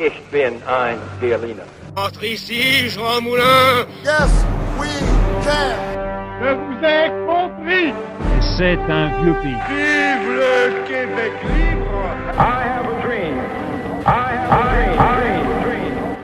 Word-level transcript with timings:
Ich 0.00 0.12
bin 0.30 0.62
ein 0.62 0.96
Berliner. 1.20 1.64
Entre 1.96 2.26
ici, 2.28 2.88
Jean 2.88 3.20
Moulin 3.20 3.84
Yes, 4.04 4.30
we 4.78 4.86
can. 5.42 5.74
Je 6.40 6.54
vous 6.54 6.84
ai 6.84 7.10
compris 7.26 7.92
C'est 8.56 8.78
un 8.78 9.20
vieux 9.20 9.34
pays. 9.42 9.58
Vive 9.68 10.28
le 10.38 10.86
Québec 10.86 11.32
libre 11.42 12.14
I 12.38 12.62
have 12.62 12.86
a 12.86 13.02
dream. 13.02 13.38
I 14.06 14.36
have 14.36 15.00
a 15.00 15.62
dream. 15.64 16.16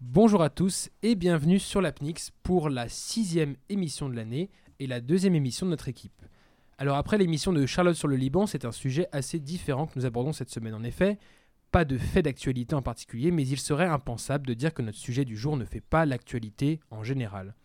Bonjour 0.00 0.44
à 0.44 0.50
tous 0.50 0.90
et 1.02 1.16
bienvenue 1.16 1.58
sur 1.58 1.80
l'APNIX 1.80 2.30
pour 2.44 2.68
la 2.68 2.88
sixième 2.88 3.56
émission 3.68 4.08
de 4.08 4.14
l'année 4.14 4.48
et 4.78 4.86
la 4.86 5.00
deuxième 5.00 5.34
émission 5.34 5.66
de 5.66 5.72
notre 5.72 5.88
équipe. 5.88 6.22
Alors 6.78 6.96
après 6.98 7.18
l'émission 7.18 7.52
de 7.52 7.66
Charlotte 7.66 7.96
sur 7.96 8.06
le 8.06 8.14
Liban, 8.14 8.46
c'est 8.46 8.64
un 8.64 8.70
sujet 8.70 9.08
assez 9.10 9.40
différent 9.40 9.86
que 9.86 9.92
nous 9.96 10.06
abordons 10.06 10.32
cette 10.32 10.50
semaine. 10.50 10.74
En 10.74 10.84
effet, 10.84 11.18
pas 11.74 11.84
de 11.84 11.98
fait 11.98 12.22
d'actualité 12.22 12.76
en 12.76 12.82
particulier, 12.82 13.32
mais 13.32 13.44
il 13.44 13.58
serait 13.58 13.88
impensable 13.88 14.46
de 14.46 14.54
dire 14.54 14.72
que 14.72 14.80
notre 14.80 14.96
sujet 14.96 15.24
du 15.24 15.36
jour 15.36 15.56
ne 15.56 15.64
fait 15.64 15.80
pas 15.80 16.06
l'actualité 16.06 16.78
en 16.92 17.02
général. 17.02 17.56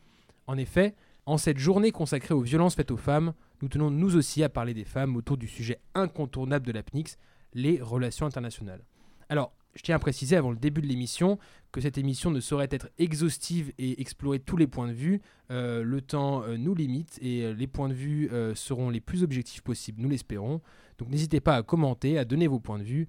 En 0.47 0.57
effet, 0.57 0.95
en 1.27 1.37
cette 1.37 1.59
journée 1.59 1.91
consacrée 1.91 2.33
aux 2.33 2.41
violences 2.41 2.73
faites 2.73 2.89
aux 2.89 2.97
femmes, 2.97 3.33
nous 3.61 3.67
tenons 3.67 3.91
nous 3.91 4.15
aussi 4.15 4.41
à 4.41 4.49
parler 4.49 4.73
des 4.73 4.83
femmes 4.83 5.15
autour 5.15 5.37
du 5.37 5.47
sujet 5.47 5.79
incontournable 5.93 6.65
de 6.65 6.71
l'APNIX, 6.71 7.19
les 7.53 7.79
relations 7.79 8.25
internationales. 8.25 8.83
Alors, 9.29 9.53
je 9.75 9.83
tiens 9.83 9.95
à 9.95 9.99
préciser 9.99 10.35
avant 10.35 10.49
le 10.49 10.57
début 10.57 10.81
de 10.81 10.87
l'émission 10.87 11.37
que 11.71 11.79
cette 11.79 11.99
émission 11.99 12.31
ne 12.31 12.39
saurait 12.39 12.67
être 12.71 12.89
exhaustive 12.97 13.71
et 13.77 14.01
explorer 14.01 14.39
tous 14.39 14.57
les 14.57 14.65
points 14.65 14.87
de 14.87 14.93
vue. 14.93 15.21
Euh, 15.51 15.83
le 15.83 16.01
temps 16.01 16.43
euh, 16.43 16.57
nous 16.57 16.73
limite 16.73 17.19
et 17.21 17.43
euh, 17.43 17.53
les 17.53 17.67
points 17.67 17.89
de 17.89 17.93
vue 17.93 18.29
seront 18.55 18.89
les 18.89 19.01
plus 19.01 19.23
objectifs 19.23 19.61
possibles, 19.61 20.01
nous 20.01 20.09
l'espérons. 20.09 20.61
Donc 20.97 21.09
n'hésitez 21.09 21.39
pas 21.39 21.55
à 21.55 21.63
commenter, 21.63 22.17
à 22.17 22.25
donner 22.25 22.47
vos 22.47 22.59
points 22.59 22.79
de 22.79 22.83
vue, 22.83 23.07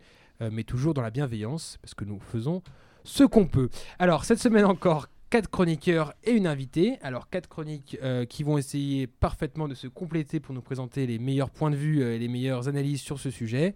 mais 0.51 0.65
toujours 0.65 0.95
dans 0.95 1.03
la 1.03 1.11
bienveillance, 1.11 1.79
parce 1.83 1.95
que 1.95 2.05
nous 2.05 2.19
faisons 2.19 2.63
ce 3.05 3.25
qu'on 3.25 3.47
peut. 3.47 3.69
Alors 3.99 4.25
cette 4.25 4.39
semaine 4.39 4.65
encore, 4.65 5.09
quatre 5.31 5.49
chroniqueurs 5.49 6.13
et 6.25 6.33
une 6.33 6.47
invitée. 6.47 6.99
Alors 7.03 7.31
quatre 7.31 7.49
chroniques 7.49 7.97
euh, 8.03 8.25
qui 8.27 8.43
vont 8.43 8.59
essayer 8.59 9.07
parfaitement 9.07 9.69
de 9.69 9.75
se 9.75 9.87
compléter 9.87 10.41
pour 10.41 10.55
nous 10.55 10.61
présenter 10.61 11.07
les 11.07 11.19
meilleurs 11.19 11.51
points 11.51 11.71
de 11.71 11.77
vue 11.77 12.03
euh, 12.03 12.17
et 12.17 12.19
les 12.19 12.29
meilleures 12.29 12.69
analyses 12.69 13.01
sur 13.01 13.19
ce 13.19 13.31
sujet. 13.31 13.75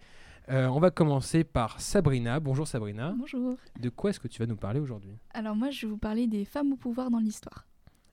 Euh, 0.51 0.67
on 0.67 0.81
va 0.81 0.91
commencer 0.91 1.43
par 1.43 1.81
Sabrina. 1.81 2.39
Bonjour 2.41 2.69
Sabrina. 2.69 3.15
Bonjour. 3.17 3.56
De 3.81 3.89
quoi 3.89 4.11
est-ce 4.11 4.21
que 4.21 4.28
tu 4.28 4.41
vas 4.41 4.47
nous 4.47 4.56
parler 4.56 4.81
aujourd'hui? 4.81 5.17
Alors 5.33 5.56
moi, 5.56 5.71
je 5.71 5.87
vais 5.87 5.91
vous 5.91 5.97
parler 5.97 6.27
des 6.27 6.45
femmes 6.45 6.73
au 6.73 6.77
pouvoir 6.77 7.11
dans 7.11 7.21
l'histoire. 7.21 7.67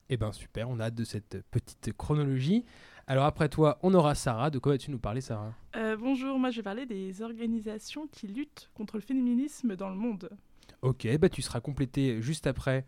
Eh 0.08 0.16
ben 0.16 0.32
super, 0.32 0.70
on 0.70 0.78
a 0.78 0.84
hâte 0.84 0.94
de 0.94 1.04
cette 1.04 1.42
petite 1.50 1.92
chronologie. 1.96 2.64
Alors 3.06 3.24
après 3.24 3.48
toi, 3.48 3.78
on 3.82 3.94
aura 3.94 4.14
Sarah. 4.14 4.50
De 4.50 4.58
quoi 4.58 4.72
vas-tu 4.72 4.90
nous 4.90 4.98
parler 4.98 5.20
Sarah? 5.20 5.52
Euh, 5.76 5.96
bonjour, 5.96 6.38
moi 6.38 6.50
je 6.50 6.56
vais 6.56 6.62
parler 6.62 6.86
des 6.86 7.22
organisations 7.22 8.06
qui 8.06 8.28
luttent 8.28 8.70
contre 8.74 8.96
le 8.96 9.00
féminisme 9.00 9.74
dans 9.76 9.88
le 9.88 9.96
monde. 9.96 10.30
Ok, 10.82 11.06
bah 11.18 11.28
tu 11.28 11.42
seras 11.42 11.60
complété 11.60 12.22
juste 12.22 12.46
après 12.46 12.86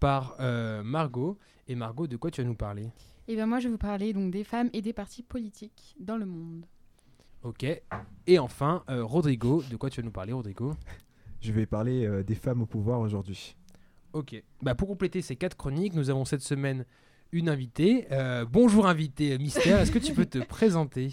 par 0.00 0.36
euh, 0.40 0.82
Margot. 0.82 1.38
Et 1.68 1.74
Margot, 1.74 2.06
de 2.06 2.16
quoi 2.16 2.30
tu 2.30 2.42
vas 2.42 2.48
nous 2.48 2.56
parler? 2.56 2.88
Et 3.28 3.34
bien 3.34 3.46
moi 3.46 3.60
je 3.60 3.68
vais 3.68 3.72
vous 3.72 3.78
parler 3.78 4.12
donc 4.12 4.32
des 4.32 4.44
femmes 4.44 4.68
et 4.72 4.82
des 4.82 4.92
partis 4.92 5.22
politiques 5.22 5.94
dans 6.00 6.16
le 6.16 6.26
monde. 6.26 6.66
Ok. 7.44 7.64
Et 8.26 8.38
enfin, 8.38 8.82
euh, 8.88 9.04
Rodrigo, 9.04 9.62
de 9.70 9.76
quoi 9.76 9.90
tu 9.90 10.00
vas 10.00 10.04
nous 10.04 10.12
parler 10.12 10.32
Rodrigo? 10.32 10.74
Je 11.40 11.52
vais 11.52 11.66
parler 11.66 12.04
euh, 12.04 12.22
des 12.22 12.34
femmes 12.34 12.62
au 12.62 12.66
pouvoir 12.66 13.00
aujourd'hui. 13.00 13.56
Ok. 14.12 14.42
Bah 14.60 14.74
pour 14.74 14.88
compléter 14.88 15.22
ces 15.22 15.36
quatre 15.36 15.56
chroniques, 15.56 15.94
nous 15.94 16.10
avons 16.10 16.24
cette 16.24 16.42
semaine 16.42 16.84
une 17.32 17.48
invitée. 17.48 18.06
Euh, 18.12 18.44
bonjour 18.48 18.86
invitée 18.86 19.36
mystère, 19.38 19.80
est-ce 19.80 19.90
que 19.90 19.98
tu 19.98 20.12
peux 20.12 20.26
te 20.26 20.38
présenter? 20.46 21.12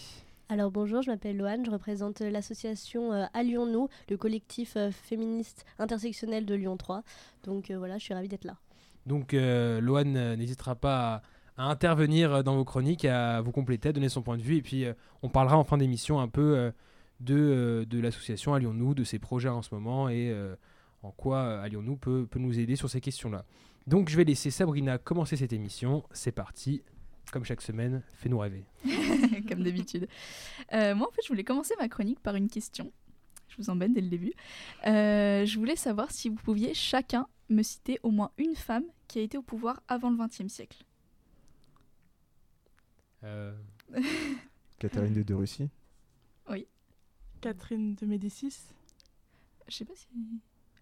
Alors 0.50 0.70
bonjour, 0.70 1.02
je 1.02 1.09
m'appelle 1.12 1.38
Loane, 1.38 1.66
je 1.66 1.72
représente 1.72 2.22
euh, 2.22 2.30
l'association 2.30 3.14
euh, 3.14 3.25
Allions-nous, 3.34 3.88
le 4.09 4.17
collectif 4.17 4.73
euh, 4.75 4.92
féministe 4.92 5.66
intersectionnel 5.78 6.45
de 6.45 6.56
Lyon 6.56 6.75
3. 6.75 7.03
Donc 7.45 7.72
euh, 7.72 7.78
voilà, 7.78 7.97
je 7.97 8.03
suis 8.03 8.14
ravie 8.14 8.28
d'être 8.28 8.45
là. 8.45 8.58
Donc 9.06 9.34
euh, 9.34 9.80
Loane 9.80 10.17
euh, 10.17 10.35
n'hésitera 10.35 10.75
pas 10.75 11.24
à, 11.58 11.63
à 11.63 11.69
intervenir 11.69 12.34
euh, 12.34 12.44
dans 12.44 12.56
vos 12.56 12.66
chroniques, 12.66 13.06
à 13.06 13.40
vous 13.41 13.52
compléter, 13.52 13.90
à 13.90 13.91
donner 13.94 14.09
son 14.09 14.22
point 14.22 14.38
de 14.38 14.44
vue. 14.44 14.58
Et 14.58 14.62
puis 14.62 14.85
euh, 14.85 14.94
on 15.22 15.29
parlera 15.29 15.58
en 15.58 15.63
fin 15.63 15.78
d'émission 15.78 16.19
un 16.19 16.28
peu 16.28 16.58
euh, 16.58 16.72
de, 17.22 17.35
euh, 17.38 17.85
de 17.85 18.00
l'association 18.00 18.53
Allions-nous, 18.56 18.94
de 18.94 19.03
ses 19.06 19.19
projets 19.19 19.50
en 19.50 19.62
ce 19.62 19.74
moment 19.74 20.09
et 20.09 20.31
euh, 20.31 20.56
en 21.03 21.11
quoi 21.11 21.37
euh, 21.37 21.61
Allions-nous 21.61 21.97
peut, 21.97 22.27
peut 22.29 22.39
nous 22.39 22.59
aider 22.59 22.75
sur 22.75 22.89
ces 22.89 23.01
questions-là. 23.01 23.45
Donc 23.87 24.09
je 24.09 24.17
vais 24.17 24.23
laisser 24.23 24.51
Sabrina 24.51 24.97
commencer 24.97 25.35
cette 25.35 25.53
émission. 25.53 26.03
C'est 26.11 26.31
parti. 26.31 26.83
Comme 27.31 27.45
chaque 27.45 27.61
semaine, 27.61 28.01
fais-nous 28.13 28.39
rêver. 28.39 28.65
Comme 29.47 29.63
d'habitude. 29.63 30.07
Euh, 30.73 30.95
moi, 30.95 31.07
en 31.07 31.11
fait, 31.11 31.21
je 31.23 31.27
voulais 31.27 31.43
commencer 31.43 31.75
ma 31.79 31.87
chronique 31.87 32.19
par 32.19 32.35
une 32.35 32.49
question. 32.49 32.91
Je 33.49 33.57
vous 33.57 33.69
embête 33.69 33.93
dès 33.93 34.01
le 34.01 34.09
début. 34.09 34.33
Euh, 34.87 35.45
je 35.45 35.59
voulais 35.59 35.75
savoir 35.75 36.11
si 36.11 36.29
vous 36.29 36.35
pouviez 36.35 36.73
chacun 36.73 37.27
me 37.49 37.61
citer 37.61 37.99
au 38.03 38.09
moins 38.09 38.31
une 38.37 38.55
femme 38.55 38.85
qui 39.07 39.19
a 39.19 39.21
été 39.21 39.37
au 39.37 39.43
pouvoir 39.43 39.81
avant 39.87 40.09
le 40.09 40.17
XXe 40.17 40.51
siècle. 40.51 40.83
Euh, 43.23 43.53
Catherine 44.79 45.16
II 45.16 45.23
de 45.23 45.33
Russie. 45.33 45.69
Catherine 47.41 47.95
de 47.95 48.05
Médicis 48.05 48.73
Je 49.69 49.75
sais 49.75 49.85
pas 49.85 49.95
si 49.95 50.07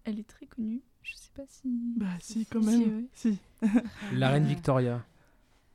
elle 0.04 0.18
est 0.18 0.28
très 0.28 0.46
connue. 0.46 0.82
Je 1.02 1.14
sais 1.14 1.30
pas 1.34 1.44
si. 1.46 1.68
Bah 1.96 2.06
si, 2.20 2.44
quand 2.46 2.62
Si, 2.62 2.66
même. 2.68 2.98
ouais. 2.98 3.04
Si. 3.12 3.38
la 4.12 4.30
reine 4.30 4.44
Victoria. 4.44 5.04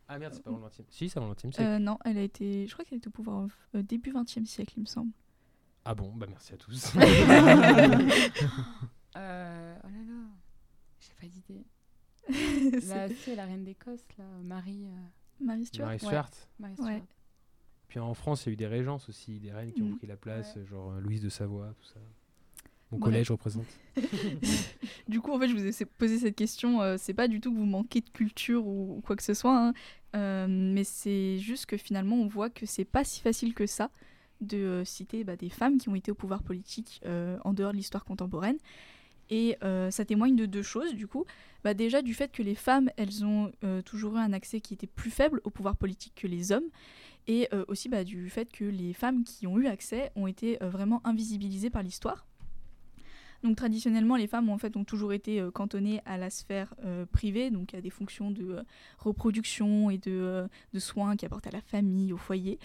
Ah 0.08 0.20
merde, 0.20 0.34
c'est 0.36 0.44
pas 0.44 0.50
avant 0.52 0.60
le 0.60 0.66
20e. 0.66 0.84
Si, 0.90 1.10
c'est 1.10 1.18
avant 1.18 1.28
le 1.30 1.34
20e 1.34 1.40
siècle. 1.54 1.62
Euh, 1.64 1.80
non, 1.80 1.98
elle 2.06 2.18
a 2.18 2.22
été. 2.22 2.68
Je 2.68 2.74
crois 2.74 2.86
qu'elle 2.86 2.98
était 3.00 3.08
au 3.08 3.12
pouvoir 3.12 3.48
euh, 3.76 3.82
début 3.82 4.12
XXe 4.14 4.46
siècle, 4.46 4.74
il 4.78 4.82
me 4.82 4.86
semble. 4.86 5.12
Ah 5.86 5.96
bon, 5.96 6.12
bah 6.16 6.28
merci 6.30 6.54
à 6.54 6.58
tous. 6.58 6.94
Euh, 9.16 9.76
oh 9.84 9.88
là 9.88 10.04
là, 10.08 10.22
j'ai 11.00 11.14
pas 11.22 11.28
d'idée. 11.28 11.64
C'est 12.82 12.88
Là, 12.88 13.08
c'est 13.24 13.36
la 13.36 13.46
reine 13.46 13.64
d'Écosse, 13.64 14.04
là, 14.18 14.24
Marie. 14.44 14.86
euh, 14.88 15.06
Marie 15.40 15.66
Stuart. 15.68 15.86
Marie 15.86 16.00
Ouais. 16.02 16.08
Stuart. 16.08 16.30
Marie 16.60 16.74
Ouais. 16.80 16.96
Stuart. 16.96 17.08
Puis 17.90 18.00
en 18.00 18.14
France, 18.16 18.44
il 18.46 18.48
y 18.48 18.50
a 18.50 18.54
eu 18.54 18.56
des 18.56 18.66
régences 18.68 19.10
aussi, 19.10 19.40
des 19.40 19.52
reines 19.52 19.72
qui 19.72 19.84
ont 19.84 19.90
Mm. 19.90 19.98
pris 19.98 20.08
la 20.08 20.18
place, 20.18 20.56
Ouais. 20.56 20.66
genre 20.66 20.94
euh, 20.94 21.00
Louise 21.00 21.22
de 21.22 21.30
Savoie, 21.30 21.76
tout 21.80 21.86
ça. 21.86 22.00
Mon 22.94 23.00
Ouais. 23.00 23.04
collège 23.06 23.32
représente. 23.32 23.66
Du 25.08 25.20
coup, 25.20 25.32
en 25.32 25.40
fait, 25.40 25.48
je 25.50 25.56
vous 25.56 25.66
ai 25.66 25.86
posé 25.98 26.18
cette 26.20 26.36
question. 26.36 26.82
euh, 26.82 26.96
c'est 26.98 27.14
pas 27.14 27.28
du 27.28 27.42
tout 27.42 27.52
que 27.52 27.58
vous 27.58 27.66
manquez 27.66 28.02
de 28.02 28.10
culture 28.10 28.66
ou, 28.66 28.98
ou 28.98 29.02
quoi 29.02 29.16
que 29.16 29.24
ce 29.24 29.34
soit, 29.34 29.58
hein, 29.58 29.74
euh, 30.16 30.48
mais 30.48 30.84
c'est 30.84 31.38
juste 31.40 31.66
que 31.66 31.76
finalement, 31.78 32.16
on 32.16 32.28
voit 32.28 32.50
que 32.50 32.66
c'est 32.66 32.86
pas 32.86 33.04
si 33.04 33.20
facile 33.22 33.54
que 33.54 33.66
ça 33.66 33.90
de 34.42 34.58
euh, 34.58 34.86
citer 34.86 35.24
bah, 35.24 35.36
des 35.36 35.50
femmes 35.50 35.78
qui 35.78 35.90
ont 35.90 35.96
été 35.96 36.12
au 36.12 36.16
pouvoir 36.16 36.44
politique 36.44 37.02
en 37.44 37.54
dehors 37.54 37.72
de 37.72 37.78
l'histoire 37.78 38.06
contemporaine. 38.06 38.58
Et 39.30 39.58
ça 39.90 40.06
témoigne 40.06 40.36
de 40.36 40.46
deux 40.46 40.62
choses, 40.62 40.94
du 40.94 41.08
coup. 41.08 41.26
Bah, 41.64 41.74
déjà, 41.74 42.02
du 42.04 42.14
fait 42.14 42.32
que 42.32 42.44
les 42.44 42.56
femmes, 42.56 42.90
elles 42.98 43.26
ont 43.26 43.52
toujours 43.86 44.16
eu 44.18 44.20
un 44.20 44.32
accès 44.34 44.60
qui 44.62 44.74
était 44.76 44.86
plus 44.88 45.10
faible 45.12 45.42
au 45.44 45.50
pouvoir 45.50 45.76
politique 45.76 46.14
que 46.16 46.28
les 46.28 46.52
hommes. 46.52 46.70
Et 47.28 47.48
euh, 47.54 47.64
aussi 47.70 47.88
bah, 47.90 48.04
du 48.04 48.30
fait 48.30 48.52
que 48.52 48.66
les 48.66 48.94
femmes 48.94 49.24
qui 49.24 49.48
ont 49.48 49.58
eu 49.58 49.68
accès 49.68 50.12
ont 50.16 50.28
été 50.28 50.62
euh, 50.62 50.70
vraiment 50.70 51.02
invisibilisées 51.06 51.70
par 51.70 51.82
l'histoire. 51.82 52.26
Donc 53.44 53.58
traditionnellement, 53.58 54.16
les 54.16 54.28
femmes 54.28 54.50
en 54.50 54.58
fait 54.58 54.78
ont 54.78 54.86
toujours 54.86 55.12
été 55.12 55.42
euh, 55.42 55.52
cantonnées 55.52 56.02
à 56.06 56.18
la 56.18 56.30
sphère 56.30 56.74
euh, 56.86 57.06
privée, 57.06 57.52
donc 57.52 57.74
à 57.74 57.82
des 57.82 57.90
fonctions 57.90 58.32
de 58.32 58.44
euh, 58.44 58.64
reproduction 58.98 59.90
et 59.90 59.98
de, 59.98 60.48
soins 60.80 61.18
qui 61.18 61.26
apportent 61.26 61.48
à 61.48 61.52
la 61.52 61.62
famille, 61.62 62.14
au 62.14 62.18
foyer. 62.18 62.58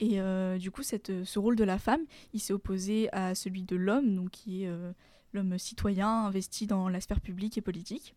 Et 0.00 0.18
du 0.58 0.72
coup, 0.72 0.82
ce 0.82 1.38
rôle 1.38 1.54
de 1.54 1.62
la 1.62 1.78
femme, 1.78 2.00
il 2.32 2.40
s'est 2.40 2.52
opposé 2.52 3.08
à 3.12 3.36
celui 3.36 3.62
de 3.62 3.76
l'homme, 3.76 4.16
donc 4.16 4.30
qui 4.30 4.64
est 4.64 4.70
l'homme 5.32 5.56
citoyen 5.56 6.24
investi 6.24 6.66
dans 6.66 6.88
la 6.88 7.00
sphère 7.00 7.20
publique 7.20 7.56
et 7.58 7.60
politique. 7.60 8.16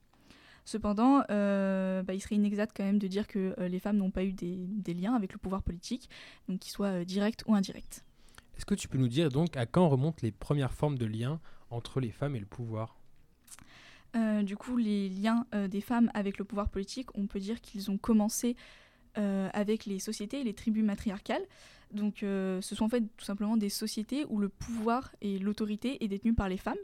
Cependant, 0.65 1.19
bah, 1.29 2.13
il 2.15 2.19
serait 2.19 2.33
inexact 2.33 2.75
quand 2.75 2.83
même 2.83 2.97
de 2.97 3.05
dire 3.05 3.27
que 3.27 3.53
les 3.59 3.77
femmes 3.77 3.97
n'ont 3.97 4.09
pas 4.09 4.23
eu 4.23 4.33
des, 4.33 4.93
liens 4.95 5.13
avec 5.13 5.33
le 5.33 5.37
pouvoir 5.37 5.61
politique, 5.61 6.09
donc 6.49 6.61
qu'ils 6.61 6.71
soient 6.71 7.05
directs 7.05 7.43
ou 7.45 7.53
indirects. 7.53 8.01
Est-ce 8.57 8.65
que 8.65 8.73
tu 8.73 8.87
peux 8.87 8.97
nous 8.97 9.07
dire 9.07 9.29
donc 9.29 9.55
à 9.55 9.67
quand 9.67 9.87
remontent 9.87 10.17
les 10.23 10.31
premières 10.31 10.73
formes 10.73 10.97
de 10.97 11.05
liens 11.05 11.39
entre 11.69 11.99
les 11.99 12.11
femmes 12.11 12.35
et 12.35 12.39
le 12.39 12.45
pouvoir 12.45 12.97
Euh, 14.15 14.41
du 14.41 14.55
coup, 14.55 14.77
les 14.77 15.09
liens 15.09 15.45
euh, 15.53 15.67
des 15.67 15.81
femmes 15.81 16.09
avec 16.13 16.37
le 16.37 16.45
pouvoir 16.45 16.69
politique, 16.69 17.09
on 17.15 17.27
peut 17.27 17.39
dire 17.39 17.61
qu'ils 17.61 17.91
ont 17.91 17.97
commencé 17.97 18.55
euh, 19.17 19.49
avec 19.53 19.85
les 19.85 19.99
sociétés 19.99 20.41
et 20.41 20.43
les 20.43 20.53
tribus 20.53 20.83
matriarcales. 20.83 21.43
Donc, 21.91 22.17
ce 22.19 22.59
sont 22.61 22.83
en 22.83 22.89
fait 22.89 23.01
tout 23.15 23.23
simplement 23.23 23.55
des 23.55 23.69
sociétés 23.69 24.25
où 24.27 24.39
le 24.39 24.49
pouvoir 24.49 25.15
et 25.21 25.39
l'autorité 25.39 26.03
est 26.03 26.09
détenu 26.09 26.33
par 26.33 26.49
les 26.49 26.57
femmes. 26.57 26.75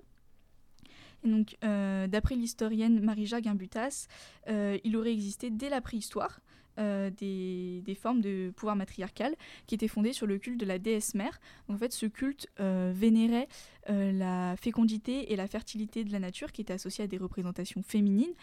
Donc, 1.23 1.57
euh, 1.63 2.07
d'après 2.07 2.35
l'historienne 2.35 2.99
Marija 2.99 3.41
Gimbutas, 3.41 4.07
euh, 4.49 4.77
il 4.83 4.97
aurait 4.97 5.13
existé 5.13 5.49
dès 5.49 5.69
la 5.69 5.81
préhistoire 5.81 6.41
euh, 6.79 7.09
des, 7.11 7.97
formes 7.99 8.21
de 8.21 8.51
pouvoir 8.55 8.75
matriarcal 8.75 9.35
qui 9.67 9.75
étaient 9.75 9.87
fondées 9.87 10.13
sur 10.13 10.27
le 10.27 10.37
culte 10.37 10.59
de 10.59 10.65
la 10.65 10.79
déesse 10.79 11.15
mère. 11.15 11.39
En 11.69 11.77
fait, 11.77 11.93
ce 11.93 12.05
culte 12.05 12.47
vénérait 12.57 13.47
la 13.87 14.55
fécondité 14.57 15.31
et 15.31 15.35
la 15.35 15.47
fertilité 15.47 16.03
de 16.03 16.11
la 16.11 16.19
nature 16.19 16.51
qui 16.51 16.61
étaient 16.61 16.73
associées 16.73 17.03
à 17.03 17.07
des 17.07 17.17
représentations 17.17 17.83
féminines. 17.83 18.33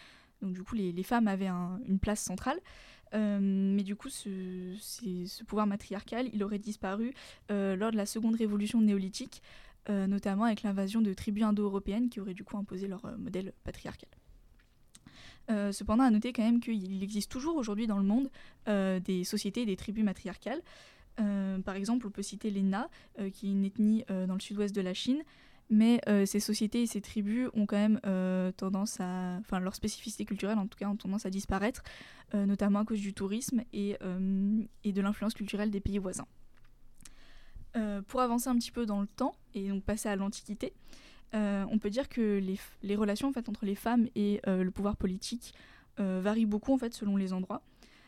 Donc 0.41 0.53
du 0.53 0.63
coup, 0.63 0.75
les, 0.75 1.03
femmes 1.03 1.27
avaient 1.27 1.47
un- 1.47 1.79
une 1.87 1.99
place 1.99 2.21
centrale. 2.21 2.59
Mais 3.13 3.83
du 3.83 3.97
coup, 3.97 4.09
ce, 4.09 4.75
ce 4.79 5.43
pouvoir 5.43 5.67
matriarcal, 5.67 6.29
il 6.33 6.41
aurait 6.43 6.59
disparu 6.59 7.13
lors 7.49 7.91
de 7.91 7.97
la 7.97 8.05
seconde 8.05 8.35
révolution 8.35 8.79
néolithique, 8.79 9.41
euh, 9.89 10.05
notamment 10.05 10.43
avec 10.43 10.61
l'invasion 10.61 11.01
de 11.01 11.11
tribus 11.13 11.43
indo-européennes 11.43 12.09
qui 12.09 12.19
auraient 12.19 12.35
du 12.35 12.43
coup 12.43 12.55
imposé 12.55 12.87
leur 12.87 13.03
euh, 13.05 13.17
modèle 13.17 13.51
patriarcal. 13.63 14.09
Euh, 15.49 15.71
cependant, 15.71 16.03
à 16.03 16.11
noter 16.11 16.33
quand 16.33 16.43
même 16.43 16.59
qu'il 16.59 17.01
existe 17.01 17.31
toujours 17.31 17.55
aujourd'hui 17.55 17.87
dans 17.87 17.97
le 17.97 18.03
monde 18.03 18.29
des 18.67 19.23
sociétés 19.23 19.63
et 19.63 19.65
des 19.65 19.75
tribus 19.75 20.03
matriarcales. 20.03 20.61
Par 21.65 21.75
exemple, 21.75 22.07
on 22.07 22.09
peut 22.09 22.21
citer 22.21 22.49
les 22.51 22.61
Na, 22.61 22.89
qui 23.33 23.47
est 23.47 23.51
une 23.51 23.65
ethnie 23.65 24.03
dans 24.07 24.33
le 24.33 24.39
sud-ouest 24.39 24.73
de 24.73 24.81
la 24.81 24.93
Chine, 24.93 25.23
mais 25.69 25.99
ces 26.25 26.39
sociétés 26.39 26.83
et 26.83 26.87
ces 26.87 27.01
tribus 27.01 27.49
ont 27.53 27.65
quand 27.65 27.77
même 27.77 27.99
tendance 28.53 28.99
à, 29.01 29.37
enfin 29.39 29.59
leur 29.59 29.75
spécificité 29.75 30.25
culturelle 30.25 30.57
en 30.57 30.67
tout 30.67 30.77
cas 30.77 30.87
ont 30.87 30.95
tendance 30.95 31.25
à 31.25 31.29
disparaître, 31.29 31.83
notamment 32.33 32.79
à 32.79 32.85
cause 32.85 33.01
du 33.01 33.13
tourisme 33.13 33.61
et 33.73 33.97
de 33.99 35.01
l'influence 35.01 35.33
culturelle 35.33 35.69
des 35.69 35.81
pays 35.81 35.97
voisins. 35.97 36.27
Euh, 37.77 38.01
pour 38.01 38.19
avancer 38.19 38.49
un 38.49 38.55
petit 38.55 38.71
peu 38.71 38.85
dans 38.85 38.99
le 38.99 39.07
temps 39.07 39.33
et 39.53 39.69
donc 39.69 39.83
passer 39.83 40.09
à 40.09 40.15
l'Antiquité, 40.15 40.73
euh, 41.33 41.63
on 41.71 41.79
peut 41.79 41.89
dire 41.89 42.09
que 42.09 42.41
les, 42.83 42.95
relations 42.95 43.31
entre 43.47 43.65
les 43.65 43.75
femmes 43.75 44.07
et 44.15 44.41
euh, 44.47 44.63
le 44.63 44.71
pouvoir 44.71 44.97
politique 44.97 45.53
varient 45.97 46.47
beaucoup 46.47 46.73
en 46.73 46.79
fait, 46.79 46.95
selon 46.95 47.15
les 47.15 47.31
endroits. 47.31 47.61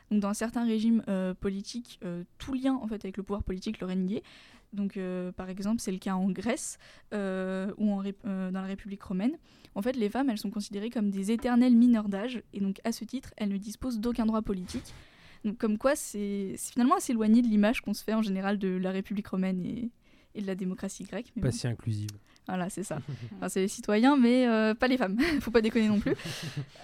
Dans 0.10 0.33
certains 0.33 0.65
régimes 0.65 1.04
politiques, 1.39 2.00
tout 2.39 2.56
lien 2.56 2.74
en 2.74 2.88
fait, 2.88 3.06
avec 3.06 3.18
le 3.18 3.24
pouvoir 3.24 3.44
politique 3.44 3.80
leur 3.80 3.92
est 3.92 3.95
nié. 3.95 4.24
Donc, 4.71 4.98
par 5.36 5.48
exemple, 5.48 5.80
c'est 5.80 5.92
le 5.92 6.00
cas 6.00 6.15
en 6.15 6.31
Grèce 6.31 6.80
ou 7.12 7.15
dans 7.15 8.51
la 8.51 8.63
République 8.63 9.04
romaine. 9.04 9.38
En 9.75 9.83
fait, 9.83 9.95
les 9.95 10.10
femmes, 10.10 10.31
elles 10.31 10.39
sont 10.39 10.50
considérées 10.50 10.89
comme 10.89 11.12
des 11.12 11.30
éternelles 11.30 11.75
mineurs 11.75 12.10
d'âge, 12.10 12.42
et 12.51 12.62
donc 12.62 12.81
à 12.83 12.92
ce 12.92 13.06
titre, 13.06 13.31
elles 13.38 13.50
ne 13.50 13.57
disposent 13.57 14.00
d'aucun 14.00 14.25
droit 14.25 14.42
politique. 14.42 14.95
Donc, 15.43 15.57
comme 15.57 15.77
quoi, 15.77 15.95
c'est 15.95 16.55
finalement 16.57 16.95
assez 16.95 17.11
éloigné 17.11 17.41
de 17.41 17.47
l'image 17.47 17.81
qu'on 17.81 17.93
se 17.93 18.03
fait 18.03 18.13
en 18.13 18.21
général 18.21 18.57
de 18.57 18.69
la 18.69 18.91
République 18.91 19.27
romaine 19.27 19.61
et, 19.65 19.89
et 20.35 20.41
de 20.41 20.47
la 20.47 20.55
démocratie 20.55 21.03
grecque. 21.03 21.31
mais 21.35 21.41
Pas 21.41 21.49
bon. 21.49 21.53
si 21.55 21.67
inclusive. 21.67 22.09
Voilà, 22.47 22.69
c'est 22.69 22.83
ça. 22.83 22.99
Enfin, 23.37 23.49
c'est 23.49 23.61
les 23.61 23.67
citoyens, 23.67 24.17
mais 24.17 24.47
euh, 24.47 24.73
pas 24.73 24.87
les 24.87 24.97
femmes. 24.97 25.17
Faut 25.41 25.51
pas 25.51 25.61
déconner 25.61 25.87
non 25.87 25.99
plus. 25.99 26.15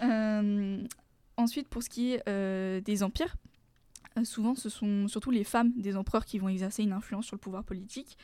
Euh, 0.04 0.82
ensuite, 1.36 1.68
pour 1.68 1.84
ce 1.84 1.90
qui 1.90 2.14
est 2.14 2.24
euh, 2.28 2.80
des 2.82 3.04
empires, 3.04 3.36
souvent 4.24 4.56
ce 4.56 4.70
sont 4.70 5.08
surtout 5.10 5.32
les 5.32 5.44
femmes 5.44 5.72
des 5.76 5.98
empereurs 5.98 6.26
qui 6.26 6.40
vont 6.40 6.48
exercer 6.50 6.84
une 6.84 6.94
influence 6.94 7.26
sur 7.26 7.36
le 7.36 7.40
pouvoir 7.40 7.64
politique. 7.64 8.18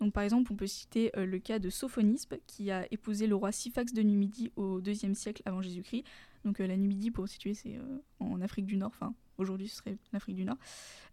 Donc, 0.00 0.12
par 0.12 0.22
exemple, 0.22 0.52
on 0.52 0.56
peut 0.56 0.66
citer 0.66 1.10
le 1.16 1.38
cas 1.38 1.58
de 1.58 1.70
Sophonisbe, 1.70 2.34
qui 2.46 2.70
a 2.70 2.86
épousé 2.92 3.26
le 3.26 3.34
roi 3.34 3.52
Syphax 3.52 3.92
de 3.92 4.02
Numidie 4.02 4.52
au 4.56 4.80
IIe 4.80 5.14
siècle 5.14 5.42
avant 5.44 5.60
Jésus-Christ. 5.60 6.04
Donc, 6.44 6.60
euh, 6.60 6.66
la 6.66 6.76
Numidie, 6.76 7.10
pour 7.10 7.28
situer, 7.28 7.54
c'est 7.54 7.76
euh, 7.76 7.98
en 8.20 8.40
Afrique 8.40 8.66
du 8.66 8.76
Nord. 8.76 8.92
Enfin, 8.94 9.14
aujourd'hui, 9.38 9.68
ce 9.68 9.76
serait 9.76 9.96
l'Afrique 10.12 10.36
du 10.36 10.44
Nord. 10.44 10.58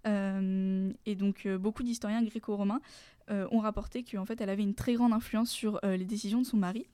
Euh, 0.07 0.91
et 1.05 1.15
donc, 1.15 1.47
beaucoup 1.47 1.83
d'historiens 1.83 2.23
gréco-romains 2.23 2.81
ont 3.29 3.59
rapporté 3.59 4.03
qu'en 4.03 4.25
fait, 4.25 4.39
elle 4.39 4.51
avait 4.51 4.61
une 4.61 4.75
très 4.75 4.93
grande 4.93 5.11
influence 5.11 5.49
sur 5.49 5.79
les 5.83 6.05
décisions 6.05 6.41
de 6.41 6.45
son 6.45 6.57
mari. 6.57 6.85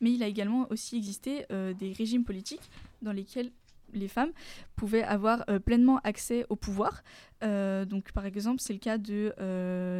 Mais 0.00 0.12
il 0.12 0.24
a 0.24 0.26
également 0.26 0.66
aussi 0.70 0.96
existé 0.96 1.46
des 1.50 1.92
régimes 1.92 2.24
politiques 2.24 2.68
dans 3.00 3.12
lesquels 3.12 3.52
les 3.92 4.08
femmes 4.08 4.32
pouvaient 4.74 5.04
avoir 5.04 5.44
pleinement 5.64 6.00
accès 6.02 6.46
au 6.48 6.56
pouvoir. 6.56 7.04
Donc, 7.42 8.10
par 8.10 8.26
exemple, 8.26 8.60
c'est 8.60 8.72
le 8.72 8.80
cas 8.80 8.98
de 8.98 9.32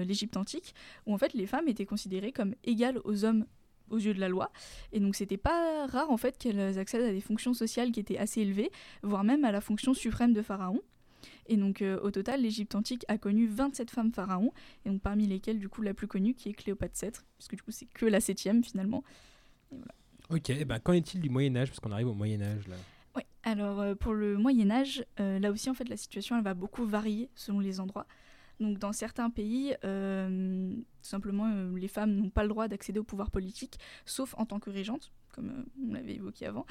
l'Égypte 0.04 0.36
antique, 0.36 0.74
où 1.06 1.14
en 1.14 1.18
fait 1.18 1.32
les 1.32 1.46
femmes 1.46 1.68
étaient 1.68 1.86
considérées 1.86 2.32
comme 2.32 2.56
égales 2.64 2.98
aux 3.04 3.24
hommes 3.24 3.46
aux 3.90 3.98
yeux 3.98 4.14
de 4.14 4.20
la 4.20 4.28
loi. 4.28 4.50
Et 4.92 5.00
donc, 5.00 5.14
c'était 5.14 5.37
pas 5.37 5.87
rare 5.87 6.10
en 6.10 6.16
fait 6.16 6.38
qu'elles 6.38 6.78
accèdent 6.78 7.02
à 7.02 7.12
des 7.12 7.20
fonctions 7.20 7.54
sociales 7.54 7.92
qui 7.92 8.00
étaient 8.00 8.19
assez 8.19 8.40
élevées, 8.40 8.70
voire 9.02 9.25
même 9.25 9.44
à 9.44 9.52
la 9.52 9.60
fonction 9.60 9.94
suprême 9.94 10.32
de 10.32 10.42
pharaon. 10.42 10.81
Et 11.46 11.56
donc, 11.56 11.82
euh, 11.82 11.98
au 12.02 12.10
total, 12.10 12.42
l'Égypte 12.42 12.75
antique 12.75 13.04
a 13.08 13.19
connu 13.19 13.46
27 13.46 13.90
femmes 13.90 14.12
pharaons, 14.12 14.52
et 14.84 14.88
donc 14.88 15.02
parmi 15.02 15.26
lesquelles, 15.26 15.58
du 15.58 15.69
coup, 15.69 15.82
la 15.82 15.94
plus 15.94 16.06
connue, 16.06 16.34
qui 16.34 16.48
est 16.48 16.52
Cléopâtre 16.52 16.94
VII, 17.00 17.10
puisque 17.38 17.56
du 17.56 17.62
coup, 17.62 17.72
c'est 17.72 17.87
que 17.87 18.06
la 18.06 18.20
septième 18.20 18.62
finalement. 18.62 19.02
Ok, 20.31 20.50
eh 20.50 20.64
ben, 20.64 20.78
qu'en 20.78 20.92
est-il 20.92 21.20
du 21.20 21.28
Moyen-Âge 21.28 21.69
Parce 21.69 21.81
qu'on 21.81 21.90
arrive 21.90 22.06
au 22.06 22.14
Moyen-Âge 22.14 22.69
là. 22.69 22.76
Oui, 23.16 23.22
alors 23.42 23.81
euh, 23.81 23.94
pour 23.96 24.14
le 24.14 24.37
Moyen 24.37 24.70
Âge, 24.70 25.04
euh, 25.19 25.40
là 25.40 25.50
aussi 25.50 25.69
en 25.69 25.75
fait 25.75 25.88
la 25.88 25.96
situation 25.96 26.37
elle 26.37 26.44
va 26.44 26.54
beaucoup 26.54 26.87
varier 26.87 27.28
selon 27.34 27.58
les 27.58 27.81
endroits. 27.81 28.06
Dans 28.60 28.92
certains 28.92 29.30
pays, 29.30 29.74
euh, 29.84 30.74
simplement 31.00 31.46
euh, 31.46 31.74
les 31.78 31.88
femmes 31.88 32.14
n'ont 32.14 32.28
pas 32.28 32.42
le 32.42 32.50
droit 32.50 32.68
d'accéder 32.68 32.98
au 32.98 33.04
pouvoir 33.04 33.30
politique, 33.30 33.78
sauf 34.04 34.34
en 34.36 34.44
tant 34.44 34.60
que 34.60 34.68
régente, 34.68 35.12
comme 35.32 35.48
euh, 35.48 35.88
on 35.88 35.94
l'avait 35.94 36.16
évoqué 36.16 36.44
avant. 36.44 36.66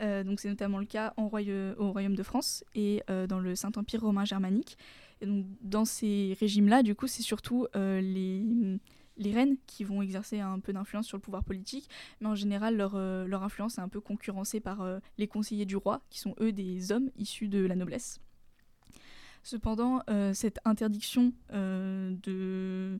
Donc 0.00 0.40
c'est 0.40 0.48
notamment 0.48 0.78
le 0.78 0.86
cas 0.86 1.12
au 1.18 1.28
Royaume 1.28 2.14
de 2.14 2.22
France 2.22 2.64
et 2.74 3.02
dans 3.28 3.40
le 3.40 3.54
Saint-Empire 3.54 4.00
romain 4.00 4.24
germanique. 4.24 4.78
Dans 5.20 5.84
ces 5.84 6.36
régimes-là, 6.40 6.82
du 6.82 6.94
coup, 6.94 7.06
c'est 7.06 7.22
surtout 7.22 7.66
les 7.74 8.78
reines 9.32 9.56
qui 9.66 9.84
vont 9.84 10.00
exercer 10.00 10.40
un 10.40 10.58
peu 10.60 10.72
d'influence 10.72 11.06
sur 11.06 11.18
le 11.18 11.22
pouvoir 11.22 11.44
politique, 11.44 11.88
mais 12.20 12.28
en 12.28 12.34
général, 12.34 12.76
leur, 12.76 13.42
influence 13.42 13.78
est 13.78 13.82
un 13.82 13.88
peu 13.88 14.00
concurrencée 14.00 14.60
par 14.60 14.86
les 15.18 15.28
conseillers 15.28 15.66
du 15.66 15.76
roi, 15.76 16.00
qui 16.08 16.20
sont 16.20 16.34
eux 16.40 16.52
des 16.52 16.90
hommes 16.90 17.10
issus 17.16 17.48
de 17.48 17.64
la 17.64 17.76
noblesse. 17.76 18.20
Cependant, 19.44 20.00
euh, 20.10 20.32
cette 20.34 20.58
interdiction 20.64 21.32
euh, 21.52 22.14
de, 22.22 22.98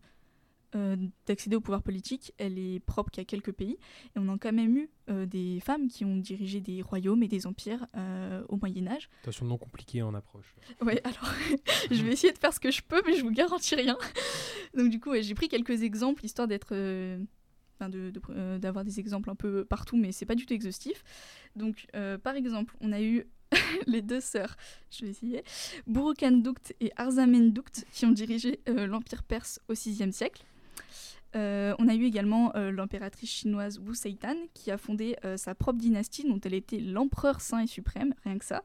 euh, 0.76 0.96
d'accéder 1.26 1.56
au 1.56 1.60
pouvoir 1.62 1.82
politique, 1.82 2.34
elle 2.36 2.58
est 2.58 2.80
propre 2.80 3.10
qu'à 3.10 3.24
quelques 3.24 3.52
pays, 3.52 3.78
et 4.14 4.18
on 4.18 4.28
a 4.28 4.36
quand 4.36 4.52
même 4.52 4.76
eu 4.76 4.90
euh, 5.08 5.24
des 5.24 5.58
femmes 5.60 5.88
qui 5.88 6.04
ont 6.04 6.18
dirigé 6.18 6.60
des 6.60 6.82
royaumes 6.82 7.22
et 7.22 7.28
des 7.28 7.46
empires 7.46 7.86
euh, 7.96 8.44
au 8.50 8.56
Moyen 8.56 8.86
Âge. 8.88 9.08
Attention, 9.22 9.46
non 9.46 9.56
compliqué 9.56 10.02
en 10.02 10.12
approche. 10.14 10.54
Ouais, 10.82 11.00
alors 11.04 11.32
je 11.90 12.02
vais 12.02 12.12
essayer 12.12 12.32
de 12.32 12.38
faire 12.38 12.52
ce 12.52 12.60
que 12.60 12.70
je 12.70 12.82
peux, 12.82 13.02
mais 13.06 13.14
je 13.16 13.22
vous 13.22 13.30
garantis 13.32 13.74
rien. 13.74 13.96
Donc 14.76 14.90
du 14.90 15.00
coup, 15.00 15.10
ouais, 15.10 15.22
j'ai 15.22 15.34
pris 15.34 15.48
quelques 15.48 15.82
exemples 15.82 16.24
histoire 16.26 16.46
d'être, 16.46 16.72
euh, 16.74 17.18
enfin, 17.80 17.88
de- 17.88 18.10
de- 18.10 18.58
d'avoir 18.58 18.84
des 18.84 19.00
exemples 19.00 19.30
un 19.30 19.34
peu 19.34 19.64
partout, 19.64 19.96
mais 19.96 20.12
c'est 20.12 20.26
pas 20.26 20.34
du 20.34 20.44
tout 20.44 20.52
exhaustif. 20.52 21.02
Donc 21.56 21.86
par 22.22 22.34
exemple, 22.34 22.76
on 22.82 22.92
a 22.92 23.00
eu 23.00 23.24
les 23.86 24.02
deux 24.02 24.20
sœurs, 24.20 24.56
je 24.90 25.04
vais 25.04 25.10
essayer, 25.10 25.44
Burukhandukt 25.86 26.74
et 26.80 26.92
Arzamendukt 26.96 27.86
qui 27.92 28.06
ont 28.06 28.10
dirigé 28.10 28.60
euh, 28.68 28.86
l'empire 28.86 29.22
perse 29.22 29.60
au 29.68 29.74
VIe 29.74 30.12
siècle. 30.12 30.44
Euh, 31.36 31.74
on 31.78 31.88
a 31.88 31.94
eu 31.94 32.04
également 32.04 32.54
euh, 32.54 32.70
l'impératrice 32.70 33.30
chinoise 33.30 33.80
Wu 33.80 33.94
Seitan 33.94 34.36
qui 34.54 34.70
a 34.70 34.78
fondé 34.78 35.16
sa 35.36 35.54
propre 35.54 35.78
dynastie 35.78 36.24
dont 36.28 36.40
elle 36.44 36.54
était 36.54 36.78
l'empereur 36.78 37.40
saint 37.40 37.60
et 37.60 37.66
suprême, 37.66 38.14
rien 38.24 38.38
que 38.38 38.44
ça. 38.44 38.62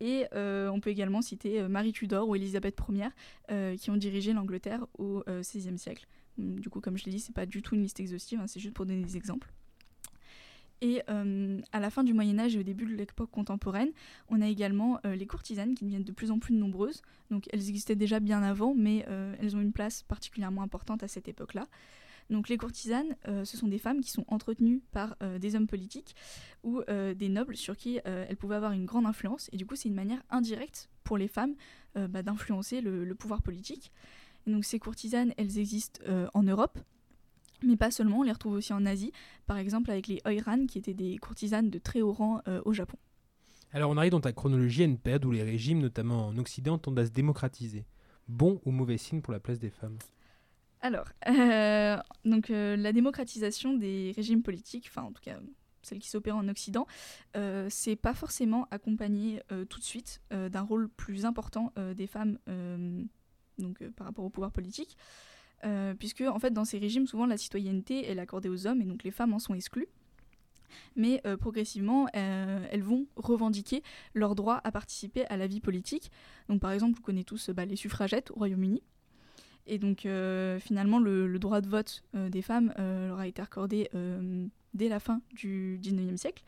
Et 0.00 0.26
on 0.34 0.80
peut 0.80 0.90
également 0.90 1.22
citer 1.22 1.66
Marie 1.68 1.92
Tudor 1.92 2.28
ou 2.28 2.34
Élisabeth 2.36 2.78
Ier 2.88 3.76
qui 3.76 3.90
ont 3.90 3.96
dirigé 3.96 4.32
l'Angleterre 4.32 4.86
au 4.98 5.24
XVIe 5.28 5.78
siècle. 5.78 6.06
Hum, 6.38 6.60
Du 6.60 6.68
coup, 6.68 6.80
comme 6.80 6.98
je 6.98 7.04
l'ai 7.04 7.12
dit, 7.12 7.20
c'est 7.20 7.34
pas 7.34 7.46
du 7.46 7.62
tout 7.62 7.74
une 7.74 7.82
liste 7.82 8.00
exhaustive, 8.00 8.40
hein, 8.40 8.46
c'est 8.46 8.60
juste 8.60 8.74
pour 8.74 8.86
donner 8.86 9.02
des 9.02 9.16
exemples. 9.16 9.52
Et 10.80 11.02
euh, 11.08 11.60
à 11.72 11.80
la 11.80 11.90
fin 11.90 12.04
du 12.04 12.12
Moyen 12.12 12.38
Âge 12.38 12.56
et 12.56 12.58
au 12.58 12.62
début 12.62 12.84
de 12.84 12.94
l'époque 12.94 13.30
contemporaine, 13.30 13.90
on 14.28 14.40
a 14.40 14.48
également 14.48 14.98
euh, 15.06 15.14
les 15.14 15.26
courtisanes 15.26 15.74
qui 15.74 15.84
deviennent 15.84 16.04
de 16.04 16.12
plus 16.12 16.30
en 16.30 16.38
plus 16.38 16.54
nombreuses. 16.54 17.02
Donc 17.30 17.46
elles 17.52 17.68
existaient 17.68 17.96
déjà 17.96 18.20
bien 18.20 18.42
avant, 18.42 18.74
mais 18.74 19.04
euh, 19.08 19.34
elles 19.40 19.56
ont 19.56 19.60
une 19.60 19.72
place 19.72 20.02
particulièrement 20.02 20.62
importante 20.62 21.02
à 21.02 21.08
cette 21.08 21.28
époque-là. 21.28 21.66
Donc 22.30 22.48
les 22.48 22.56
courtisanes, 22.56 23.16
ce 23.26 23.56
sont 23.58 23.68
des 23.68 23.76
femmes 23.76 24.00
qui 24.00 24.10
sont 24.10 24.24
entretenues 24.28 24.80
par 24.92 25.14
des 25.38 25.56
hommes 25.56 25.66
politiques 25.66 26.16
ou 26.62 26.80
des 26.88 27.28
nobles 27.28 27.54
sur 27.54 27.76
qui 27.76 28.00
elles 28.02 28.38
pouvaient 28.38 28.54
avoir 28.54 28.72
une 28.72 28.86
grande 28.86 29.04
influence. 29.04 29.50
Et 29.52 29.58
du 29.58 29.66
coup, 29.66 29.76
c'est 29.76 29.90
une 29.90 29.94
manière 29.94 30.22
indirecte 30.30 30.88
pour 31.02 31.18
les 31.18 31.28
femmes 31.28 31.54
bah, 31.94 32.22
d'influencer 32.22 32.80
le, 32.80 33.04
le 33.04 33.14
pouvoir 33.14 33.42
politique. 33.42 33.92
Et 34.46 34.52
donc 34.52 34.64
ces 34.64 34.78
courtisanes, 34.78 35.34
elles 35.36 35.58
existent 35.58 36.00
en 36.32 36.42
Europe, 36.42 36.78
mais 37.66 37.76
pas 37.76 37.90
seulement, 37.90 38.20
on 38.20 38.22
les 38.22 38.32
retrouve 38.32 38.54
aussi 38.54 38.72
en 38.72 38.86
Asie, 38.86 39.12
par 39.46 39.58
exemple 39.58 39.90
avec 39.90 40.06
les 40.08 40.20
Oiran, 40.24 40.66
qui 40.66 40.78
étaient 40.78 40.94
des 40.94 41.18
courtisanes 41.18 41.70
de 41.70 41.78
très 41.78 42.00
haut 42.02 42.12
rang 42.12 42.40
euh, 42.48 42.60
au 42.64 42.72
Japon. 42.72 42.98
Alors 43.72 43.90
on 43.90 43.96
arrive 43.96 44.12
dans 44.12 44.20
ta 44.20 44.32
chronologie 44.32 44.82
à 44.82 44.86
une 44.86 44.98
période 44.98 45.24
où 45.24 45.32
les 45.32 45.42
régimes, 45.42 45.80
notamment 45.80 46.28
en 46.28 46.38
Occident, 46.38 46.78
tendent 46.78 46.98
à 46.98 47.06
se 47.06 47.10
démocratiser. 47.10 47.84
Bon 48.28 48.60
ou 48.64 48.70
mauvais 48.70 48.98
signe 48.98 49.20
pour 49.20 49.32
la 49.32 49.40
place 49.40 49.58
des 49.58 49.70
femmes? 49.70 49.98
Alors, 50.80 51.06
euh, 51.28 51.96
donc 52.24 52.50
euh, 52.50 52.76
la 52.76 52.92
démocratisation 52.92 53.74
des 53.74 54.12
régimes 54.14 54.42
politiques, 54.42 54.86
enfin 54.88 55.02
en 55.02 55.12
tout 55.12 55.22
cas 55.22 55.38
celle 55.84 55.98
qui 55.98 56.08
s'opère 56.08 56.36
en 56.36 56.48
Occident, 56.48 56.86
euh, 57.36 57.68
c'est 57.70 57.96
pas 57.96 58.14
forcément 58.14 58.66
accompagné 58.70 59.42
euh, 59.52 59.64
tout 59.64 59.78
de 59.78 59.84
suite 59.84 60.20
euh, 60.32 60.48
d'un 60.48 60.62
rôle 60.62 60.88
plus 60.88 61.24
important 61.24 61.72
des 61.96 62.06
femmes 62.06 62.38
donc, 63.58 63.82
par 63.90 64.06
rapport 64.06 64.24
au 64.24 64.30
pouvoir 64.30 64.50
politique, 64.50 64.96
euh, 65.64 65.94
puisque 65.94 66.22
en 66.22 66.38
fait 66.38 66.52
dans 66.52 66.64
ces 66.64 66.78
régimes 66.78 67.06
souvent 67.06 67.26
la 67.26 67.36
citoyenneté 67.36 68.10
est 68.10 68.18
accordée 68.18 68.48
aux 68.48 68.66
hommes 68.66 68.82
et 68.82 68.84
donc 68.84 69.04
les 69.04 69.10
femmes 69.10 69.32
en 69.32 69.38
sont 69.38 69.54
exclues. 69.54 69.88
Mais 70.96 71.20
euh, 71.24 71.36
progressivement, 71.36 72.06
euh, 72.16 72.66
elles 72.70 72.82
vont 72.82 73.06
revendiquer 73.16 73.82
leur 74.12 74.34
droit 74.34 74.60
à 74.64 74.72
participer 74.72 75.24
à 75.26 75.36
la 75.36 75.46
vie 75.46 75.60
politique. 75.60 76.10
Donc 76.48 76.60
par 76.60 76.72
exemple, 76.72 76.96
vous 76.96 77.02
connaissez 77.02 77.24
tous 77.24 77.50
bah, 77.50 77.64
les 77.64 77.76
suffragettes 77.76 78.30
au 78.32 78.34
Royaume-Uni. 78.34 78.82
Et 79.66 79.78
donc 79.78 80.06
finalement, 80.60 80.98
le, 80.98 81.26
le 81.26 81.38
droit 81.38 81.62
de 81.62 81.68
vote 81.68 82.04
des 82.12 82.42
femmes 82.42 82.74
leur 82.76 83.18
a 83.18 83.26
été 83.26 83.40
accordé 83.40 83.88
dès 84.74 84.90
la 84.90 85.00
fin 85.00 85.22
du 85.32 85.80
19e 85.82 86.18
siècle. 86.18 86.44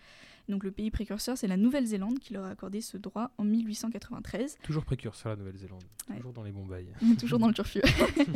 Donc 0.49 0.63
le 0.63 0.71
pays 0.71 0.91
précurseur, 0.91 1.37
c'est 1.37 1.49
la 1.49 1.57
Nouvelle-Zélande 1.57 2.19
qui 2.19 2.33
leur 2.33 2.45
a 2.45 2.51
accordé 2.51 2.81
ce 2.81 2.97
droit 2.97 3.33
en 3.39 3.45
1893. 3.45 4.59
Toujours 4.63 4.85
précurseur 4.85 5.33
la 5.33 5.37
Nouvelle-Zélande. 5.37 5.83
Ouais. 6.09 6.17
Toujours 6.17 6.33
dans 6.33 6.45
les 6.45 6.53
bons 6.53 6.67
bails. 6.67 6.93
toujours 7.19 7.39
dans 7.39 7.49
le 7.49 7.55
turfu. 7.55 7.81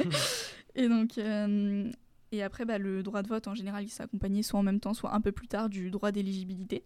et 0.74 0.88
donc, 0.88 1.18
euh, 1.18 1.90
Et 2.32 2.42
après, 2.42 2.64
bah, 2.64 2.78
le 2.78 3.02
droit 3.02 3.22
de 3.22 3.28
vote, 3.28 3.48
en 3.48 3.54
général, 3.54 3.84
il 3.84 3.88
s'accompagnait 3.88 4.42
soit 4.42 4.58
en 4.58 4.62
même 4.62 4.80
temps, 4.80 4.94
soit 4.94 5.14
un 5.14 5.20
peu 5.20 5.32
plus 5.32 5.48
tard 5.48 5.68
du 5.68 5.90
droit 5.90 6.12
d'éligibilité. 6.12 6.84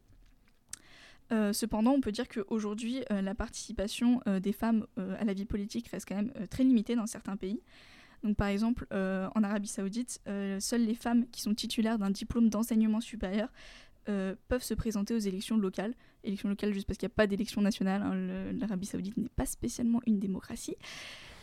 Euh, 1.32 1.52
cependant, 1.52 1.92
on 1.92 2.00
peut 2.00 2.12
dire 2.12 2.28
qu'aujourd'hui, 2.28 3.02
euh, 3.10 3.22
la 3.22 3.34
participation 3.34 4.20
euh, 4.26 4.40
des 4.40 4.52
femmes 4.52 4.86
à 4.96 5.24
la 5.24 5.32
vie 5.32 5.46
politique 5.46 5.88
reste 5.88 6.06
quand 6.08 6.16
même 6.16 6.32
très 6.50 6.64
limitée 6.64 6.96
dans 6.96 7.06
certains 7.06 7.36
pays. 7.36 7.60
Donc, 8.22 8.36
par 8.36 8.48
exemple, 8.48 8.86
en 8.90 9.42
Arabie 9.42 9.68
Saoudite, 9.68 10.18
seules 10.58 10.86
les 10.86 10.94
femmes 10.94 11.26
qui 11.28 11.42
sont 11.42 11.54
titulaires 11.54 11.98
d'un 11.98 12.08
diplôme 12.10 12.48
d'enseignement 12.48 13.02
supérieur 13.02 13.50
euh, 14.08 14.34
peuvent 14.48 14.62
se 14.62 14.74
présenter 14.74 15.14
aux 15.14 15.18
élections 15.18 15.56
locales. 15.56 15.94
Élections 16.24 16.48
locales 16.48 16.72
juste 16.72 16.86
parce 16.86 16.98
qu'il 16.98 17.06
n'y 17.06 17.12
a 17.12 17.16
pas 17.16 17.26
d'élection 17.26 17.60
nationale. 17.60 18.02
hein, 18.02 18.52
L'Arabie 18.58 18.86
Saoudite 18.86 19.16
n'est 19.16 19.28
pas 19.28 19.46
spécialement 19.46 20.00
une 20.06 20.18
démocratie. 20.18 20.76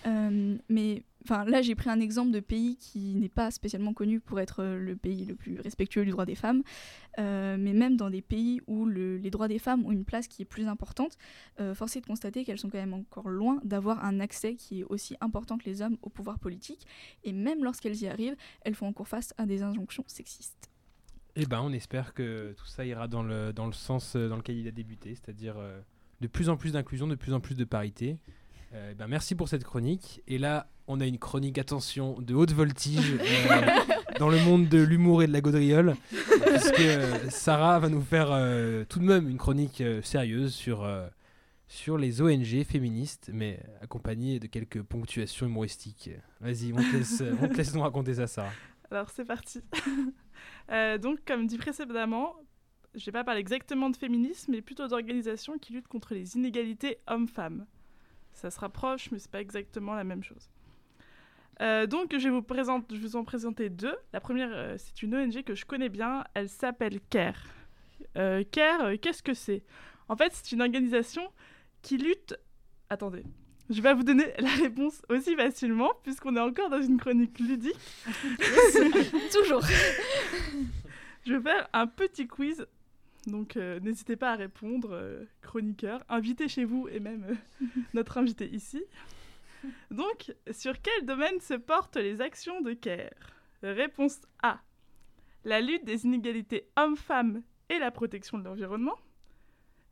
Euh, 0.08 0.58
mais 0.68 1.04
là, 1.30 1.62
j'ai 1.62 1.76
pris 1.76 1.92
un 1.92 2.00
exemple 2.00 2.32
de 2.32 2.40
pays 2.40 2.76
qui 2.78 3.14
n'est 3.14 3.30
pas 3.30 3.52
spécialement 3.52 3.94
connu 3.94 4.20
pour 4.20 4.40
être 4.40 4.64
euh, 4.64 4.80
le 4.80 4.96
pays 4.96 5.26
le 5.26 5.36
plus 5.36 5.60
respectueux 5.60 6.04
du 6.04 6.10
droit 6.10 6.26
des 6.26 6.34
femmes. 6.34 6.64
Euh, 7.20 7.56
mais 7.60 7.74
même 7.74 7.98
dans 7.98 8.10
des 8.10 8.24
pays 8.24 8.62
où 8.66 8.86
le- 8.86 9.18
les 9.18 9.30
droits 9.30 9.48
des 9.48 9.60
femmes 9.60 9.86
ont 9.86 9.92
une 9.92 10.04
place 10.06 10.28
qui 10.28 10.42
est 10.42 10.46
plus 10.46 10.68
importante, 10.68 11.20
euh, 11.60 11.76
force 11.76 11.96
est 11.98 12.02
de 12.02 12.08
constater 12.08 12.44
qu'elles 12.44 12.58
sont 12.58 12.72
quand 12.72 12.80
même 12.80 12.96
encore 12.96 13.30
loin 13.30 13.60
d'avoir 13.64 14.04
un 14.04 14.20
accès 14.20 14.56
qui 14.56 14.80
est 14.80 14.86
aussi 14.86 15.16
important 15.22 15.60
que 15.60 15.66
les 15.66 15.84
hommes 15.84 15.98
au 16.02 16.10
pouvoir 16.10 16.40
politique. 16.40 16.88
Et 17.24 17.32
même 17.32 17.64
lorsqu'elles 17.64 18.02
y 18.02 18.08
arrivent, 18.08 18.36
elles 18.62 18.74
font 18.74 18.88
encore 18.88 19.08
face 19.08 19.36
à 19.38 19.46
des 19.46 19.62
injonctions 19.62 20.04
sexistes. 20.08 20.71
Eh 21.36 21.46
ben, 21.46 21.62
on 21.62 21.72
espère 21.72 22.14
que 22.14 22.54
tout 22.58 22.66
ça 22.66 22.86
ira 22.86 23.08
dans 23.08 23.24
le, 23.24 23.54
dans 23.54 23.66
le 23.66 23.74
sens 23.74 24.16
euh, 24.16 24.28
dans 24.28 24.36
lequel 24.36 24.58
il 24.58 24.68
a 24.68 24.72
débuté, 24.72 25.16
c'est-à-dire 25.16 25.56
euh, 25.58 25.80
de 26.20 26.28
plus 26.28 26.50
en 26.50 26.58
plus 26.58 26.74
d'inclusion, 26.74 27.08
de 27.08 27.16
plus 27.16 27.34
en 27.34 27.40
plus 27.40 27.56
de 27.56 27.64
parité. 27.64 28.18
Euh, 28.74 28.90
eh 28.92 28.96
ben, 28.96 29.08
merci 29.08 29.36
pour 29.36 29.50
cette 29.50 29.64
chronique. 29.64 30.22
Et 30.28 30.38
là, 30.38 30.70
on 30.88 31.00
a 31.00 31.06
une 31.06 31.18
chronique, 31.18 31.58
attention, 31.58 32.20
de 32.22 32.34
haute 32.34 32.52
voltige 32.52 33.14
euh, 33.14 33.66
dans 34.20 34.30
le 34.30 34.40
monde 34.40 34.68
de 34.68 34.82
l'humour 34.82 35.24
et 35.24 35.28
de 35.28 35.34
la 35.34 35.42
gaudriole, 35.42 35.96
puisque 36.10 36.80
euh, 36.80 37.30
Sarah 37.30 37.80
va 37.80 37.90
nous 37.90 38.02
faire 38.02 38.30
euh, 38.32 38.84
tout 38.88 39.00
de 39.00 39.06
même 39.06 39.30
une 39.30 39.38
chronique 39.38 39.82
euh, 39.82 40.02
sérieuse 40.02 40.54
sur, 40.54 40.84
euh, 40.84 41.08
sur 41.68 41.98
les 41.98 42.22
ONG 42.22 42.64
féministes, 42.64 43.30
mais 43.34 43.60
accompagnée 43.82 44.40
de 44.40 44.48
quelques 44.48 44.82
ponctuations 44.82 45.48
humoristiques. 45.48 46.10
Vas-y, 46.40 46.74
on 46.74 46.78
te 46.78 46.98
laisse, 46.98 47.24
on 47.42 47.48
te 47.48 47.54
laisse 47.54 47.74
nous 47.74 47.82
raconter 47.82 48.16
ça, 48.16 48.28
Sarah. 48.28 48.52
Alors 48.90 49.10
c'est 49.10 49.26
parti. 49.26 49.62
Euh, 50.72 50.98
donc 50.98 51.20
comme 51.26 51.48
dit 51.48 51.58
précédemment, 51.58 52.36
je 52.96 53.06
vais 53.06 53.12
pas 53.12 53.24
parler 53.24 53.42
exactement 53.42 53.90
de 53.90 53.96
féminisme, 53.96 54.52
mais 54.52 54.62
plutôt 54.62 54.88
d'organisations 54.88 55.58
qui 55.58 55.74
luttent 55.74 55.88
contre 55.88 56.14
les 56.14 56.36
inégalités 56.36 56.98
hommes-femmes. 57.08 57.66
Ça 58.34 58.50
se 58.50 58.60
rapproche, 58.60 59.12
mais 59.12 59.20
c'est 59.20 59.32
pas 59.32 59.42
exactement 59.42 59.94
la 59.94 60.04
même 60.04 60.24
chose. 60.24 60.50
Euh, 61.62 61.86
donc 61.86 62.16
je 62.18 62.30
vais 62.30 62.30
vous 62.30 62.46
vous 63.02 63.16
en 63.16 63.24
présenter 63.24 63.70
deux. 63.70 63.96
La 64.14 64.20
première, 64.20 64.50
euh, 64.52 64.76
c'est 64.78 65.04
une 65.04 65.16
ONG 65.16 65.44
que 65.44 65.54
je 65.54 65.66
connais 65.66 65.90
bien. 65.90 66.24
Elle 66.34 66.50
s'appelle 66.50 67.00
CARE. 67.10 67.44
CARE, 68.16 69.00
qu'est-ce 69.02 69.24
que 69.24 69.34
c'est? 69.34 69.64
En 70.10 70.16
fait, 70.16 70.34
c'est 70.34 70.52
une 70.54 70.62
organisation 70.62 71.24
qui 71.82 71.98
lutte. 71.98 72.36
Attendez. 72.90 73.24
Je 73.72 73.82
vais 73.82 73.94
vous 73.94 74.04
donner 74.04 74.34
la 74.38 74.50
réponse 74.50 75.02
aussi 75.08 75.34
facilement, 75.36 75.94
puisqu'on 76.04 76.36
est 76.36 76.42
encore 76.42 76.70
dans 76.70 76.82
une 76.82 76.98
chronique 76.98 77.40
ludique. 77.40 77.78
Toujours. 79.32 79.62
Je 81.26 81.34
vais 81.36 81.42
faire 81.42 81.70
un 81.72 81.88
petit 81.88 82.28
quiz. 82.28 82.68
Donc 83.28 83.56
euh, 83.56 83.80
n'hésitez 83.80 84.18
pas 84.18 84.34
à 84.34 84.36
répondre, 84.36 84.90
euh, 84.92 85.24
chroniqueur, 85.42 86.04
invité 86.10 86.50
chez 86.50 86.66
vous 86.66 86.90
et 86.90 87.00
même 87.00 87.38
euh, 87.62 87.66
notre 87.94 88.18
invité 88.18 88.50
ici. 88.50 88.84
Donc, 89.92 90.34
sur 90.52 90.82
quel 90.82 91.06
domaine 91.06 91.40
se 91.40 91.54
portent 91.54 91.98
les 91.98 92.20
actions 92.20 92.62
de 92.62 92.74
CARE? 92.74 93.12
Réponse 93.62 94.20
A. 94.42 94.60
La 95.46 95.62
lutte 95.62 95.86
des 95.86 96.04
inégalités 96.04 96.68
hommes-femmes 96.76 97.44
et 97.70 97.78
la 97.78 97.92
protection 97.92 98.40
de 98.40 98.44
l'environnement. 98.44 98.98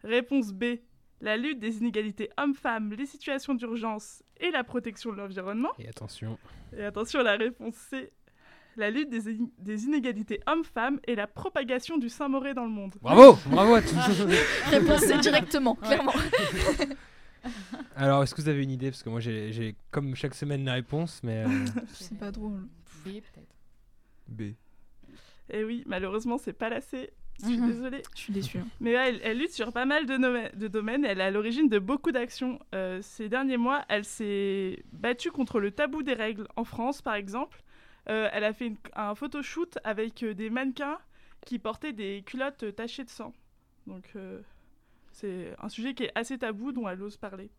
Réponse 0.04 0.54
B. 0.54 0.80
La 1.22 1.36
lutte 1.36 1.60
des 1.60 1.78
inégalités 1.80 2.30
hommes-femmes, 2.38 2.94
les 2.94 3.06
situations 3.06 3.54
d'urgence 3.54 4.24
et 4.40 4.52
la 4.52 4.64
protection 4.64 5.12
de 5.12 5.18
l'environnement. 5.18 5.72
Et 5.80 5.90
attention. 5.90 6.38
Et 6.78 6.84
attention, 6.84 7.22
la 7.22 7.36
réponse 7.36 7.76
C. 7.76 8.12
La 8.78 8.90
lutte 8.90 9.10
des, 9.10 9.28
in- 9.28 9.50
des 9.58 9.84
inégalités 9.86 10.40
hommes-femmes 10.48 11.00
et 11.06 11.16
la 11.16 11.28
propagation 11.28 11.98
du 11.98 12.08
Saint-Mauré 12.08 12.54
dans 12.54 12.64
le 12.64 12.70
monde. 12.70 12.96
Bravo, 13.02 13.38
bravo 13.48 13.74
à 13.76 13.82
tous. 13.82 13.96
Réponse 14.70 15.02
C 15.02 15.18
directement, 15.18 15.76
clairement. 15.76 16.14
Alors, 17.96 18.24
est-ce 18.24 18.34
que 18.36 18.42
vous 18.42 18.50
avez 18.50 18.64
une 18.64 18.72
idée? 18.72 18.92
Parce 18.92 19.04
que 19.04 19.10
moi, 19.10 19.20
j'ai 19.20 19.76
comme 19.92 20.16
chaque 20.16 20.36
semaine 20.36 20.64
la 20.66 20.74
réponse, 20.74 21.22
mais 21.24 21.44
euh, 21.46 21.66
C'est 21.94 22.18
pas 22.18 22.32
drôle. 22.32 22.68
B 23.06 23.10
peut-être. 23.20 23.56
B. 24.28 24.42
Et 24.42 24.56
Eh 25.50 25.64
oui, 25.64 25.84
malheureusement, 25.86 26.38
c'est 26.38 26.54
pas 26.54 26.70
la 26.70 26.80
C. 26.82 27.12
Je 27.42 27.48
suis 27.48 27.58
Mhm. 27.58 27.68
désolée. 27.72 28.02
Je 28.16 28.20
suis 28.20 28.34
déçue. 28.34 28.58
hein. 28.60 28.68
Mais 28.82 28.92
elle, 28.92 29.20
elle 29.24 29.38
lutte 29.38 29.52
sur 29.54 29.72
pas 29.72 29.86
mal 29.86 30.06
de, 30.06 30.68
domaines. 30.68 31.06
Elle 31.06 31.20
est 31.20 31.24
à 31.24 31.32
l'origine 31.32 31.70
de 31.70 31.80
beaucoup 31.80 32.12
d'actions. 32.12 32.60
Euh, 32.76 33.00
ces 33.02 33.30
derniers 33.30 33.58
mois, 33.58 33.86
elle 33.90 34.04
s'est 34.06 34.84
battue 34.92 35.32
contre 35.32 35.60
le 35.60 35.72
tabou 35.72 36.04
des 36.04 36.14
règles. 36.14 36.48
En 36.56 36.64
France, 36.64 37.02
par 37.02 37.16
exemple, 37.16 37.64
Euh, 38.08 38.28
elle 38.34 38.44
a 38.46 38.54
fait 38.54 38.68
une- 38.68 38.78
un 38.96 39.14
photoshoot 39.14 39.78
avec 39.84 40.24
euh, 40.24 40.34
des 40.34 40.50
mannequins 40.50 40.98
qui 41.46 41.60
portaient 41.60 41.94
des 41.94 42.24
culottes 42.26 42.74
tachées 42.76 43.04
de 43.04 43.10
sang. 43.10 43.34
Donc, 43.86 44.04
euh, 44.16 44.40
c'est 45.12 45.54
un 45.60 45.70
sujet 45.70 45.94
qui 45.94 46.06
est 46.06 46.12
assez 46.16 46.38
tabou, 46.40 46.72
dont 46.72 46.90
elle 46.90 47.04
ose 47.04 47.18
parler. 47.18 47.52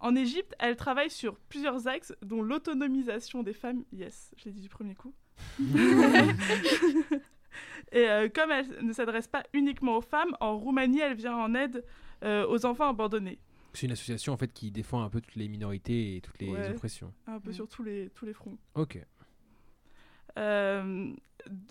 En 0.00 0.14
Égypte, 0.14 0.54
elle 0.58 0.76
travaille 0.76 1.08
sur 1.08 1.36
plusieurs 1.48 1.86
axes, 1.88 2.12
dont 2.20 2.42
l'autonomisation 2.42 3.42
des 3.42 3.54
femmes. 3.54 3.84
Yes, 3.94 4.32
je 4.36 4.44
l'ai 4.46 4.50
dit 4.50 4.60
du 4.60 4.68
premier 4.68 4.94
coup. 4.94 5.14
Et 7.92 8.08
euh, 8.08 8.28
comme 8.28 8.50
elle 8.50 8.66
ne 8.84 8.92
s'adresse 8.92 9.28
pas 9.28 9.42
uniquement 9.52 9.96
aux 9.96 10.00
femmes, 10.02 10.36
en 10.40 10.56
Roumanie, 10.58 11.00
elle 11.00 11.14
vient 11.14 11.36
en 11.36 11.54
aide 11.54 11.84
euh, 12.24 12.46
aux 12.48 12.64
enfants 12.66 12.88
abandonnés. 12.88 13.38
c'est 13.74 13.86
une 13.86 13.92
association 13.92 14.32
en 14.32 14.36
fait 14.36 14.52
qui 14.52 14.70
défend 14.70 15.02
un 15.02 15.08
peu 15.10 15.20
toutes 15.20 15.36
les 15.36 15.48
minorités 15.48 16.16
et 16.16 16.20
toutes 16.20 16.38
les 16.40 16.48
Ouais. 16.50 16.70
oppressions. 16.70 17.12
Un 17.26 17.40
peu 17.40 17.50
Mm. 17.50 17.54
sur 17.54 17.68
tous 17.68 17.82
les, 17.82 18.10
tous 18.14 18.24
les 18.26 18.32
fronts. 18.34 18.58
Ok. 18.74 18.98
Euh, 20.38 21.12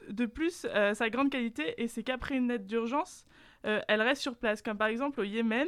de 0.10 0.26
plus, 0.26 0.66
euh, 0.70 0.94
sa 0.94 1.10
grande 1.10 1.30
qualité, 1.30 1.82
et 1.82 1.88
c'est 1.88 2.04
qu'après 2.04 2.36
une 2.38 2.52
aide 2.52 2.66
d'urgence, 2.68 3.26
euh, 3.66 3.80
elle 3.88 4.02
reste 4.02 4.22
sur 4.22 4.36
place. 4.36 4.62
Comme 4.62 4.78
par 4.78 4.88
exemple 4.88 5.22
au 5.22 5.24
Yémen, 5.24 5.68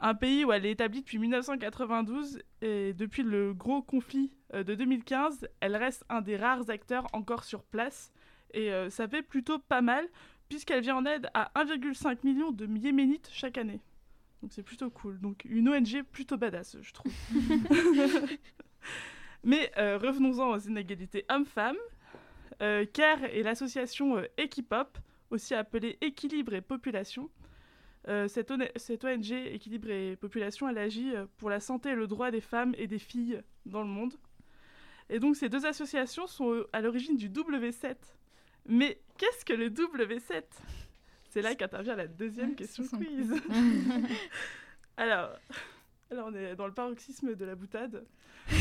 un 0.00 0.14
pays 0.14 0.44
où 0.44 0.52
elle 0.52 0.66
est 0.66 0.72
établie 0.72 1.00
depuis 1.00 1.18
1992, 1.18 2.40
et 2.62 2.92
depuis 2.94 3.22
le 3.22 3.54
gros 3.54 3.82
conflit 3.82 4.32
euh, 4.54 4.64
de 4.64 4.74
2015, 4.74 5.46
elle 5.60 5.76
reste 5.76 6.04
un 6.08 6.20
des 6.20 6.36
rares 6.36 6.68
acteurs 6.70 7.06
encore 7.12 7.44
sur 7.44 7.62
place. 7.62 8.12
Et 8.52 8.72
euh, 8.72 8.90
ça 8.90 9.08
fait 9.08 9.22
plutôt 9.22 9.58
pas 9.58 9.82
mal, 9.82 10.06
puisqu'elle 10.48 10.80
vient 10.80 10.96
en 10.96 11.04
aide 11.04 11.28
à 11.34 11.50
1,5 11.56 12.18
million 12.24 12.50
de 12.50 12.66
Yéménites 12.66 13.28
chaque 13.32 13.58
année. 13.58 13.80
Donc 14.42 14.52
c'est 14.52 14.62
plutôt 14.62 14.90
cool. 14.90 15.20
Donc 15.20 15.44
une 15.44 15.68
ONG 15.68 16.02
plutôt 16.12 16.36
badass, 16.36 16.76
je 16.80 16.92
trouve. 16.92 17.12
Mais 19.44 19.70
euh, 19.76 19.98
revenons-en 19.98 20.50
aux 20.50 20.58
inégalités 20.58 21.24
hommes-femmes. 21.28 21.76
Euh, 22.62 22.86
CARE 22.86 23.24
est 23.24 23.42
l'association 23.42 24.16
euh, 24.16 24.24
Equipop, 24.38 24.98
aussi 25.30 25.54
appelée 25.54 25.98
Équilibre 26.00 26.54
et 26.54 26.60
Population. 26.60 27.30
Euh, 28.08 28.28
cette, 28.28 28.50
ONG 28.50 28.70
cette 28.76 29.04
ONG 29.04 29.32
Équilibre 29.32 29.90
et 29.90 30.16
Population, 30.16 30.68
elle 30.68 30.78
agit 30.78 31.12
pour 31.38 31.50
la 31.50 31.60
santé 31.60 31.90
et 31.90 31.94
le 31.94 32.06
droit 32.06 32.30
des 32.30 32.40
femmes 32.40 32.74
et 32.78 32.86
des 32.86 32.98
filles 32.98 33.42
dans 33.66 33.82
le 33.82 33.88
monde. 33.88 34.14
Et 35.10 35.18
donc 35.18 35.36
ces 35.36 35.48
deux 35.48 35.66
associations 35.66 36.26
sont 36.26 36.64
à 36.72 36.80
l'origine 36.80 37.16
du 37.16 37.28
W7. 37.28 37.96
Mais 38.68 38.98
qu'est-ce 39.18 39.44
que 39.44 39.52
le 39.52 39.70
W7 39.70 40.42
C'est 41.30 41.42
là 41.42 41.54
qu'intervient 41.54 41.96
la 41.96 42.06
deuxième 42.06 42.54
question 42.54 42.84
quiz. 42.84 43.34
alors, 44.96 45.30
alors, 46.10 46.28
on 46.28 46.34
est 46.34 46.54
dans 46.54 46.66
le 46.66 46.72
paroxysme 46.72 47.34
de 47.34 47.44
la 47.44 47.54
boutade. 47.54 48.04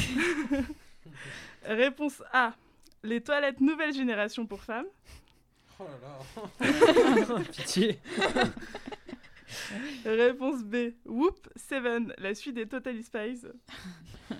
Réponse 1.65 2.23
A. 2.33 2.53
Les 3.03 3.21
toilettes 3.21 3.61
nouvelle 3.61 3.93
génération 3.93 4.47
pour 4.47 4.63
femmes. 4.63 4.87
Oh 5.79 5.83
là 5.83 6.67
là. 6.67 7.39
Pitié. 7.51 7.99
Réponse 10.05 10.63
B. 10.63 10.93
Whoop 11.05 11.47
7, 11.55 11.83
la 12.17 12.33
suite 12.33 12.55
des 12.55 12.67
Totally 12.67 13.03
Spies. 13.03 13.41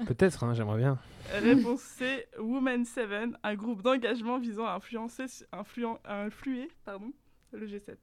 Peut-être, 0.08 0.44
hein, 0.44 0.54
j'aimerais 0.54 0.78
bien. 0.78 0.98
Réponse 1.34 1.82
C. 1.82 2.28
Woman 2.40 2.86
7, 2.86 3.10
un 3.44 3.56
groupe 3.56 3.82
d'engagement 3.82 4.40
visant 4.40 4.66
à 4.66 4.74
influencer, 4.74 5.26
influen- 5.52 6.00
à 6.04 6.22
influer 6.24 6.70
pardon, 6.86 7.12
le 7.52 7.66
G7. 7.68 7.96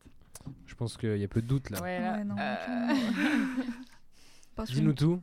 Je 0.67 0.75
pense 0.75 0.97
qu'il 0.97 1.17
y 1.19 1.25
a 1.25 1.29
peu 1.29 1.41
de 1.43 1.47
doute 1.47 1.71
là. 1.71 1.81
Ouais, 1.81 2.00
là. 2.00 2.17
Ouais, 2.17 2.25
non, 2.25 2.35
euh, 2.38 2.95
Dis-nous 4.67 4.93
tout. 4.93 5.21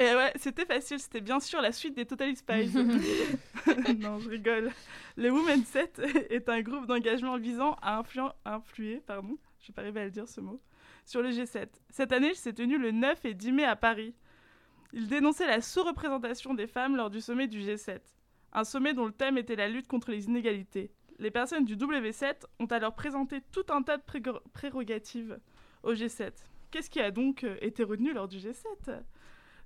Et 0.00 0.04
ouais, 0.12 0.32
c'était 0.36 0.64
facile, 0.66 0.98
c'était 0.98 1.20
bien 1.20 1.38
sûr 1.38 1.60
la 1.60 1.70
suite 1.70 1.94
des 1.94 2.04
Totally 2.04 2.34
Spies. 2.34 2.72
non, 4.00 4.18
je 4.18 4.28
rigole. 4.28 4.70
Le 5.16 5.30
Women 5.30 5.64
7 5.64 6.00
est 6.30 6.48
un 6.48 6.60
groupe 6.62 6.86
d'engagement 6.86 7.38
visant 7.38 7.76
à 7.80 8.02
influer, 8.44 9.00
pardon, 9.06 9.38
je 9.60 9.68
vais 9.68 9.72
pas 9.72 9.82
arriver 9.82 10.00
à 10.00 10.04
le 10.06 10.10
dire 10.10 10.28
ce 10.28 10.40
mot, 10.40 10.60
sur 11.04 11.22
le 11.22 11.30
G7. 11.30 11.68
Cette 11.90 12.10
année, 12.12 12.30
il 12.30 12.34
s'est 12.34 12.52
tenu 12.52 12.76
le 12.76 12.90
9 12.90 13.24
et 13.24 13.34
10 13.34 13.52
mai 13.52 13.64
à 13.64 13.76
Paris. 13.76 14.14
Il 14.94 15.08
dénonçait 15.08 15.46
la 15.46 15.60
sous-représentation 15.60 16.54
des 16.54 16.66
femmes 16.66 16.96
lors 16.96 17.10
du 17.10 17.20
sommet 17.20 17.46
du 17.48 17.60
G7. 17.60 17.98
un 18.52 18.64
sommet 18.64 18.94
dont 18.94 19.04
le 19.06 19.12
thème 19.12 19.36
était 19.36 19.56
la 19.56 19.68
lutte 19.68 19.88
contre 19.88 20.10
les 20.12 20.26
inégalités. 20.26 20.90
Les 21.18 21.30
personnes 21.30 21.64
du 21.64 21.76
W7 21.76 22.44
ont 22.60 22.66
alors 22.66 22.94
présenté 22.94 23.40
tout 23.52 23.64
un 23.70 23.82
tas 23.82 23.96
de 23.98 24.02
pré- 24.02 24.22
prérogatives 24.52 25.38
au 25.82 25.92
G7. 25.94 26.30
Qu'est-ce 26.70 26.88
qui 26.90 27.00
a 27.00 27.10
donc 27.10 27.42
euh, 27.44 27.56
été 27.60 27.82
retenu 27.84 28.12
lors 28.12 28.28
du 28.28 28.38
G7 28.38 29.00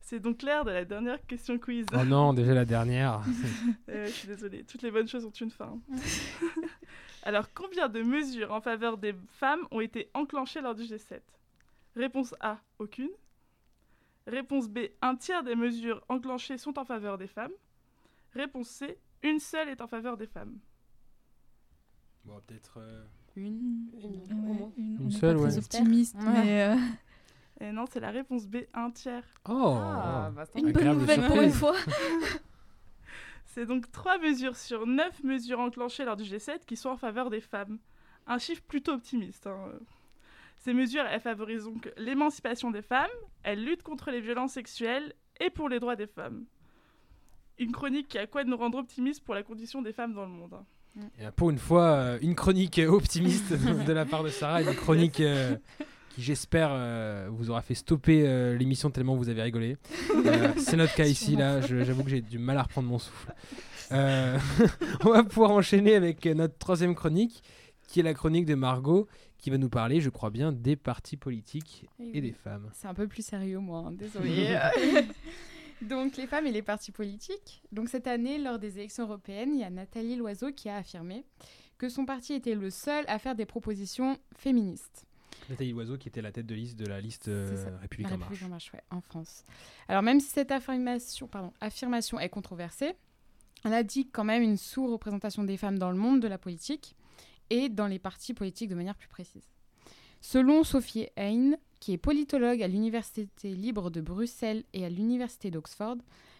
C'est 0.00 0.20
donc 0.20 0.42
l'heure 0.42 0.64
de 0.64 0.70
la 0.70 0.84
dernière 0.86 1.24
question 1.26 1.58
quiz. 1.58 1.84
Oh 1.94 2.04
non, 2.04 2.32
déjà 2.32 2.54
la 2.54 2.64
dernière. 2.64 3.20
Euh, 3.90 4.04
je 4.06 4.10
suis 4.10 4.28
désolée, 4.28 4.64
toutes 4.64 4.82
les 4.82 4.90
bonnes 4.90 5.08
choses 5.08 5.24
ont 5.24 5.30
une 5.30 5.50
fin. 5.50 5.78
Alors, 7.22 7.52
combien 7.54 7.88
de 7.88 8.02
mesures 8.02 8.52
en 8.52 8.60
faveur 8.60 8.96
des 8.98 9.14
femmes 9.32 9.66
ont 9.70 9.80
été 9.80 10.10
enclenchées 10.14 10.60
lors 10.60 10.74
du 10.74 10.82
G7 10.84 11.20
Réponse 11.96 12.34
A, 12.40 12.58
aucune. 12.78 13.08
Réponse 14.28 14.68
B, 14.68 14.78
un 15.02 15.16
tiers 15.16 15.42
des 15.42 15.56
mesures 15.56 16.04
enclenchées 16.08 16.58
sont 16.58 16.78
en 16.78 16.84
faveur 16.84 17.18
des 17.18 17.26
femmes. 17.26 17.50
Réponse 18.34 18.68
C, 18.68 18.98
une 19.22 19.40
seule 19.40 19.68
est 19.70 19.80
en 19.80 19.86
faveur 19.88 20.16
des 20.16 20.26
femmes. 20.26 20.58
Bon, 22.24 22.40
peut-être. 22.46 22.78
euh, 22.78 23.04
Une. 23.36 23.88
Une, 23.94 24.50
Ouais, 24.50 24.72
une- 24.76 25.10
seule, 25.10 25.36
ouais. 25.38 25.56
optimiste, 25.58 26.14
Ouais. 26.16 26.24
mais 26.44 26.62
euh, 26.64 26.76
Et 27.60 27.72
non, 27.72 27.86
c'est 27.90 27.98
la 28.00 28.10
réponse 28.10 28.46
B, 28.46 28.58
un 28.74 28.90
tiers. 28.92 29.24
Oh 29.48 29.76
Ah, 29.80 30.30
bah, 30.34 30.44
c'est 30.46 30.60
une 30.60 30.70
bonne 30.72 30.98
nouvelle 30.98 31.26
pour 31.26 31.40
une 31.40 31.50
fois. 31.50 31.74
C'est 33.46 33.66
donc 33.66 33.90
3 33.90 34.18
mesures 34.18 34.56
sur 34.56 34.86
9 34.86 35.24
mesures 35.24 35.58
enclenchées 35.58 36.04
lors 36.04 36.16
du 36.16 36.22
G7 36.22 36.64
qui 36.66 36.76
sont 36.76 36.90
en 36.90 36.96
faveur 36.96 37.30
des 37.30 37.40
femmes. 37.40 37.78
Un 38.26 38.38
chiffre 38.38 38.62
plutôt 38.62 38.92
optimiste. 38.92 39.46
hein. 39.48 39.72
Ces 40.58 40.74
mesures, 40.74 41.04
elles 41.10 41.20
favorisent 41.20 41.64
donc 41.64 41.90
l'émancipation 41.96 42.70
des 42.70 42.82
femmes, 42.82 43.06
elles 43.42 43.64
luttent 43.64 43.82
contre 43.82 44.10
les 44.10 44.20
violences 44.20 44.52
sexuelles 44.52 45.14
et 45.40 45.50
pour 45.50 45.68
les 45.68 45.78
droits 45.80 45.96
des 45.96 46.06
femmes. 46.08 46.44
Une 47.58 47.72
chronique 47.72 48.08
qui 48.08 48.18
a 48.18 48.26
quoi 48.26 48.44
de 48.44 48.48
nous 48.50 48.56
rendre 48.56 48.78
optimistes 48.78 49.24
pour 49.24 49.34
la 49.34 49.42
condition 49.42 49.82
des 49.82 49.92
femmes 49.92 50.14
dans 50.14 50.22
le 50.24 50.30
monde. 50.30 50.54
hein. 50.54 51.30
Pour 51.36 51.50
une 51.50 51.58
fois, 51.58 51.82
euh, 51.90 52.18
une 52.22 52.34
chronique 52.34 52.80
optimiste 52.88 53.52
de 53.52 53.92
la 53.92 54.04
part 54.04 54.22
de 54.24 54.28
Sarah, 54.30 54.62
une 54.62 54.74
chronique 54.74 55.20
euh, 55.20 55.56
qui, 56.10 56.22
j'espère, 56.22 56.70
euh, 56.72 57.28
vous 57.30 57.50
aura 57.50 57.62
fait 57.62 57.74
stopper 57.74 58.54
l'émission 58.58 58.90
tellement 58.90 59.14
vous 59.14 59.28
avez 59.28 59.42
rigolé. 59.42 59.76
C'est 60.56 60.76
notre 60.76 60.94
cas 60.94 61.06
ici, 61.06 61.36
là. 61.36 61.60
J'avoue 61.60 62.02
que 62.04 62.10
j'ai 62.10 62.20
du 62.20 62.38
mal 62.38 62.58
à 62.58 62.62
reprendre 62.64 62.88
mon 62.88 62.98
souffle. 62.98 63.32
On 63.90 65.10
va 65.10 65.22
pouvoir 65.24 65.52
enchaîner 65.52 65.94
avec 65.94 66.26
notre 66.26 66.58
troisième 66.58 66.94
chronique, 66.94 67.42
qui 67.86 68.00
est 68.00 68.02
la 68.02 68.12
chronique 68.14 68.44
de 68.44 68.54
Margot, 68.54 69.08
qui 69.38 69.50
va 69.50 69.58
nous 69.58 69.68
parler, 69.70 70.00
je 70.00 70.10
crois 70.10 70.30
bien, 70.30 70.52
des 70.52 70.76
partis 70.76 71.16
politiques 71.16 71.86
Eh 71.98 72.18
et 72.18 72.20
des 72.20 72.32
femmes. 72.32 72.68
C'est 72.74 72.88
un 72.88 72.94
peu 72.94 73.06
plus 73.06 73.24
sérieux, 73.24 73.58
moi, 73.58 73.84
hein, 73.86 73.92
désolée. 73.92 74.58
Donc, 75.82 76.16
les 76.16 76.26
femmes 76.26 76.46
et 76.46 76.52
les 76.52 76.62
partis 76.62 76.90
politiques. 76.90 77.62
Donc, 77.70 77.88
cette 77.88 78.08
année, 78.08 78.38
lors 78.38 78.58
des 78.58 78.78
élections 78.78 79.04
européennes, 79.04 79.54
il 79.54 79.60
y 79.60 79.64
a 79.64 79.70
Nathalie 79.70 80.16
Loiseau 80.16 80.52
qui 80.52 80.68
a 80.68 80.76
affirmé 80.76 81.24
que 81.78 81.88
son 81.88 82.04
parti 82.04 82.32
était 82.32 82.56
le 82.56 82.70
seul 82.70 83.04
à 83.06 83.20
faire 83.20 83.36
des 83.36 83.46
propositions 83.46 84.18
féministes. 84.36 85.06
Nathalie 85.48 85.70
Loiseau, 85.70 85.96
qui 85.96 86.08
était 86.08 86.20
la 86.20 86.32
tête 86.32 86.46
de 86.46 86.54
liste 86.56 86.76
de 86.76 86.86
la 86.86 87.00
liste 87.00 87.28
euh, 87.28 87.78
République 87.80 88.08
La 88.08 88.16
en 88.16 88.18
marche. 88.18 88.30
République 88.30 88.46
en 88.46 88.50
marche, 88.50 88.72
ouais, 88.74 88.82
en 88.90 89.00
France. 89.00 89.44
Alors, 89.86 90.02
même 90.02 90.18
si 90.18 90.28
cette 90.28 90.50
affirmation, 90.50 91.28
pardon, 91.28 91.52
affirmation 91.60 92.18
est 92.18 92.28
controversée, 92.28 92.94
elle 93.64 93.74
a 93.74 93.84
dit 93.84 94.08
quand 94.08 94.24
même 94.24 94.42
une 94.42 94.56
sous-représentation 94.56 95.44
des 95.44 95.56
femmes 95.56 95.78
dans 95.78 95.90
le 95.90 95.96
monde 95.96 96.20
de 96.20 96.28
la 96.28 96.38
politique 96.38 96.96
et 97.50 97.68
dans 97.68 97.86
les 97.86 97.98
partis 97.98 98.34
politiques 98.34 98.70
de 98.70 98.74
manière 98.74 98.96
plus 98.96 99.08
précise. 99.08 99.48
Selon 100.20 100.64
Sophie 100.64 101.08
Hein, 101.16 101.54
qui 101.80 101.92
est 101.92 101.98
politologue 101.98 102.62
à 102.62 102.68
l'Université 102.68 103.50
libre 103.50 103.90
de 103.90 104.00
Bruxelles 104.00 104.64
et 104.72 104.84
à 104.84 104.88
l'Université 104.88 105.50
d'Oxford, 105.50 105.96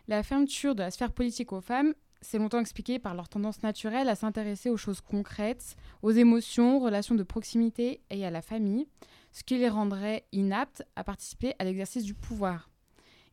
la 0.09 0.23
fermeture 0.23 0.75
de 0.75 0.83
la 0.83 0.91
sphère 0.91 1.13
politique 1.13 1.53
aux 1.53 1.61
femmes 1.61 1.95
s'est 2.21 2.39
longtemps 2.39 2.59
expliquée 2.59 2.99
par 2.99 3.15
leur 3.15 3.29
tendance 3.29 3.63
naturelle 3.63 4.09
à 4.09 4.17
s'intéresser 4.17 4.71
aux 4.71 4.77
choses 4.77 5.01
concrètes, 5.01 5.77
aux 6.03 6.11
émotions, 6.11 6.79
aux 6.79 6.81
relations 6.81 7.15
de 7.15 7.23
proximité 7.23 8.01
et 8.11 8.27
à 8.27 8.31
la 8.31 8.43
famille, 8.43 8.89
ce 9.31 9.45
qui 9.45 9.59
les 9.59 9.69
rendrait 9.69 10.25
inaptes 10.33 10.83
à 10.97 11.05
participer 11.05 11.55
à 11.59 11.65
l'exercice 11.65 12.05
du 12.05 12.15
pouvoir. 12.15 12.71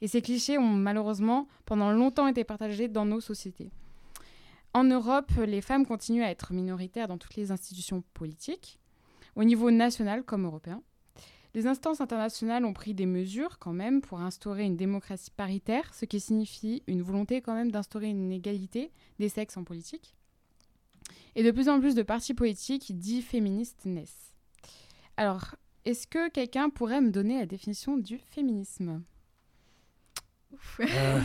Et 0.01 0.07
ces 0.07 0.21
clichés 0.21 0.57
ont 0.57 0.69
malheureusement 0.69 1.47
pendant 1.65 1.91
longtemps 1.91 2.27
été 2.27 2.43
partagés 2.43 2.87
dans 2.87 3.05
nos 3.05 3.21
sociétés. 3.21 3.71
En 4.75 4.83
Europe, 4.83 5.31
les 5.37 5.61
femmes 5.61 5.85
continuent 5.85 6.25
à 6.25 6.29
être 6.29 6.51
minoritaires 6.51 7.07
dans 7.07 7.17
toutes 7.17 7.37
les 7.37 7.49
institutions 7.49 8.03
politiques, 8.13 8.77
au 9.37 9.45
niveau 9.45 9.71
national 9.71 10.25
comme 10.25 10.43
européen. 10.43 10.83
Les 11.53 11.65
instances 11.65 12.01
internationales 12.01 12.65
ont 12.65 12.73
pris 12.73 12.93
des 12.93 13.05
mesures 13.05 13.57
quand 13.57 13.71
même 13.71 14.01
pour 14.01 14.19
instaurer 14.19 14.65
une 14.65 14.75
démocratie 14.75 15.31
paritaire, 15.31 15.93
ce 15.93 16.03
qui 16.03 16.19
signifie 16.19 16.83
une 16.87 17.01
volonté 17.01 17.39
quand 17.39 17.53
même 17.53 17.71
d'instaurer 17.71 18.09
une 18.09 18.33
égalité 18.33 18.91
des 19.17 19.29
sexes 19.29 19.55
en 19.55 19.63
politique. 19.63 20.13
Et 21.35 21.43
de 21.43 21.51
plus 21.51 21.69
en 21.69 21.79
plus 21.79 21.95
de 21.95 22.03
partis 22.03 22.33
politiques 22.33 22.99
dits 22.99 23.21
féministes 23.21 23.85
naissent. 23.85 24.35
Alors, 25.15 25.55
est-ce 25.85 26.05
que 26.05 26.29
quelqu'un 26.29 26.69
pourrait 26.69 26.99
me 26.99 27.11
donner 27.11 27.39
la 27.39 27.45
définition 27.45 27.95
du 27.95 28.17
féminisme? 28.17 29.01
Euh, 30.79 31.19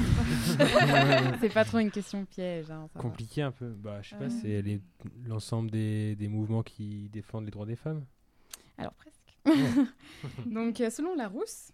C'est 1.41 1.53
pas 1.53 1.65
trop 1.65 1.79
une 1.79 1.91
question 1.91 2.25
piège. 2.25 2.71
hein, 2.71 2.89
va. 2.95 3.01
Compliqué 3.01 3.43
un 3.43 3.51
peu. 3.53 3.69
Bah, 3.71 4.01
je 4.03 4.11
sais 4.11 4.17
pas, 4.17 4.25
Euh. 4.25 4.29
c'est 4.43 4.81
l'ensemble 5.27 5.71
des, 5.71 6.17
des 6.17 6.29
mouvements 6.29 6.63
qui 6.63 7.09
défendent 7.11 7.45
les 7.45 7.51
droits 7.51 7.67
des 7.67 7.77
femmes. 7.77 8.05
Alors 8.79 8.95
presque. 8.95 9.21
Donc 10.47 10.81
euh, 10.81 10.91
selon 10.91 11.15
Larousse, 11.15 11.73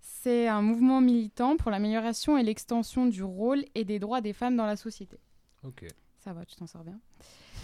c'est 0.00 0.48
un 0.48 0.62
mouvement 0.62 1.00
militant 1.00 1.56
pour 1.56 1.70
l'amélioration 1.70 2.36
et 2.38 2.42
l'extension 2.42 3.06
du 3.06 3.22
rôle 3.22 3.64
et 3.74 3.84
des 3.84 3.98
droits 3.98 4.20
des 4.20 4.32
femmes 4.32 4.56
dans 4.56 4.66
la 4.66 4.76
société. 4.76 5.18
Ok. 5.64 5.84
Ça 6.18 6.32
va, 6.32 6.44
tu 6.44 6.56
t'en 6.56 6.66
sors 6.66 6.82
bien. 6.84 6.98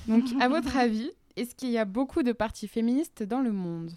Donc 0.07 0.25
à 0.41 0.49
votre 0.49 0.77
avis, 0.77 1.11
est-ce 1.37 1.55
qu'il 1.55 1.71
y 1.71 1.79
a 1.79 1.85
beaucoup 1.85 2.23
de 2.23 2.33
partis 2.33 2.69
féministes 2.69 3.23
dans 3.23 3.41
le 3.41 3.53
monde? 3.53 3.91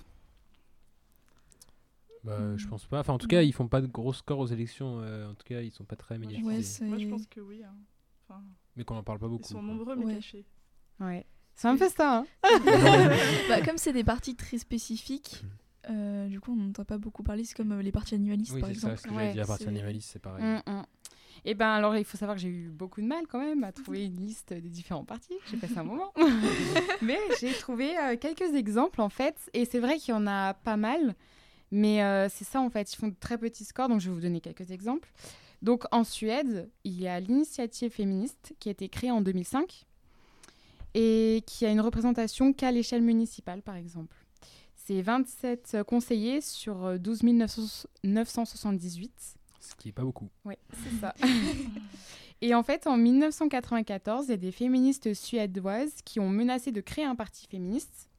Bah, 2.25 2.57
je 2.57 2.67
pense 2.67 2.85
pas. 2.85 2.99
Enfin, 2.99 3.13
en 3.13 3.17
tout 3.17 3.27
cas, 3.27 3.41
ils 3.41 3.53
font 3.53 3.67
pas 3.67 3.81
de 3.81 3.87
gros 3.87 4.13
scores 4.13 4.39
aux 4.39 4.47
élections. 4.47 4.99
euh, 5.01 5.29
en 5.29 5.33
tout 5.35 5.43
cas, 5.45 5.61
ils 5.61 5.71
sont 5.71 5.83
pas 5.85 5.95
très 5.95 6.17
médiatisés. 6.17 6.83
Ouais, 6.83 6.89
Moi, 6.89 6.97
je 6.97 7.07
pense 7.07 7.27
que 7.27 7.39
oui. 7.39 7.61
hein. 7.63 7.75
Enfin, 8.27 8.41
mais 8.75 8.83
qu'on 8.83 8.95
en 8.97 9.03
parle 9.03 9.19
pas 9.19 9.27
beaucoup. 9.27 9.43
ils 9.43 9.47
sont 9.53 9.59
quoi. 9.59 9.63
nombreux, 9.63 9.95
mais 9.95 10.05
Ouais. 10.05 10.15
cachés. 10.15 10.45
Ouais. 10.99 11.25
C'est 11.53 11.67
un 11.67 11.77
peu 11.77 11.87
ça. 11.89 12.17
hein 12.19 12.25
Bah, 13.49 13.61
comme 13.63 13.77
c'est 13.77 13.93
des 13.93 14.03
partis 14.03 14.35
très 14.35 14.57
spécifiques, 14.57 15.43
euh, 15.89 16.27
du 16.27 16.39
coup 16.39 16.51
on 16.53 16.55
n'entend 16.55 16.83
pas 16.83 16.97
beaucoup 16.97 17.21
parler. 17.23 17.45
C'est 17.45 17.55
comme 17.55 17.71
euh, 17.73 17.81
les 17.81 17.91
partis 17.91 18.15
animalistes 18.15 18.53
Oui, 18.53 18.59
par 18.61 18.69
c'est 18.69 18.75
ça. 18.75 18.87
exemple. 18.87 18.97
Ce 18.97 19.03
que 19.03 19.09
Ouais, 19.11 19.15
j'allais 19.21 19.33
dire, 19.33 19.45
partie 19.47 19.63
c'est- 19.63 19.69
animaliste, 19.69 20.09
c'est 20.11 20.19
pareil. 20.19 20.43
Mm, 20.43 20.61
mm. 20.71 20.83
Et 21.47 21.53
ben 21.53 21.67
alors 21.69 21.95
il 21.95 22.03
faut 22.05 22.17
savoir 22.17 22.35
que 22.37 22.41
j'ai 22.41 22.49
eu 22.49 22.69
beaucoup 22.69 23.01
de 23.01 23.05
mal 23.05 23.27
quand 23.27 23.39
même 23.39 23.63
à 23.63 23.71
trouver 23.71 24.05
une 24.05 24.25
liste 24.25 24.51
des 24.51 24.69
différents 24.69 25.05
partis. 25.05 25.35
J'ai 25.51 25.57
passé 25.57 25.77
un 25.77 25.83
moment. 25.83 26.11
mais 27.03 27.19
j'ai 27.39 27.51
trouvé 27.53 27.95
euh, 27.99 28.17
quelques 28.19 28.53
exemples 28.55 28.99
en 29.01 29.09
fait. 29.09 29.35
Et 29.53 29.65
c'est 29.65 29.79
vrai 29.79 29.97
qu'il 29.99 30.13
y 30.13 30.17
en 30.17 30.25
a 30.27 30.55
pas 30.55 30.75
mal. 30.77 31.13
Mais 31.75 32.01
euh, 32.01 32.29
c'est 32.29 32.45
ça 32.45 32.61
en 32.61 32.69
fait. 32.69 32.93
Ils 32.93 32.95
font 32.95 33.09
de 33.09 33.15
très 33.19 33.37
petits 33.37 33.65
scores. 33.65 33.89
Donc 33.89 33.99
je 33.99 34.09
vais 34.09 34.15
vous 34.15 34.21
donner 34.21 34.39
quelques 34.39 34.71
exemples. 34.71 35.11
Donc 35.61 35.83
en 35.91 36.05
Suède, 36.05 36.69
il 36.85 37.01
y 37.01 37.05
a 37.05 37.19
l'initiative 37.19 37.91
féministe 37.91 38.53
qui 38.61 38.69
a 38.69 38.71
été 38.71 38.87
créée 38.87 39.11
en 39.11 39.19
2005 39.19 39.85
et 40.93 41.43
qui 41.45 41.65
a 41.65 41.69
une 41.69 41.81
représentation 41.81 42.53
qu'à 42.53 42.71
l'échelle 42.71 43.01
municipale 43.01 43.61
par 43.61 43.75
exemple. 43.75 44.15
C'est 44.77 45.01
27 45.01 45.79
conseillers 45.85 46.39
sur 46.39 46.85
euh, 46.85 46.97
12 46.97 47.23
900 47.23 47.87
978. 48.05 49.11
Ce 49.59 49.75
qui 49.75 49.89
est 49.89 49.91
pas 49.91 50.03
beaucoup. 50.03 50.29
Oui, 50.45 50.55
c'est 50.71 51.01
ça. 51.01 51.13
Et 52.41 52.55
en 52.55 52.63
fait, 52.63 52.87
en 52.87 52.95
1994, 52.95 54.27
il 54.27 54.29
y 54.29 54.33
a 54.33 54.37
des 54.37 54.51
féministes 54.51 55.13
suédoises 55.13 55.95
qui 56.05 56.21
ont 56.21 56.29
menacé 56.29 56.71
de 56.71 56.79
créer 56.79 57.03
un 57.03 57.15
parti 57.15 57.47
féministe. 57.47 58.09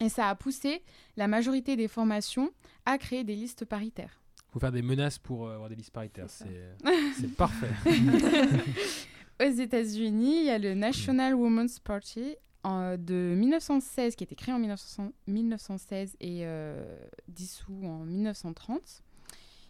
Et 0.00 0.08
ça 0.08 0.28
a 0.28 0.34
poussé 0.34 0.82
la 1.16 1.26
majorité 1.28 1.76
des 1.76 1.88
formations 1.88 2.50
à 2.84 2.98
créer 2.98 3.24
des 3.24 3.34
listes 3.34 3.64
paritaires. 3.64 4.20
Faut 4.52 4.60
faire 4.60 4.72
des 4.72 4.82
menaces 4.82 5.18
pour 5.18 5.46
euh, 5.48 5.54
avoir 5.54 5.68
des 5.68 5.74
listes 5.76 5.92
paritaires. 5.92 6.26
C'est 6.30 7.34
parfait. 7.36 7.70
Aux 9.40 9.50
États-Unis, 9.50 10.38
il 10.40 10.44
y 10.46 10.50
a 10.50 10.58
le 10.58 10.74
National 10.74 11.34
Women's 11.34 11.78
Party 11.78 12.36
en- 12.64 12.96
de 12.96 13.34
1916, 13.36 14.16
qui 14.16 14.24
a 14.24 14.26
été 14.26 14.34
créé 14.34 14.54
en 14.54 14.58
1900 14.58 15.12
1916 15.26 16.16
et 16.20 16.40
euh, 16.46 16.98
dissous 17.28 17.84
en 17.84 18.04
1930, 18.06 19.02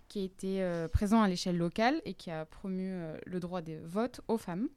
qui 0.09 0.21
a 0.21 0.23
été 0.23 0.63
euh, 0.63 0.87
présent 0.89 1.21
à 1.21 1.29
l'échelle 1.29 1.57
locale 1.59 2.01
et 2.05 2.15
qui 2.15 2.31
a 2.31 2.45
promu 2.45 2.89
euh, 2.93 3.17
le 3.27 3.41
droit 3.41 3.61
de 3.61 3.81
vote 3.85 4.21
aux 4.29 4.39
femmes, 4.39 4.69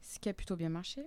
ce 0.00 0.20
qui 0.20 0.28
a 0.28 0.32
plutôt 0.32 0.54
bien 0.56 0.68
marché. 0.68 1.02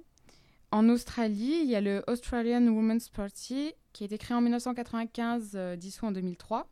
En 0.72 0.88
Australie, 0.88 1.62
il 1.64 1.70
y 1.70 1.76
a 1.76 1.82
le 1.82 2.04
Australian 2.08 2.68
Women's 2.68 3.10
Party, 3.10 3.74
qui 3.92 4.04
a 4.04 4.06
été 4.06 4.20
créé 4.20 4.38
en 4.38 4.42
1995, 4.42 5.52
euh, 5.56 5.76
dissous 5.76 6.06
en 6.06 6.12
2003, 6.12 6.70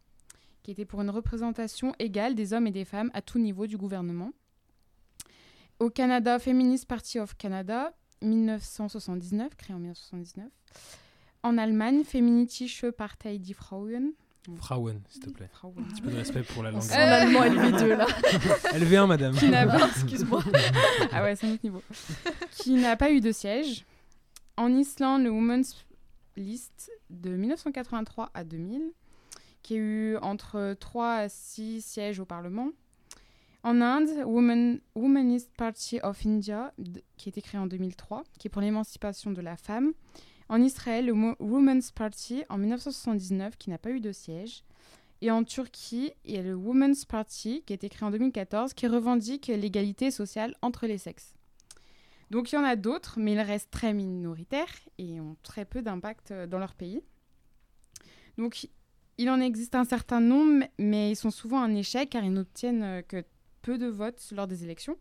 qui 0.61 0.69
était 0.69 0.85
pour 0.85 1.01
une 1.01 1.09
représentation 1.09 1.93
égale 1.97 2.35
des 2.35 2.53
hommes 2.53 2.67
et 2.67 2.71
des 2.71 2.85
femmes 2.85 3.09
à 3.13 3.23
tout 3.23 3.39
niveau 3.39 3.65
du 3.65 3.75
gouvernement. 3.75 4.31
Au 5.79 5.89
Canada, 5.89 6.37
Feminist 6.37 6.85
Party 6.85 7.19
of 7.19 7.35
Canada, 7.37 7.93
1979, 8.21 9.55
créé 9.55 9.75
en 9.75 9.79
1979. 9.79 10.51
En 11.41 11.57
Allemagne, 11.57 12.03
Feministische 12.03 12.91
Partei 12.91 13.39
die 13.39 13.53
Frauen. 13.53 14.13
Frauen, 14.55 15.01
s'il 15.09 15.21
te 15.21 15.29
plaît. 15.29 15.49
Frauen. 15.51 15.73
Un 15.77 15.83
petit 15.83 16.01
peu 16.01 16.11
de 16.11 16.17
respect 16.17 16.43
pour 16.43 16.63
la 16.63 16.71
langue. 16.71 16.81
Son 16.81 16.93
allemand 16.93 17.41
LV2 17.41 17.85
là. 17.87 18.05
LV1, 18.73 19.07
madame. 19.07 19.35
Qui 19.35 19.49
n'a 19.49 19.67
pas... 19.67 19.87
Excuse-moi. 19.87 20.43
ah 21.11 21.23
ouais, 21.23 21.35
c'est 21.35 21.47
un 21.47 21.53
autre 21.53 21.63
niveau. 21.63 21.83
qui 22.51 22.73
n'a 22.73 22.95
pas 22.95 23.11
eu 23.11 23.19
de 23.19 23.31
siège. 23.31 23.85
En 24.55 24.73
Islande, 24.73 25.23
le 25.23 25.29
Women's 25.29 25.75
List 26.37 26.91
de 27.09 27.31
1983 27.31 28.31
à 28.33 28.43
2000, 28.43 28.91
qui 29.63 29.73
a 29.73 29.77
eu 29.77 30.17
entre 30.17 30.75
3 30.79 31.13
à 31.13 31.29
6 31.29 31.81
sièges 31.81 32.19
au 32.19 32.25
Parlement. 32.25 32.69
En 33.63 33.81
Inde, 33.81 34.23
Women, 34.25 34.79
Womanist 34.95 35.51
Party 35.57 35.99
of 36.01 36.25
India, 36.25 36.73
qui 37.17 37.27
a 37.27 37.31
été 37.31 37.41
créé 37.41 37.59
en 37.59 37.67
2003, 37.67 38.23
qui 38.39 38.47
est 38.47 38.49
pour 38.49 38.61
l'émancipation 38.61 39.31
de 39.31 39.41
la 39.41 39.57
femme. 39.57 39.93
En 40.49 40.61
Israël, 40.61 41.05
le 41.05 41.35
Women's 41.39 41.91
Party 41.91 42.43
en 42.49 42.57
1979, 42.57 43.57
qui 43.57 43.69
n'a 43.69 43.77
pas 43.77 43.91
eu 43.91 43.99
de 43.99 44.11
siège. 44.11 44.63
Et 45.21 45.31
en 45.31 45.43
Turquie, 45.43 46.11
il 46.25 46.35
y 46.35 46.37
a 46.37 46.43
le 46.43 46.55
Women's 46.55 47.05
Party, 47.05 47.63
qui 47.65 47.73
a 47.73 47.75
été 47.75 47.89
créé 47.89 48.07
en 48.07 48.11
2014, 48.11 48.73
qui 48.73 48.87
revendique 48.87 49.47
l'égalité 49.47 50.11
sociale 50.11 50.55
entre 50.61 50.85
les 50.85 50.97
sexes. 50.97 51.33
Donc 52.29 52.51
il 52.51 52.55
y 52.55 52.57
en 52.57 52.63
a 52.63 52.75
d'autres, 52.75 53.19
mais 53.19 53.33
ils 53.33 53.39
restent 53.39 53.71
très 53.71 53.93
minoritaires 53.93 54.73
et 54.97 55.19
ont 55.19 55.37
très 55.43 55.65
peu 55.65 55.81
d'impact 55.81 56.31
euh, 56.31 56.47
dans 56.47 56.59
leur 56.59 56.75
pays. 56.75 57.01
Donc 58.37 58.69
il 59.17 59.29
en 59.29 59.39
existe 59.39 59.75
un 59.75 59.85
certain 59.85 60.19
nombre, 60.19 60.65
mais 60.77 61.11
ils 61.11 61.15
sont 61.15 61.31
souvent 61.31 61.61
un 61.61 61.73
échec 61.73 62.09
car 62.09 62.23
ils 62.23 62.33
n'obtiennent 62.33 62.83
euh, 62.83 63.01
que 63.01 63.23
peu 63.61 63.77
de 63.77 63.87
votes 63.87 64.21
lors 64.35 64.47
des 64.47 64.63
élections. 64.63 64.97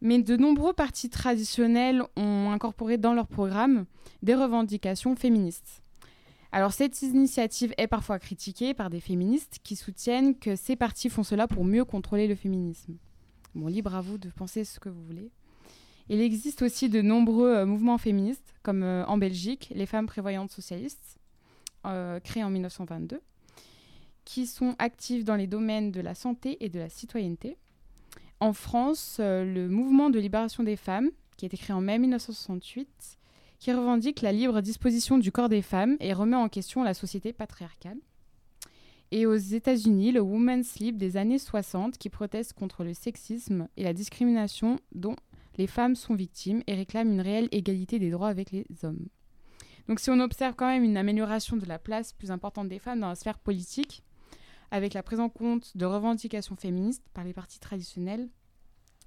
Mais 0.00 0.22
de 0.22 0.36
nombreux 0.36 0.72
partis 0.72 1.10
traditionnels 1.10 2.02
ont 2.16 2.50
incorporé 2.50 2.96
dans 2.96 3.12
leur 3.12 3.26
programme 3.26 3.84
des 4.22 4.34
revendications 4.34 5.14
féministes. 5.14 5.82
Alors 6.52 6.72
cette 6.72 7.00
initiative 7.02 7.72
est 7.78 7.86
parfois 7.86 8.18
critiquée 8.18 8.74
par 8.74 8.90
des 8.90 9.00
féministes 9.00 9.58
qui 9.62 9.76
soutiennent 9.76 10.36
que 10.36 10.56
ces 10.56 10.74
partis 10.74 11.08
font 11.08 11.22
cela 11.22 11.46
pour 11.46 11.64
mieux 11.64 11.84
contrôler 11.84 12.26
le 12.26 12.34
féminisme. 12.34 12.96
Bon, 13.54 13.66
libre 13.66 13.94
à 13.94 14.00
vous 14.00 14.18
de 14.18 14.30
penser 14.30 14.64
ce 14.64 14.80
que 14.80 14.88
vous 14.88 15.02
voulez. 15.02 15.30
Il 16.08 16.20
existe 16.20 16.62
aussi 16.62 16.88
de 16.88 17.02
nombreux 17.02 17.54
euh, 17.54 17.66
mouvements 17.66 17.98
féministes, 17.98 18.54
comme 18.64 18.82
euh, 18.82 19.04
en 19.06 19.16
Belgique, 19.16 19.72
les 19.74 19.86
femmes 19.86 20.06
prévoyantes 20.06 20.50
socialistes, 20.50 21.18
euh, 21.86 22.18
créées 22.18 22.42
en 22.42 22.50
1922, 22.50 23.20
qui 24.24 24.48
sont 24.48 24.74
actives 24.80 25.22
dans 25.22 25.36
les 25.36 25.46
domaines 25.46 25.92
de 25.92 26.00
la 26.00 26.16
santé 26.16 26.64
et 26.64 26.68
de 26.68 26.80
la 26.80 26.88
citoyenneté. 26.88 27.56
En 28.40 28.54
France, 28.54 29.18
euh, 29.20 29.44
le 29.44 29.68
mouvement 29.68 30.08
de 30.08 30.18
libération 30.18 30.62
des 30.62 30.76
femmes, 30.76 31.10
qui 31.36 31.44
été 31.44 31.58
créé 31.58 31.74
en 31.74 31.82
mai 31.82 31.98
1968, 31.98 33.18
qui 33.58 33.72
revendique 33.72 34.22
la 34.22 34.32
libre 34.32 34.62
disposition 34.62 35.18
du 35.18 35.30
corps 35.30 35.50
des 35.50 35.60
femmes 35.60 35.96
et 36.00 36.14
remet 36.14 36.36
en 36.36 36.48
question 36.48 36.82
la 36.82 36.94
société 36.94 37.34
patriarcale. 37.34 37.98
Et 39.10 39.26
aux 39.26 39.36
États-Unis, 39.36 40.12
le 40.12 40.20
Women's 40.20 40.78
Lib 40.78 40.96
des 40.96 41.16
années 41.18 41.38
60, 41.38 41.98
qui 41.98 42.08
proteste 42.08 42.54
contre 42.54 42.84
le 42.84 42.94
sexisme 42.94 43.68
et 43.76 43.82
la 43.82 43.92
discrimination 43.92 44.78
dont 44.92 45.16
les 45.58 45.66
femmes 45.66 45.96
sont 45.96 46.14
victimes 46.14 46.62
et 46.66 46.74
réclament 46.74 47.12
une 47.12 47.20
réelle 47.20 47.48
égalité 47.52 47.98
des 47.98 48.10
droits 48.10 48.28
avec 48.28 48.52
les 48.52 48.64
hommes. 48.82 49.08
Donc 49.88 50.00
si 50.00 50.08
on 50.10 50.20
observe 50.20 50.54
quand 50.54 50.68
même 50.68 50.84
une 50.84 50.96
amélioration 50.96 51.56
de 51.56 51.66
la 51.66 51.78
place 51.78 52.12
plus 52.12 52.30
importante 52.30 52.68
des 52.68 52.78
femmes 52.78 53.00
dans 53.00 53.08
la 53.08 53.14
sphère 53.16 53.38
politique, 53.38 54.02
avec 54.70 54.94
la 54.94 55.02
prise 55.02 55.20
en 55.20 55.28
compte 55.28 55.76
de 55.76 55.84
revendications 55.84 56.56
féministes 56.56 57.04
par 57.12 57.24
les 57.24 57.32
partis 57.32 57.58
traditionnels, 57.58 58.28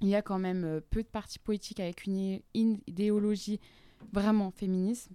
il 0.01 0.07
y 0.09 0.15
a 0.15 0.21
quand 0.21 0.39
même 0.39 0.63
euh, 0.65 0.81
peu 0.89 1.03
de 1.03 1.07
partis 1.07 1.39
politiques 1.39 1.79
avec 1.79 2.05
une 2.05 2.41
idéologie 2.53 3.59
vraiment 4.11 4.51
féministe 4.51 5.09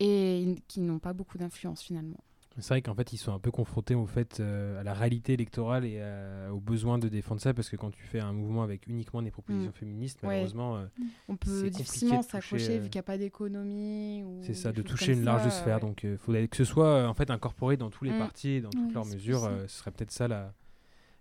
et 0.00 0.56
qui 0.68 0.80
n'ont 0.80 0.98
pas 0.98 1.12
beaucoup 1.12 1.38
d'influence 1.38 1.82
finalement. 1.82 2.22
C'est 2.58 2.68
vrai 2.68 2.82
qu'en 2.82 2.94
fait, 2.94 3.12
ils 3.12 3.16
sont 3.16 3.32
un 3.34 3.40
peu 3.40 3.50
confrontés 3.50 3.96
au 3.96 4.06
fait, 4.06 4.38
euh, 4.38 4.78
à 4.80 4.84
la 4.84 4.94
réalité 4.94 5.32
électorale 5.32 5.84
et 5.84 5.96
euh, 5.98 6.50
au 6.50 6.60
besoin 6.60 6.98
de 6.98 7.08
défendre 7.08 7.40
ça, 7.40 7.52
parce 7.52 7.68
que 7.68 7.74
quand 7.74 7.90
tu 7.90 8.02
fais 8.04 8.20
un 8.20 8.32
mouvement 8.32 8.62
avec 8.62 8.86
uniquement 8.86 9.22
des 9.22 9.32
propositions 9.32 9.70
Mm. 9.70 9.72
féministes, 9.72 10.22
Ouais. 10.22 10.28
malheureusement, 10.28 10.76
euh, 10.76 10.86
On 11.28 11.32
c'est 11.44 11.62
peut 11.62 11.70
difficilement 11.70 12.22
s'accrocher 12.22 12.76
euh, 12.76 12.80
vu 12.82 12.90
qu'il 12.90 12.98
n'y 12.98 13.00
a 13.00 13.02
pas 13.02 13.18
d'économie. 13.18 14.22
c'est 14.42 14.54
ça, 14.54 14.70
de 14.72 14.82
toucher 14.82 15.14
une 15.14 15.24
large 15.24 15.48
sphère. 15.48 15.76
ouais. 15.76 15.80
Donc, 15.80 16.04
il 16.04 16.16
faudrait 16.16 16.46
que 16.46 16.56
ce 16.56 16.64
soit 16.64 16.86
euh, 16.86 17.06
en 17.08 17.14
fait 17.14 17.30
incorporé 17.30 17.76
dans 17.76 17.90
tous 17.90 18.04
les 18.04 18.12
Mm. 18.12 18.18
partis 18.18 18.48
et 18.50 18.60
dans 18.60 18.70
toutes 18.70 18.86
Ouais, 18.86 18.92
leurs 18.94 19.06
mesures. 19.06 19.44
euh, 19.44 19.66
ce 19.66 19.78
serait 19.78 19.90
peut-être 19.90 20.12
ça 20.12 20.28
la, 20.28 20.54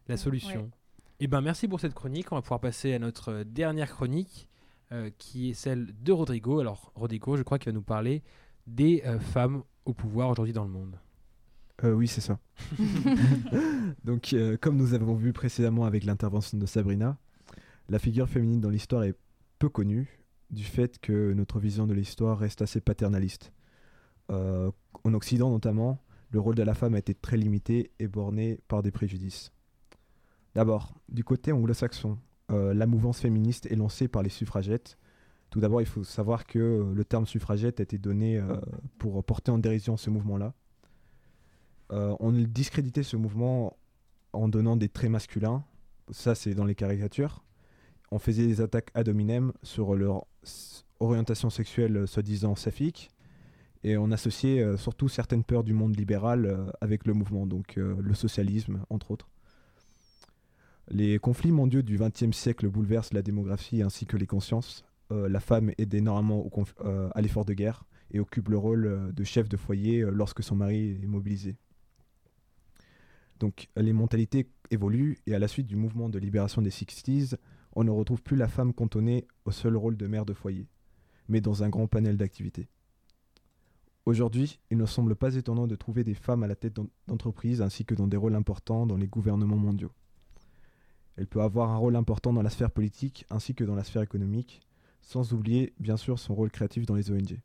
la 0.07 0.13
Ouais. 0.13 0.17
solution. 0.17 0.69
Et 1.19 1.25
ben, 1.27 1.41
merci 1.41 1.67
pour 1.67 1.79
cette 1.79 1.93
chronique. 1.95 2.31
On 2.31 2.35
va 2.35 2.41
pouvoir 2.43 2.59
passer 2.59 2.93
à 2.93 2.99
notre 2.99 3.29
euh, 3.31 3.43
dernière 3.43 3.89
chronique, 3.91 4.47
euh, 4.91 5.09
qui 5.17 5.49
est 5.49 5.53
celle 5.55 5.87
de 6.03 6.11
Rodrigo. 6.11 6.59
Alors, 6.59 6.91
Rodrigo, 6.93 7.37
je 7.37 7.41
crois 7.43 7.57
qu'il 7.57 7.71
va 7.71 7.75
nous 7.75 7.81
parler 7.83 8.21
des 8.67 9.01
euh, 9.07 9.19
femmes 9.19 9.63
au 9.85 9.93
pouvoir 9.93 10.29
aujourd'hui 10.29 10.53
dans 10.53 10.63
le 10.63 10.69
monde. 10.69 10.95
Euh, 11.83 11.93
oui, 11.93 12.07
c'est 12.07 12.21
ça. 12.21 12.39
Donc, 14.03 14.33
euh, 14.33 14.57
comme 14.57 14.77
nous 14.77 14.93
avons 14.93 15.15
vu 15.15 15.33
précédemment 15.33 15.85
avec 15.85 16.03
l'intervention 16.03 16.57
de 16.57 16.65
Sabrina, 16.65 17.17
la 17.89 17.99
figure 17.99 18.29
féminine 18.29 18.61
dans 18.61 18.69
l'histoire 18.69 19.03
est 19.03 19.15
peu 19.59 19.69
connue 19.69 20.19
du 20.51 20.63
fait 20.63 20.99
que 20.99 21.33
notre 21.33 21.59
vision 21.59 21.87
de 21.87 21.93
l'histoire 21.93 22.37
reste 22.37 22.61
assez 22.61 22.79
paternaliste. 22.79 23.51
Euh, 24.29 24.71
en 25.03 25.13
Occident 25.13 25.49
notamment, 25.49 26.03
le 26.29 26.39
rôle 26.39 26.55
de 26.55 26.63
la 26.63 26.73
femme 26.73 26.93
a 26.95 26.99
été 26.99 27.13
très 27.13 27.37
limité 27.37 27.91
et 27.99 28.07
borné 28.07 28.59
par 28.67 28.83
des 28.83 28.91
préjudices. 28.91 29.51
D'abord, 30.55 30.93
du 31.09 31.23
côté 31.23 31.51
anglo-saxon, 31.51 32.17
la 32.49 32.85
mouvance 32.85 33.19
féministe 33.19 33.65
est 33.71 33.75
lancée 33.75 34.07
par 34.07 34.21
les 34.21 34.29
suffragettes. 34.29 34.99
Tout 35.49 35.59
d'abord, 35.59 35.81
il 35.81 35.87
faut 35.87 36.03
savoir 36.03 36.45
que 36.45 36.93
le 36.93 37.03
terme 37.03 37.25
suffragette 37.25 37.79
a 37.79 37.83
été 37.83 37.97
donné 37.97 38.39
pour 38.99 39.23
porter 39.23 39.49
en 39.49 39.57
dérision 39.57 39.97
ce 39.97 40.11
mouvement-là. 40.11 40.53
Euh, 41.93 42.15
on 42.19 42.31
discréditait 42.31 43.03
ce 43.03 43.15
mouvement 43.15 43.77
en 44.33 44.47
donnant 44.47 44.75
des 44.75 44.89
traits 44.89 45.11
masculins. 45.11 45.63
Ça, 46.09 46.33
c'est 46.33 46.55
dans 46.55 46.65
les 46.65 46.75
caricatures. 46.75 47.43
On 48.11 48.19
faisait 48.19 48.47
des 48.47 48.61
attaques 48.61 48.89
ad 48.95 49.07
hominem 49.09 49.53
sur 49.61 49.95
leur 49.95 50.25
orientation 50.99 51.49
sexuelle 51.49 51.97
euh, 51.97 52.07
soi-disant 52.07 52.55
saphique. 52.55 53.09
Et 53.83 53.97
on 53.97 54.11
associait 54.11 54.61
euh, 54.61 54.77
surtout 54.77 55.07
certaines 55.07 55.43
peurs 55.43 55.63
du 55.63 55.73
monde 55.73 55.95
libéral 55.95 56.71
avec 56.81 57.05
le 57.05 57.13
mouvement, 57.13 57.45
donc 57.45 57.75
le 57.75 58.13
socialisme, 58.13 58.85
entre 58.89 59.11
autres. 59.11 59.29
Les 60.89 61.19
conflits 61.19 61.51
mondiaux 61.51 61.81
du 61.81 61.97
XXe 61.97 62.35
siècle 62.35 62.69
bouleversent 62.69 63.13
la 63.13 63.21
démographie 63.21 63.81
ainsi 63.81 64.05
que 64.05 64.17
les 64.17 64.27
consciences. 64.27 64.83
La 65.09 65.39
femme 65.39 65.71
aide 65.77 65.93
énormément 65.93 66.49
à 67.13 67.21
l'effort 67.21 67.45
de 67.45 67.53
guerre 67.53 67.83
et 68.11 68.19
occupe 68.19 68.49
le 68.49 68.57
rôle 68.57 69.11
de 69.13 69.23
chef 69.23 69.47
de 69.47 69.57
foyer 69.57 70.01
lorsque 70.01 70.43
son 70.43 70.55
mari 70.55 70.97
est 71.01 71.05
mobilisé. 71.05 71.57
Donc 73.39 73.67
les 73.75 73.93
mentalités 73.93 74.49
évoluent 74.71 75.17
et 75.27 75.35
à 75.35 75.39
la 75.39 75.47
suite 75.47 75.67
du 75.67 75.75
mouvement 75.75 76.09
de 76.09 76.19
libération 76.19 76.61
des 76.61 76.69
60s, 76.69 77.35
on 77.75 77.83
ne 77.83 77.91
retrouve 77.91 78.21
plus 78.21 78.37
la 78.37 78.47
femme 78.47 78.73
cantonnée 78.73 79.27
au 79.45 79.51
seul 79.51 79.75
rôle 79.75 79.97
de 79.97 80.07
mère 80.07 80.25
de 80.25 80.33
foyer, 80.33 80.67
mais 81.27 81.41
dans 81.41 81.63
un 81.63 81.69
grand 81.69 81.87
panel 81.87 82.17
d'activités. 82.17 82.67
Aujourd'hui, 84.05 84.59
il 84.69 84.77
ne 84.77 84.85
semble 84.85 85.15
pas 85.15 85.35
étonnant 85.35 85.65
de 85.65 85.75
trouver 85.75 86.03
des 86.03 86.13
femmes 86.13 86.43
à 86.43 86.47
la 86.47 86.55
tête 86.55 86.73
d'en- 86.73 86.89
d'entreprises 87.07 87.61
ainsi 87.61 87.85
que 87.85 87.95
dans 87.95 88.07
des 88.07 88.17
rôles 88.17 88.35
importants 88.35 88.85
dans 88.85 88.97
les 88.97 89.07
gouvernements 89.07 89.55
mondiaux. 89.55 89.93
Elle 91.15 91.27
peut 91.27 91.41
avoir 91.41 91.69
un 91.71 91.77
rôle 91.77 91.95
important 91.95 92.33
dans 92.33 92.41
la 92.41 92.49
sphère 92.49 92.71
politique 92.71 93.25
ainsi 93.29 93.55
que 93.55 93.63
dans 93.63 93.75
la 93.75 93.83
sphère 93.83 94.01
économique, 94.01 94.61
sans 95.01 95.33
oublier 95.33 95.73
bien 95.79 95.95
sûr 95.97 96.19
son 96.19 96.35
rôle 96.35 96.51
créatif 96.51 96.85
dans 96.85 96.95
les 96.95 97.11
ONG. 97.11 97.39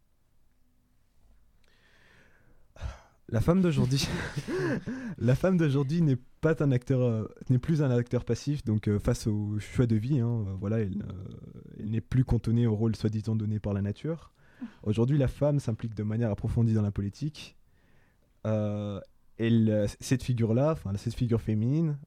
La 3.31 3.41
femme 3.43 3.61
d'aujourd'hui, 3.61 4.09
la 5.19 5.35
femme 5.35 5.59
d'aujourd'hui 5.59 6.01
n'est 6.01 6.17
pas 6.41 6.63
un 6.63 6.73
acteur, 6.73 7.01
euh, 7.03 7.27
n'est 7.51 7.59
plus 7.59 7.83
un 7.83 7.91
acteur 7.91 8.25
passif. 8.25 8.65
Donc 8.65 8.89
euh, 8.89 8.99
face 8.99 9.27
au 9.27 9.59
choix 9.59 9.87
de 9.87 9.97
vie, 9.97 10.21
hein, 10.21 10.45
euh, 10.47 10.55
voilà, 10.59 10.81
elle, 10.81 11.05
elle 11.79 11.91
n'est 11.91 12.01
plus 12.01 12.25
cantonnée 12.25 12.67
au 12.67 12.75
rôle 12.75 12.97
soi-disant 12.97 13.37
donné 13.37 13.59
par 13.61 13.75
la 13.75 13.83
nature. 13.83 14.33
Aujourd'hui, 14.83 15.19
la 15.19 15.29
femme 15.29 15.61
s'implique 15.61 15.95
de 15.95 16.03
manière 16.03 16.31
approfondie 16.31 16.73
dans 16.75 16.83
la 16.83 16.91
politique. 16.91 17.57
Elle, 18.45 19.87
cette 20.01 20.23
figure-là, 20.25 20.73
enfin 20.73 20.91
cette 20.97 21.15
figure 21.15 21.41
féminine, 21.41 21.99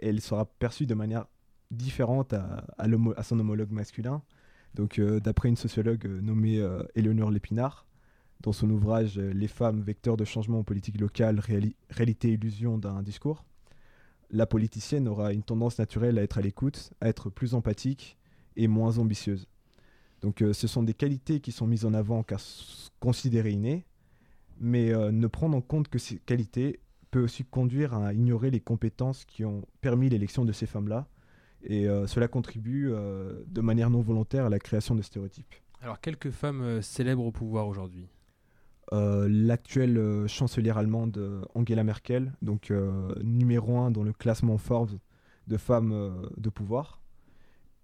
elle 0.00 0.20
sera 0.20 0.46
perçue 0.46 0.86
de 0.86 0.94
manière 0.94 1.26
différente 1.70 2.32
à, 2.32 2.64
à 2.78 2.88
l'homo- 2.88 3.14
à 3.16 3.22
son 3.22 3.38
homologue 3.38 3.70
masculin. 3.70 4.22
Donc, 4.74 4.98
d'après 5.00 5.50
une 5.50 5.56
sociologue 5.56 6.06
nommée 6.06 6.66
Éléonore 6.96 7.30
Lépinard, 7.30 7.86
dans 8.42 8.52
son 8.52 8.68
ouvrage 8.70 9.18
euh, 9.18 9.32
Les 9.32 9.48
femmes, 9.48 9.80
vecteurs 9.80 10.16
de 10.16 10.24
changement 10.24 10.60
en 10.60 10.64
politique 10.64 11.00
locale, 11.00 11.38
réali- 11.38 11.74
réalité 11.90 12.32
illusion 12.32 12.78
d'un 12.78 13.02
discours, 13.02 13.44
la 14.30 14.46
politicienne 14.46 15.08
aura 15.08 15.32
une 15.32 15.42
tendance 15.42 15.78
naturelle 15.78 16.18
à 16.18 16.22
être 16.22 16.38
à 16.38 16.40
l'écoute, 16.40 16.92
à 17.00 17.08
être 17.08 17.30
plus 17.30 17.54
empathique 17.54 18.18
et 18.56 18.68
moins 18.68 18.98
ambitieuse. 18.98 19.46
Donc 20.20 20.42
euh, 20.42 20.52
ce 20.52 20.66
sont 20.66 20.82
des 20.82 20.94
qualités 20.94 21.40
qui 21.40 21.52
sont 21.52 21.66
mises 21.66 21.84
en 21.84 21.94
avant 21.94 22.22
car 22.22 22.40
considérées 23.00 23.52
innées, 23.52 23.84
mais 24.60 24.92
euh, 24.92 25.10
ne 25.10 25.26
prendre 25.26 25.56
en 25.56 25.60
compte 25.60 25.88
que 25.88 25.98
ces 25.98 26.18
qualités 26.18 26.80
peut 27.10 27.22
aussi 27.22 27.44
conduire 27.44 27.94
à 27.94 28.14
ignorer 28.14 28.50
les 28.50 28.60
compétences 28.60 29.24
qui 29.24 29.44
ont 29.44 29.66
permis 29.80 30.08
l'élection 30.08 30.44
de 30.44 30.52
ces 30.52 30.66
femmes-là, 30.66 31.06
et 31.64 31.86
cela 32.06 32.26
contribue 32.26 32.90
de 32.90 33.60
manière 33.60 33.90
non 33.90 34.00
volontaire 34.00 34.46
à 34.46 34.48
la 34.48 34.58
création 34.58 34.94
de 34.94 35.02
stéréotypes. 35.02 35.54
Alors, 35.82 36.00
quelques 36.00 36.30
femmes 36.30 36.80
célèbres 36.80 37.24
au 37.24 37.30
pouvoir 37.30 37.68
aujourd'hui? 37.68 38.08
Euh, 38.92 39.28
L'actuelle 39.30 39.96
euh, 39.96 40.26
chancelière 40.26 40.76
allemande 40.76 41.16
euh, 41.18 41.42
Angela 41.54 41.84
Merkel, 41.84 42.32
donc 42.42 42.72
numéro 43.22 43.78
1 43.78 43.90
dans 43.90 44.02
le 44.02 44.12
classement 44.12 44.58
Forbes 44.58 44.98
de 45.48 45.56
femmes 45.56 46.28
de 46.36 46.50
pouvoir. 46.50 47.00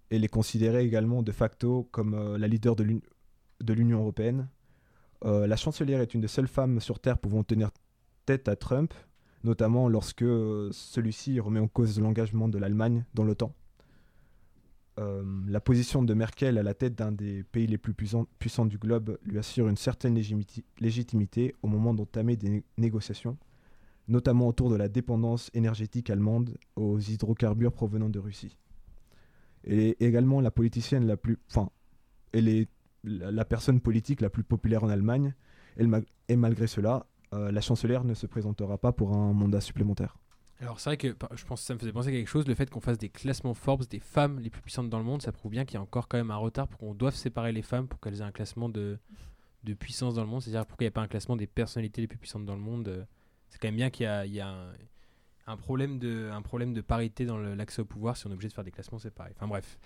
Elle 0.09 0.23
est 0.23 0.27
considérée 0.29 0.83
également 0.83 1.23
de 1.23 1.31
facto 1.31 1.87
comme 1.91 2.37
la 2.37 2.47
leader 2.47 2.75
de 2.75 2.83
l'Uni- 2.83 3.03
de 3.61 3.73
l'Union 3.73 3.99
européenne. 3.99 4.47
La 5.23 5.55
chancelière 5.57 5.99
est 5.99 6.13
une 6.13 6.21
des 6.21 6.29
seules 6.29 6.47
femmes 6.47 6.79
sur 6.79 6.99
Terre 6.99 7.17
pouvant 7.17 7.43
tenir 7.43 7.69
tête 8.25 8.47
à 8.47 8.55
Trump, 8.55 8.93
notamment 9.43 9.89
lorsque 9.89 10.23
celui-ci 10.71 11.39
remet 11.41 11.59
en 11.59 11.67
cause 11.67 11.99
l'engagement 11.99 12.47
de 12.47 12.57
l'Allemagne 12.57 13.03
dans 13.13 13.23
l'OTAN. 13.25 13.53
Euh, 14.99 15.23
la 15.47 15.61
position 15.61 16.03
de 16.03 16.13
Merkel 16.13 16.57
à 16.57 16.63
la 16.63 16.73
tête 16.73 16.95
d'un 16.95 17.13
des 17.13 17.43
pays 17.43 17.67
les 17.67 17.77
plus 17.77 17.93
puissants, 17.93 18.65
du 18.65 18.77
globe 18.77 19.17
lui 19.23 19.39
assure 19.39 19.69
une 19.69 19.77
certaine 19.77 20.19
légitimité 20.79 21.55
au 21.61 21.67
moment 21.67 21.93
d'entamer 21.93 22.35
des 22.35 22.49
né- 22.49 22.63
négociations, 22.77 23.37
notamment 24.09 24.47
autour 24.47 24.69
de 24.69 24.75
la 24.75 24.89
dépendance 24.89 25.51
énergétique 25.53 26.09
allemande 26.09 26.57
aux 26.75 26.99
hydrocarbures 26.99 27.71
provenant 27.71 28.09
de 28.09 28.19
Russie. 28.19 28.57
Elle 29.63 29.79
est 29.79 30.01
également 30.01 30.41
la 30.41 30.51
politicienne 30.51 31.05
la 31.07 31.15
plus, 31.15 31.37
enfin, 31.47 31.69
elle 32.33 32.49
est 32.49 32.67
la, 33.05 33.45
personne 33.45 33.79
politique 33.79 34.19
la 34.19 34.29
plus 34.29 34.43
populaire 34.43 34.83
en 34.83 34.89
Allemagne, 34.89 35.33
et 36.27 36.35
malgré 36.35 36.67
cela, 36.67 37.05
euh, 37.33 37.51
la 37.51 37.61
chancelière 37.61 38.03
ne 38.03 38.13
se 38.13 38.25
présentera 38.25 38.77
pas 38.77 38.91
pour 38.91 39.15
un 39.15 39.31
mandat 39.31 39.61
supplémentaire. 39.61 40.17
Alors 40.61 40.79
c'est 40.79 40.89
vrai 40.89 40.97
que 40.97 41.15
je 41.35 41.45
pense 41.45 41.61
ça 41.61 41.73
me 41.73 41.79
faisait 41.79 41.93
penser 41.93 42.09
à 42.09 42.11
quelque 42.11 42.27
chose, 42.27 42.47
le 42.47 42.55
fait 42.55 42.69
qu'on 42.69 42.81
fasse 42.81 42.97
des 42.97 43.09
classements 43.09 43.53
Forbes 43.53 43.85
des 43.87 43.99
femmes 43.99 44.39
les 44.39 44.49
plus 44.49 44.61
puissantes 44.61 44.89
dans 44.89 44.97
le 44.99 45.05
monde, 45.05 45.21
ça 45.21 45.31
prouve 45.31 45.51
bien 45.51 45.63
qu'il 45.63 45.75
y 45.75 45.77
a 45.77 45.81
encore 45.81 46.07
quand 46.09 46.17
même 46.17 46.31
un 46.31 46.37
retard 46.37 46.67
pour 46.67 46.79
qu'on 46.79 46.93
doive 46.93 47.15
séparer 47.15 47.53
les 47.53 47.61
femmes 47.61 47.87
pour 47.87 47.99
qu'elles 48.01 48.19
aient 48.19 48.23
un 48.23 48.31
classement 48.31 48.67
de, 48.67 48.99
de 49.63 49.73
puissance 49.73 50.15
dans 50.15 50.23
le 50.23 50.27
monde, 50.27 50.41
c'est-à-dire 50.41 50.65
pourquoi 50.65 50.83
il 50.83 50.87
n'y 50.87 50.89
a 50.89 50.91
pas 50.91 51.01
un 51.01 51.07
classement 51.07 51.35
des 51.35 51.47
personnalités 51.47 52.01
les 52.01 52.07
plus 52.07 52.17
puissantes 52.17 52.45
dans 52.45 52.55
le 52.55 52.61
monde. 52.61 52.87
euh, 52.87 53.03
C'est 53.49 53.59
quand 53.59 53.67
même 53.67 53.75
bien 53.75 53.89
qu'il 53.89 54.03
y 54.03 54.07
a, 54.07 54.25
il 54.25 54.33
y 54.33 54.41
a 54.41 54.53
un, 55.47 55.57
problème 55.57 55.99
de, 55.99 56.29
un 56.31 56.41
problème 56.41 56.73
de 56.73 56.81
parité 56.81 57.25
dans 57.25 57.37
l'accès 57.37 57.81
au 57.81 57.85
pouvoir 57.85 58.17
si 58.17 58.27
on 58.27 58.29
est 58.29 58.33
obligé 58.33 58.49
de 58.49 58.53
faire 58.53 58.63
des 58.63 58.71
classements 58.71 58.99
séparés. 58.99 59.31
Enfin 59.35 59.47
bref. 59.47 59.79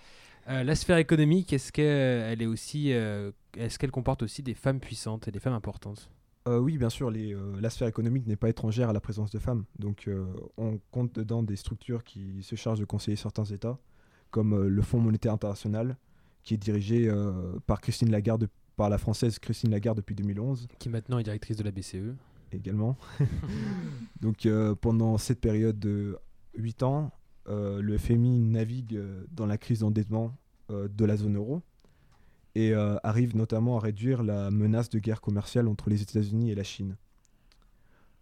Euh, 0.48 0.62
la 0.62 0.74
sphère 0.74 0.98
économique, 0.98 1.52
est-ce 1.52 1.72
qu'elle 1.72 2.42
est 2.42 2.46
aussi, 2.46 2.92
euh, 2.92 3.32
est-ce 3.56 3.78
qu'elle 3.78 3.90
comporte 3.90 4.22
aussi 4.22 4.42
des 4.42 4.54
femmes 4.54 4.80
puissantes 4.80 5.26
et 5.28 5.30
des 5.30 5.40
femmes 5.40 5.54
importantes? 5.54 6.10
Euh, 6.46 6.58
oui, 6.58 6.76
bien 6.76 6.90
sûr, 6.90 7.10
les, 7.10 7.34
euh, 7.34 7.58
la 7.60 7.70
sphère 7.70 7.88
économique 7.88 8.26
n'est 8.26 8.36
pas 8.36 8.50
étrangère 8.50 8.90
à 8.90 8.92
la 8.92 9.00
présence 9.00 9.30
de 9.30 9.38
femmes. 9.38 9.64
Donc, 9.78 10.08
euh, 10.08 10.26
on 10.58 10.78
compte 10.90 11.14
dedans 11.14 11.42
des 11.42 11.56
structures 11.56 12.04
qui 12.04 12.42
se 12.42 12.54
chargent 12.54 12.80
de 12.80 12.84
conseiller 12.84 13.16
certains 13.16 13.44
États, 13.44 13.78
comme 14.30 14.52
euh, 14.52 14.68
le 14.68 14.82
Fonds 14.82 15.00
monétaire 15.00 15.32
international, 15.32 15.96
qui 16.42 16.52
est 16.52 16.58
dirigé 16.58 17.10
par 17.66 17.80
Christine 17.80 18.10
Lagarde, 18.10 18.50
par 18.76 18.90
la 18.90 18.98
française 18.98 19.38
Christine 19.38 19.70
Lagarde 19.70 19.96
depuis 19.96 20.14
2011 20.14 20.68
Qui 20.78 20.90
maintenant 20.90 21.18
est 21.18 21.22
directrice 21.22 21.56
de 21.56 21.62
la. 21.62 21.70
BCE. 21.70 22.14
également. 22.52 22.98
Donc, 24.20 24.46
pendant 24.82 25.16
cette 25.16 25.40
période 25.40 25.78
de 25.78 26.18
8 26.58 26.82
ans, 26.82 27.12
le 27.46 27.96
FMI 27.96 28.40
navigue 28.40 29.00
dans 29.32 29.46
la 29.46 29.56
crise 29.56 29.78
d'endettement 29.78 30.36
de 30.68 31.04
la 31.06 31.16
zone 31.16 31.36
euro 31.36 31.62
et 32.54 32.72
euh, 32.72 32.96
arrive 33.02 33.36
notamment 33.36 33.76
à 33.76 33.80
réduire 33.80 34.22
la 34.22 34.50
menace 34.50 34.88
de 34.90 34.98
guerre 34.98 35.20
commerciale 35.20 35.66
entre 35.68 35.90
les 35.90 36.02
États-Unis 36.02 36.50
et 36.50 36.54
la 36.54 36.62
Chine. 36.64 36.96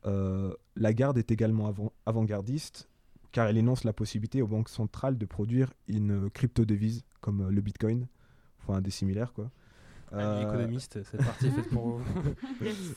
Euh, 0.07 0.53
Lagarde 0.77 1.19
est 1.19 1.31
également 1.31 1.67
avant- 1.69 1.93
avant-gardiste 2.07 2.89
car 3.31 3.47
elle 3.47 3.57
énonce 3.57 3.85
la 3.85 3.93
possibilité 3.93 4.43
aux 4.43 4.47
banques 4.49 4.69
centrales 4.69 5.17
de 5.17 5.27
produire 5.27 5.73
une 5.89 6.29
crypto-devise 6.31 7.05
comme 7.21 7.43
euh, 7.43 7.51
le 7.51 7.61
Bitcoin, 7.61 8.07
enfin 8.61 8.81
des 8.81 8.91
similaires 8.91 9.33
quoi. 9.33 9.51
Amis 10.15 10.77
Euh, 10.77 10.79
cette 11.05 11.25
partie 11.25 11.47
est 11.47 11.51
faite 11.51 11.71
pour 11.71 11.99
vous. 11.99 12.05
Yes. 12.63 12.95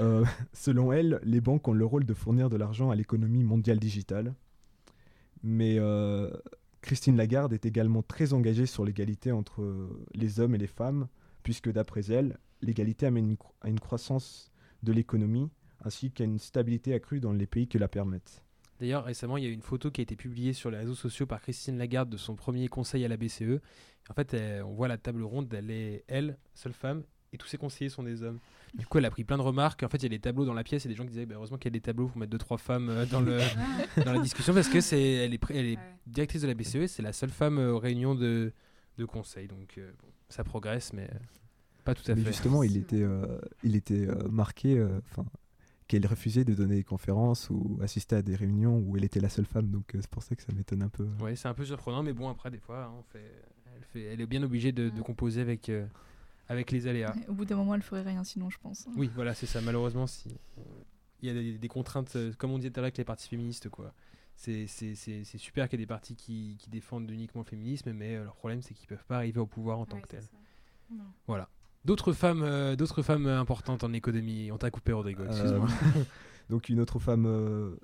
euh, 0.00 0.24
selon 0.52 0.92
elle, 0.92 1.20
les 1.22 1.40
banques 1.40 1.66
ont 1.68 1.72
le 1.72 1.86
rôle 1.86 2.04
de 2.04 2.12
fournir 2.12 2.50
de 2.50 2.56
l'argent 2.56 2.90
à 2.90 2.94
l'économie 2.94 3.44
mondiale 3.44 3.78
digitale. 3.78 4.34
Mais 5.42 5.76
euh, 5.78 6.30
Christine 6.82 7.16
Lagarde 7.16 7.52
est 7.52 7.64
également 7.64 8.02
très 8.02 8.32
engagée 8.32 8.66
sur 8.66 8.84
l'égalité 8.84 9.32
entre 9.32 9.62
euh, 9.62 10.04
les 10.14 10.40
hommes 10.40 10.54
et 10.54 10.58
les 10.58 10.66
femmes, 10.66 11.08
puisque 11.42 11.70
d'après 11.70 12.06
elle, 12.10 12.38
l'égalité 12.60 13.06
amène 13.06 13.36
à 13.60 13.68
une 13.68 13.80
croissance 13.80 14.52
de 14.82 14.92
l'économie 14.92 15.48
ainsi 15.84 16.10
qu'à 16.10 16.24
une 16.24 16.38
stabilité 16.38 16.94
accrue 16.94 17.20
dans 17.20 17.32
les 17.32 17.46
pays 17.46 17.66
qui 17.66 17.78
la 17.78 17.88
permettent. 17.88 18.42
D'ailleurs, 18.78 19.04
récemment, 19.04 19.36
il 19.36 19.44
y 19.44 19.46
a 19.46 19.50
une 19.50 19.62
photo 19.62 19.90
qui 19.90 20.00
a 20.00 20.02
été 20.02 20.16
publiée 20.16 20.52
sur 20.52 20.70
les 20.70 20.78
réseaux 20.78 20.94
sociaux 20.94 21.26
par 21.26 21.40
Christine 21.40 21.78
Lagarde 21.78 22.10
de 22.10 22.16
son 22.16 22.34
premier 22.34 22.68
conseil 22.68 23.04
à 23.04 23.08
la 23.08 23.16
BCE. 23.16 23.60
En 24.10 24.14
fait, 24.14 24.36
on 24.64 24.72
voit 24.72 24.88
la 24.88 24.98
table 24.98 25.22
ronde, 25.22 25.52
elle 25.54 25.70
est 25.70 26.04
elle, 26.08 26.36
seule 26.54 26.72
femme, 26.72 27.04
et 27.32 27.38
tous 27.38 27.46
ses 27.46 27.58
conseillers 27.58 27.90
sont 27.90 28.02
des 28.02 28.22
hommes. 28.22 28.38
Du 28.74 28.86
coup, 28.86 28.98
elle 28.98 29.04
a 29.04 29.10
pris 29.10 29.22
plein 29.24 29.36
de 29.36 29.42
remarques. 29.42 29.82
En 29.82 29.88
fait, 29.88 29.98
il 29.98 30.04
y 30.04 30.06
a 30.06 30.08
des 30.08 30.18
tableaux 30.18 30.44
dans 30.46 30.54
la 30.54 30.64
pièce 30.64 30.86
et 30.86 30.88
des 30.88 30.94
gens 30.94 31.04
qui 31.04 31.10
disaient 31.10 31.26
bah, 31.26 31.34
heureusement 31.36 31.58
qu'il 31.58 31.66
y 31.70 31.72
a 31.72 31.78
des 31.78 31.80
tableaux 31.82 32.08
pour 32.08 32.16
mettre 32.18 32.30
deux 32.30 32.38
trois 32.38 32.56
femmes 32.58 32.88
euh, 32.88 33.04
dans 33.06 33.20
le 33.20 33.38
dans 34.04 34.12
la 34.14 34.18
discussion 34.20 34.54
parce 34.54 34.68
que 34.68 34.80
c'est 34.80 35.00
elle 35.02 35.34
est 35.34 35.42
pr- 35.42 35.54
elle 35.54 35.66
est 35.66 35.76
Ouais. 35.76 35.96
directrice 36.06 36.42
de 36.42 36.46
la 36.48 36.54
BCE, 36.54 36.86
c'est 36.86 37.02
la 37.02 37.12
seule 37.12 37.30
femme 37.30 37.58
euh, 37.58 37.72
aux 37.72 37.78
réunions 37.78 38.14
de 38.14 38.52
de 38.98 39.04
conseil. 39.04 39.46
Donc 39.48 39.74
euh, 39.78 39.90
bon, 40.02 40.08
ça 40.28 40.42
progresse, 40.44 40.92
mais 40.94 41.08
pas 41.84 41.94
tout 41.94 42.10
à 42.10 42.14
Mais 42.14 42.22
fait. 42.22 42.28
justement, 42.28 42.62
il 42.62 42.76
était, 42.76 43.02
euh, 43.02 43.40
il 43.62 43.76
était 43.76 44.06
euh, 44.08 44.28
marqué 44.30 44.78
euh, 44.78 45.00
qu'elle 45.88 46.06
refusait 46.06 46.44
de 46.44 46.54
donner 46.54 46.76
des 46.76 46.84
conférences 46.84 47.50
ou 47.50 47.78
assister 47.82 48.16
à 48.16 48.22
des 48.22 48.36
réunions 48.36 48.78
où 48.78 48.96
elle 48.96 49.04
était 49.04 49.20
la 49.20 49.28
seule 49.28 49.44
femme, 49.46 49.68
donc 49.70 49.94
euh, 49.94 49.98
c'est 50.00 50.10
pour 50.10 50.22
ça 50.22 50.34
que 50.34 50.42
ça 50.42 50.52
m'étonne 50.54 50.82
un 50.82 50.88
peu. 50.88 51.06
Ouais, 51.20 51.36
c'est 51.36 51.48
un 51.48 51.54
peu 51.54 51.64
surprenant, 51.64 52.02
mais 52.02 52.12
bon, 52.12 52.28
après, 52.28 52.50
des 52.50 52.58
fois, 52.60 52.84
hein, 52.84 52.92
on 52.98 53.02
fait, 53.02 53.32
elle, 53.76 53.84
fait, 53.92 54.02
elle 54.04 54.20
est 54.20 54.26
bien 54.26 54.42
obligée 54.42 54.72
de, 54.72 54.88
de 54.90 55.02
composer 55.02 55.40
avec, 55.40 55.68
euh, 55.68 55.84
avec 56.48 56.70
les 56.70 56.86
aléas. 56.86 57.14
Au 57.28 57.32
bout 57.32 57.44
d'un 57.44 57.56
moment, 57.56 57.74
elle 57.74 57.82
ferait 57.82 58.02
rien 58.02 58.24
sinon, 58.24 58.50
je 58.50 58.58
pense. 58.58 58.86
Oui, 58.96 59.10
voilà, 59.14 59.34
c'est 59.34 59.46
ça. 59.46 59.60
Malheureusement, 59.60 60.06
si 60.06 60.28
il 61.20 61.28
y 61.28 61.30
a 61.30 61.34
des, 61.34 61.58
des 61.58 61.68
contraintes, 61.68 62.16
euh, 62.16 62.32
comme 62.36 62.50
on 62.50 62.58
disait 62.58 62.70
tout 62.70 62.80
à 62.80 62.82
l'heure 62.82 62.86
avec 62.86 62.98
les 62.98 63.04
partis 63.04 63.28
féministes, 63.28 63.68
quoi. 63.68 63.92
C'est 64.34 64.66
super 64.66 65.68
qu'il 65.68 65.78
y 65.78 65.82
ait 65.82 65.84
des 65.84 65.88
partis 65.88 66.16
qui, 66.16 66.56
qui 66.58 66.68
défendent 66.68 67.08
uniquement 67.10 67.42
le 67.42 67.46
féminisme, 67.46 67.92
mais 67.92 68.16
euh, 68.16 68.24
leur 68.24 68.34
problème, 68.34 68.60
c'est 68.62 68.74
qu'ils 68.74 68.88
peuvent 68.88 69.04
pas 69.06 69.16
arriver 69.16 69.38
au 69.38 69.46
pouvoir 69.46 69.78
en 69.78 69.86
tant 69.86 70.00
que 70.00 70.08
tel. 70.08 70.24
Voilà. 71.26 71.48
D'autres 71.84 72.12
femmes, 72.12 72.42
euh, 72.44 72.76
d'autres 72.76 73.02
femmes 73.02 73.26
importantes 73.26 73.82
en 73.82 73.92
économie. 73.92 74.50
On 74.52 74.58
t'a 74.58 74.70
coupé, 74.70 74.92
Rodrigo. 74.92 75.22
Euh, 75.22 75.30
Excuse-moi. 75.30 75.68
donc 76.50 76.68
une 76.68 76.80
autre 76.80 76.98
femme 76.98 77.26
euh, 77.26 77.76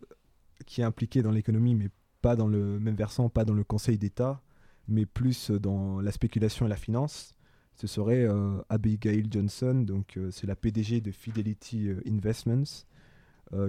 qui 0.66 0.82
est 0.82 0.84
impliquée 0.84 1.22
dans 1.22 1.32
l'économie, 1.32 1.74
mais 1.74 1.90
pas 2.22 2.36
dans 2.36 2.46
le 2.46 2.78
même 2.78 2.94
versant, 2.94 3.28
pas 3.28 3.44
dans 3.44 3.54
le 3.54 3.64
Conseil 3.64 3.98
d'État, 3.98 4.40
mais 4.86 5.04
plus 5.04 5.50
dans 5.50 6.00
la 6.00 6.12
spéculation 6.12 6.66
et 6.66 6.68
la 6.68 6.76
finance. 6.76 7.34
Ce 7.80 7.86
serait 7.86 8.24
euh, 8.24 8.60
Abigail 8.70 9.28
Johnson, 9.30 9.84
donc 9.86 10.16
euh, 10.16 10.32
c'est 10.32 10.48
la 10.48 10.56
PDG 10.56 11.00
de 11.00 11.12
Fidelity 11.12 11.88
euh, 11.88 12.02
Investments, 12.08 12.84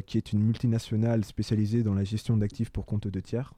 qui 0.06 0.17
est 0.17 0.34
une 0.34 0.41
multinationale 0.41 1.24
spécialisée 1.24 1.84
dans 1.84 1.93
la 1.93 2.04
gestion 2.04 2.36
d'actifs 2.36 2.69
pour 2.69 2.86
compte 2.86 3.08
de 3.08 3.19
tiers. 3.22 3.54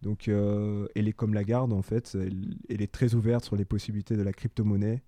Donc 0.00 0.28
elle 0.28 1.08
est 1.08 1.12
comme 1.12 1.34
Lagarde 1.34 1.72
en 1.72 1.82
fait, 1.82 2.14
elle, 2.14 2.80
est 2.80 2.92
très 2.92 3.16
ouverte 3.16 3.44
sur 3.44 3.56
les 3.56 3.64
possibilités 3.64 4.16
de 4.16 4.22
la 4.22 4.32
crypto-monnaie 4.32 5.02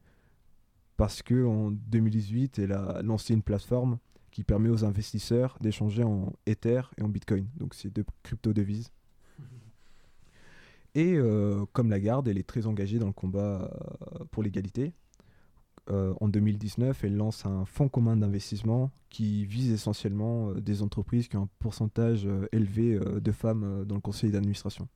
parce 0.96 1.22
que 1.22 1.44
en 1.46 1.70
2018 1.70 2.58
elle 2.58 2.72
a 2.72 3.00
lancé 3.02 3.32
une 3.32 3.42
plateforme 3.42 3.98
qui 4.32 4.42
permet 4.42 4.70
aux 4.70 4.84
investisseurs 4.84 5.56
d'échanger 5.60 6.02
en 6.02 6.32
Ether 6.46 6.82
et 6.96 7.02
en 7.02 7.08
Bitcoin. 7.08 7.46
Donc 7.56 7.74
c'est 7.74 7.90
deux 7.90 8.04
crypto-devises. 8.24 8.90
Et 10.98 11.14
euh, 11.14 11.64
comme 11.72 11.90
Lagarde, 11.90 12.26
elle 12.26 12.38
est 12.38 12.46
très 12.46 12.66
engagée 12.66 12.98
dans 12.98 13.06
le 13.06 13.12
combat 13.12 13.70
euh, 13.70 14.24
pour 14.32 14.42
l'égalité. 14.42 14.92
Euh, 15.90 16.12
en 16.20 16.26
2019, 16.26 17.04
elle 17.04 17.14
lance 17.14 17.46
un 17.46 17.64
fonds 17.66 17.88
commun 17.88 18.16
d'investissement 18.16 18.90
qui 19.08 19.46
vise 19.46 19.70
essentiellement 19.70 20.50
euh, 20.50 20.60
des 20.60 20.82
entreprises 20.82 21.28
qui 21.28 21.36
ont 21.36 21.44
un 21.44 21.48
pourcentage 21.60 22.28
élevé 22.50 22.98
de 22.98 23.30
femmes 23.30 23.84
dans 23.84 23.94
le 23.94 24.00
conseil 24.00 24.32
d'administration. 24.32 24.88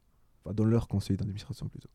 Enfin, 0.44 0.52
dans 0.52 0.64
leur 0.64 0.88
conseil 0.88 1.16
d'administration 1.16 1.68
plutôt. 1.68 1.88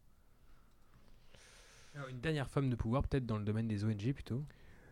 Alors, 1.93 2.07
une 2.07 2.21
dernière 2.21 2.49
femme 2.49 2.69
de 2.69 2.77
pouvoir, 2.77 3.03
peut-être 3.03 3.25
dans 3.25 3.37
le 3.37 3.43
domaine 3.43 3.67
des 3.67 3.83
ONG 3.83 4.13
plutôt? 4.13 4.41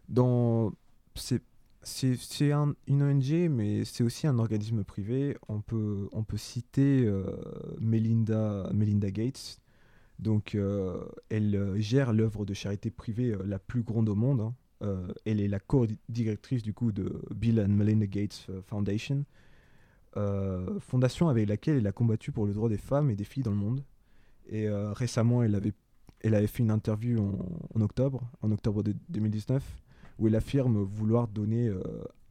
Dans 0.09 0.73
c'est 1.15 1.41
c'est 1.85 2.51
un- 2.51 2.73
une 2.87 3.03
ONG, 3.03 3.47
mais 3.49 3.85
c'est 3.85 4.03
aussi 4.03 4.27
un 4.27 4.39
organisme 4.39 4.83
privé. 4.83 5.37
On 5.47 5.61
peut 5.61 6.09
on 6.13 6.23
peut 6.23 6.37
citer 6.37 7.05
euh, 7.05 7.23
Melinda 7.79 8.69
Melinda 8.73 9.11
Gates. 9.11 9.59
Donc 10.19 10.55
euh, 10.55 11.03
elle 11.29 11.55
euh, 11.55 11.77
gère 11.79 12.11
l'œuvre 12.13 12.45
de 12.45 12.53
charité 12.53 12.89
privée 12.89 13.35
la 13.45 13.59
plus 13.59 13.83
grande 13.83 14.09
au 14.09 14.15
monde. 14.15 14.41
hein. 14.41 14.53
Elle 15.25 15.39
est 15.41 15.47
la 15.47 15.59
co-directrice 15.59 16.61
du 16.63 16.73
coup 16.73 16.91
de 16.91 17.21
Bill 17.33 17.59
and 17.59 17.69
Melinda 17.69 18.05
Gates 18.07 18.47
Foundation, 18.67 19.25
fondation 20.79 21.29
avec 21.29 21.49
laquelle 21.49 21.77
elle 21.77 21.87
a 21.87 21.91
combattu 21.91 22.31
pour 22.31 22.45
le 22.45 22.53
droit 22.53 22.69
des 22.69 22.77
femmes 22.77 23.09
et 23.09 23.15
des 23.15 23.23
filles 23.23 23.43
dans 23.43 23.51
le 23.51 23.57
monde. 23.57 23.83
Et 24.49 24.67
récemment, 24.69 25.43
elle 25.43 25.55
avait 25.55 25.73
elle 26.21 26.35
avait 26.35 26.47
fait 26.47 26.63
une 26.63 26.71
interview 26.71 27.19
en, 27.19 27.79
en 27.79 27.81
octobre, 27.81 28.21
en 28.41 28.51
octobre 28.51 28.83
de 28.83 28.95
2019, 29.09 29.63
où 30.19 30.27
elle 30.27 30.35
affirme 30.35 30.83
vouloir 30.83 31.27
donner 31.27 31.67
euh, 31.67 31.81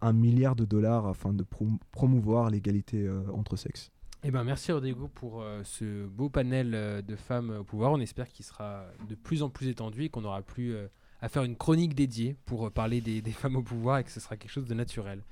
un 0.01 0.13
milliard 0.13 0.57
de 0.57 0.65
dollars 0.65 1.07
afin 1.07 1.33
de 1.33 1.43
prom- 1.43 1.79
promouvoir 1.93 2.51
l'égalité 2.51 3.07
euh, 3.07 3.23
entre 3.33 3.57
sexes. 3.57 3.91
Eh 4.23 4.31
ben, 4.31 4.43
merci 4.43 4.73
Rodrigo 4.73 5.09
pour 5.09 5.43
euh, 5.43 5.61
ce 5.65 6.07
beau 6.07 6.31
panel 6.31 7.03
de 7.07 7.17
femmes 7.17 7.51
au 7.61 7.65
pouvoir. 7.65 7.93
On 7.93 8.01
espère 8.01 8.29
qu'il 8.29 8.45
sera 8.45 8.87
de 9.09 9.15
plus 9.15 9.43
en 9.43 9.51
plus 9.51 9.69
étendu 9.69 10.05
et 10.05 10.09
qu'on 10.09 10.25
aura 10.25 10.43
plus 10.43 10.75
à 11.21 11.29
faire 11.29 11.45
une 11.45 11.57
chronique 11.57 11.95
dédiée 11.95 12.37
pour 12.47 12.71
parler 12.71 13.01
des, 13.01 13.23
femmes 13.33 13.57
au 13.57 13.63
pouvoir 13.63 13.99
et 13.99 14.05
que 14.05 14.11
ce 14.11 14.21
sera 14.21 14.37
quelque 14.37 14.51
chose 14.51 14.67
de 14.67 14.75
naturel. 14.75 15.23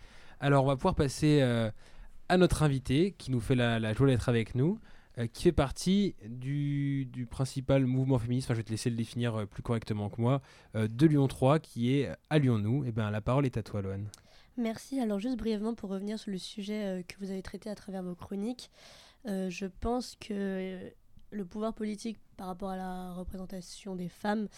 Alors, 0.41 0.65
on 0.65 0.67
va 0.67 0.77
pouvoir 0.77 0.95
passer 0.95 1.41
à 2.29 2.37
notre 2.37 2.63
invité 2.63 3.13
qui 3.13 3.31
nous 3.31 3.41
fait 3.41 3.55
la 3.55 3.95
joie 3.95 4.07
d'être 4.07 4.29
avec 4.29 4.55
nous, 4.55 4.79
euh, 5.19 5.27
qui 5.27 5.43
fait 5.43 5.53
partie 5.53 6.15
du, 6.25 7.27
principal 7.31 7.85
mouvement 7.85 8.19
féministe, 8.19 8.47
enfin, 8.47 8.55
je 8.55 8.61
vais 8.61 8.65
te 8.65 8.71
laisser 8.71 8.89
le 8.89 8.97
définir 8.97 9.35
euh, 9.35 9.47
plus 9.47 9.63
correctement 9.63 10.09
que 10.09 10.19
moi, 10.21 10.41
euh, 10.75 10.89
de 10.89 11.07
Lyon 11.07 11.29
3, 11.29 11.59
qui 11.59 11.95
est 11.95 12.11
à 12.31 12.39
Lyon-Nous. 12.39 12.87
Et 12.87 12.93
ben, 12.93 13.11
la 13.11 13.21
parole 13.21 13.45
est 13.45 13.59
à 13.59 13.63
toi, 13.63 13.83
Loane. 13.83 14.09
Merci. 14.57 15.01
Alors 15.01 15.19
juste 15.19 15.37
brièvement 15.37 15.75
pour 15.75 15.91
revenir 15.91 16.19
sur 16.19 16.31
le 16.31 16.39
sujet 16.39 17.05
que 17.09 17.15
vous 17.21 17.31
avez 17.31 17.43
traité 17.43 17.71
à 17.71 17.75
travers 17.75 18.03
vos 18.03 18.15
chroniques, 18.15 18.71
je 19.25 19.65
pense 19.81 20.15
que 20.17 20.93
le 21.31 21.45
pouvoir 21.47 21.73
politique 21.73 22.19
par 22.37 22.49
rapport 22.49 22.69
à 22.69 22.77
la 22.77 23.15
représentation 23.15 23.97
des 23.97 24.11
femmes, 24.11 24.49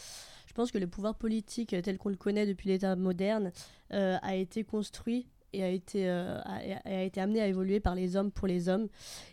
je 0.48 0.52
pense 0.52 0.72
que 0.72 0.78
le 0.78 0.88
pouvoir 0.88 1.14
politique 1.14 1.76
tel 1.84 1.96
qu'on 1.96 2.08
le 2.08 2.16
connaît 2.16 2.44
depuis 2.44 2.70
l'État 2.70 2.96
moderne 2.96 3.52
a 3.90 4.34
été 4.34 4.64
construit 4.64 5.28
et 5.54 5.62
a 5.62 5.68
été, 5.68 6.08
euh, 6.08 6.38
a, 6.40 6.60
a 6.84 7.02
été 7.02 7.20
amené 7.20 7.40
à 7.40 7.46
évoluer 7.46 7.80
par 7.80 7.94
les 7.94 8.16
hommes 8.16 8.30
pour 8.30 8.46
les 8.46 8.68
hommes. 8.68 8.88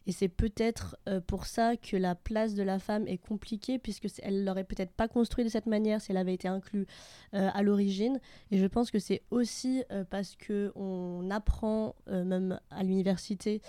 Et 0.07 0.11
c'est 0.11 0.27
peut-être 0.27 0.97
euh, 1.09 1.19
pour 1.21 1.45
ça 1.45 1.75
que 1.77 1.97
la 1.97 2.15
place 2.15 2.53
de 2.53 2.63
la 2.63 2.79
femme 2.79 3.07
est 3.07 3.17
compliquée, 3.17 3.79
puisque 3.79 4.07
elle 4.21 4.45
l'aurait 4.45 4.63
peut-être 4.63 4.91
pas 4.91 5.07
construit 5.07 5.43
de 5.43 5.49
cette 5.49 5.65
manière 5.65 6.01
si 6.01 6.11
elle 6.11 6.17
avait 6.17 6.33
été 6.33 6.47
inclue 6.47 6.85
euh, 7.33 7.49
à 7.53 7.63
l'origine. 7.63 8.19
Et 8.51 8.57
je 8.57 8.65
pense 8.65 8.91
que 8.91 8.99
c'est 8.99 9.23
aussi 9.31 9.83
parce 10.09 10.35
que 10.35 10.71
on 10.75 11.29
apprend, 11.31 11.95
même 12.07 12.59
à 12.69 12.83
l'université, 12.83 13.61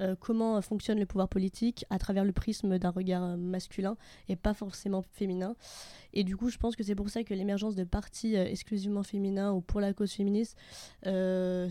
euh, 0.00 0.14
comment 0.18 0.60
fonctionne 0.62 0.98
le 0.98 1.06
pouvoir 1.06 1.28
politique 1.28 1.84
à 1.90 1.98
travers 1.98 2.24
le 2.24 2.32
prisme 2.32 2.78
d'un 2.78 2.90
regard 2.90 3.36
masculin 3.36 3.96
et 4.28 4.36
pas 4.36 4.54
forcément 4.54 5.02
féminin. 5.02 5.54
Et 6.12 6.24
du 6.24 6.36
coup, 6.36 6.48
je 6.48 6.58
pense 6.58 6.74
que 6.74 6.82
c'est 6.82 6.94
pour 6.94 7.10
ça 7.10 7.22
que 7.22 7.34
l'émergence 7.34 7.74
de 7.74 7.84
partis 7.84 8.36
euh, 8.36 8.44
exclusivement 8.44 9.02
féminins 9.02 9.52
ou 9.52 9.60
pour 9.60 9.80
la 9.80 9.92
cause 9.92 10.12
féministe, 10.12 10.56
euh, 11.06 11.68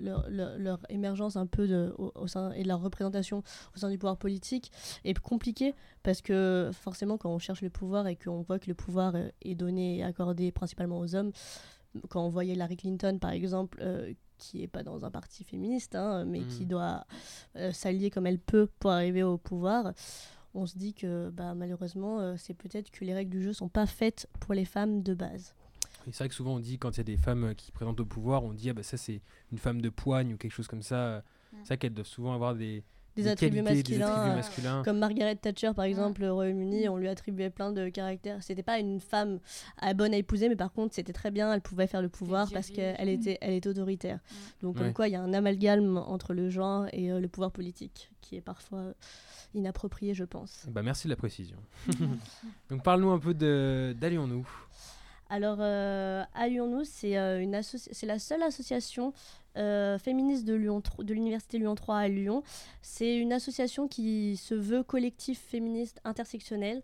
leur, 0.00 0.80
émergence 0.88 1.36
un 1.36 1.46
peu 1.46 1.92
au, 1.96 2.26
sein, 2.26 2.52
et 2.52 2.64
leur 2.64 2.80
représentation 2.80 3.42
au 3.74 3.78
sein 3.78 3.90
du 3.90 3.98
pouvoir 3.98 4.16
politique 4.16 4.70
est 5.04 5.18
compliquée 5.18 5.74
parce 6.02 6.20
que 6.20 6.70
forcément, 6.72 7.16
quand 7.16 7.30
on 7.30 7.38
cherche 7.38 7.62
le 7.62 7.70
pouvoir 7.70 8.06
et 8.06 8.16
qu'on 8.16 8.42
voit 8.42 8.58
que 8.58 8.66
le 8.66 8.74
pouvoir 8.74 9.14
est 9.42 9.54
donné 9.54 9.98
et 9.98 10.02
accordé 10.04 10.52
principalement 10.52 10.98
aux 10.98 11.14
hommes, 11.14 11.32
quand 12.08 12.24
on 12.24 12.28
voyait 12.28 12.54
Hillary 12.54 12.76
Clinton 12.76 13.18
par 13.20 13.30
exemple, 13.30 13.82
qui 14.38 14.62
est 14.62 14.68
pas 14.68 14.82
dans 14.82 15.04
un 15.04 15.10
parti 15.10 15.44
féministe, 15.44 15.94
hein, 15.94 16.24
mais 16.24 16.40
qui 16.42 16.66
doit 16.66 17.06
euh, 17.56 17.72
s'allier 17.72 18.10
comme 18.10 18.26
elle 18.26 18.38
peut 18.38 18.68
pour 18.78 18.90
arriver 18.90 19.22
au 19.22 19.38
pouvoir, 19.38 19.92
on 20.54 20.66
se 20.66 20.78
dit 20.78 20.94
que 20.94 21.30
bah, 21.30 21.54
malheureusement, 21.54 22.20
euh, 22.20 22.34
c'est 22.36 22.54
peut-être 22.54 22.90
que 22.90 23.04
les 23.04 23.14
règles 23.14 23.30
du 23.30 23.42
jeu 23.42 23.52
sont 23.52 23.68
pas 23.68 23.86
faites 23.86 24.28
pour 24.40 24.54
les 24.54 24.64
femmes 24.64 25.02
de 25.02 25.14
base. 25.14 25.54
C'est 26.06 26.18
vrai 26.18 26.28
que 26.28 26.34
souvent 26.34 26.56
on 26.56 26.60
dit 26.60 26.78
quand 26.78 26.90
il 26.90 26.98
y 26.98 27.00
a 27.00 27.04
des 27.04 27.16
femmes 27.16 27.44
euh, 27.44 27.54
qui 27.54 27.72
présentent 27.72 28.00
au 28.00 28.04
pouvoir, 28.04 28.44
on 28.44 28.52
dit 28.52 28.68
ah 28.68 28.74
bah 28.74 28.82
ça 28.82 28.98
c'est 28.98 29.22
une 29.50 29.58
femme 29.58 29.80
de 29.80 29.88
poigne 29.88 30.34
ou 30.34 30.36
quelque 30.36 30.52
chose 30.52 30.68
comme 30.68 30.82
ça. 30.82 31.22
C'est 31.62 31.68
vrai 31.68 31.78
qu'elles 31.78 31.94
doivent 31.94 32.06
souvent 32.06 32.34
avoir 32.34 32.56
des, 32.56 32.82
Des 33.16 33.28
attributs 33.28 33.62
qualités, 33.62 33.92
des 33.92 33.98
masculins, 33.98 34.06
attributs 34.08 34.30
euh, 34.30 34.34
masculins. 34.36 34.82
Comme 34.84 34.98
Margaret 34.98 35.36
Thatcher, 35.36 35.70
par 35.74 35.84
exemple, 35.84 36.24
au 36.24 36.34
Royaume-Uni, 36.34 36.88
on 36.88 36.96
lui 36.96 37.08
attribuait 37.08 37.50
plein 37.50 37.70
de 37.72 37.88
caractères. 37.88 38.42
C'était 38.42 38.62
pas 38.64 38.78
une 38.78 39.00
femme 39.00 39.38
à 39.78 39.94
bonne 39.94 40.12
à 40.12 40.16
épouser, 40.16 40.48
mais 40.48 40.56
par 40.56 40.72
contre, 40.72 40.94
c'était 40.94 41.12
très 41.12 41.30
bien, 41.30 41.52
elle 41.52 41.60
pouvait 41.60 41.86
faire 41.86 42.02
le 42.02 42.08
pouvoir 42.08 42.50
parce 42.50 42.70
qu'elle 42.70 43.08
était, 43.08 43.38
elle 43.40 43.54
était 43.54 43.68
autoritaire. 43.68 44.18
Donc, 44.62 44.76
comme 44.76 44.86
Ouais. 44.88 44.92
quoi, 44.92 45.08
il 45.08 45.12
y 45.12 45.16
a 45.16 45.22
un 45.22 45.32
amalgame 45.32 45.96
entre 45.96 46.34
le 46.34 46.50
genre 46.50 46.86
et 46.92 47.12
euh, 47.12 47.20
le 47.20 47.28
pouvoir 47.28 47.50
politique 47.52 48.10
qui 48.20 48.36
est 48.36 48.40
parfois 48.40 48.94
inapproprié, 49.54 50.14
je 50.14 50.24
pense. 50.24 50.66
Bah, 50.68 50.82
merci 50.82 51.06
de 51.06 51.10
la 51.10 51.16
précision. 51.16 51.58
Donc 52.70 52.82
parle-nous 52.82 53.10
un 53.10 53.18
peu 53.18 53.34
de 53.34 53.94
d'Allions-nous. 54.00 54.46
Alors, 55.30 55.58
euh, 55.60 56.22
Allions-nous, 56.34 56.84
c'est 56.84 57.16
euh, 57.16 57.40
une 57.40 57.54
associ- 57.54 57.88
c'est 57.92 58.06
la 58.06 58.18
seule 58.18 58.42
association 58.42 59.12
euh, 59.56 59.98
féministe 59.98 60.44
de, 60.44 60.54
Lyon, 60.54 60.82
l'Université 61.06 61.58
Lyon 61.58 61.74
3 61.74 61.96
à 61.96 62.08
Lyon. 62.08 62.42
C'est 62.82 63.16
une 63.16 63.32
association 63.32 63.88
qui 63.88 64.36
se 64.36 64.54
veut 64.54 64.82
collectif 64.82 65.40
féministe 65.40 66.00
intersectionnel, 66.04 66.82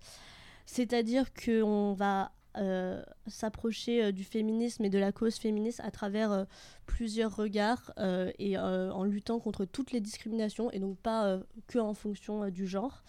c'est-à-dire 0.67 1.33
qu'on 1.35 1.95
va 1.95 2.33
euh, 2.57 3.03
s'approcher 3.27 4.05
euh, 4.05 4.13
du 4.13 4.25
féminisme 4.25 4.85
et 4.85 4.91
de 4.91 4.99
la 4.99 5.13
cause 5.13 5.37
féministe 5.37 5.81
à 5.85 5.91
travers 5.91 6.47
plusieurs 6.87 7.35
regards 7.35 7.93
et 8.39 8.59
en 8.59 9.05
luttant 9.05 9.39
contre 9.39 9.65
toutes 9.65 9.93
les 9.93 10.01
discriminations 10.01 10.71
et 10.73 10.81
donc 10.81 10.99
pas 10.99 11.39
que 11.69 11.79
en 11.79 11.95
fonction 11.95 12.49
du 12.51 12.67
genre. 12.67 13.03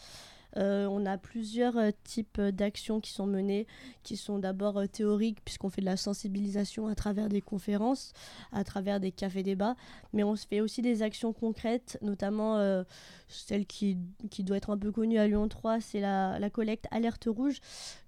Euh, 0.58 0.88
on 0.88 1.06
a 1.06 1.18
plusieurs 1.18 1.78
euh, 1.78 1.92
types 2.04 2.38
euh, 2.40 2.52
d'actions 2.52 3.00
qui 3.00 3.12
sont 3.12 3.26
menées, 3.26 3.68
qui 4.04 4.18
sont 4.18 4.40
d'abord 4.40 4.82
théoriques, 4.90 5.40
puisqu'on 5.44 5.70
fait 5.70 5.82
de 5.82 5.86
la 5.86 5.98
sensibilisation 5.98 6.88
à 6.88 6.96
travers 6.96 7.30
des 7.30 7.42
conférences, 7.42 8.14
à 8.52 8.64
travers 8.64 9.00
des 9.00 9.12
cafés-débats, 9.12 9.76
mais 10.14 10.24
on 10.24 10.36
se 10.36 10.48
fait 10.48 10.62
aussi 10.62 10.82
des 10.82 11.04
actions 11.04 11.34
concrètes, 11.34 11.98
notamment 12.02 12.84
celle 13.28 13.66
qui, 13.66 13.98
qui 14.30 14.44
doit 14.44 14.58
être 14.58 14.70
un 14.70 14.78
peu 14.78 14.92
connue 14.92 15.18
à 15.18 15.28
Lyon 15.28 15.48
3, 15.48 15.80
c'est 15.80 16.00
la, 16.00 16.50
collecte 16.52 16.88
Alerte 16.92 17.28
Rouge, 17.28 17.60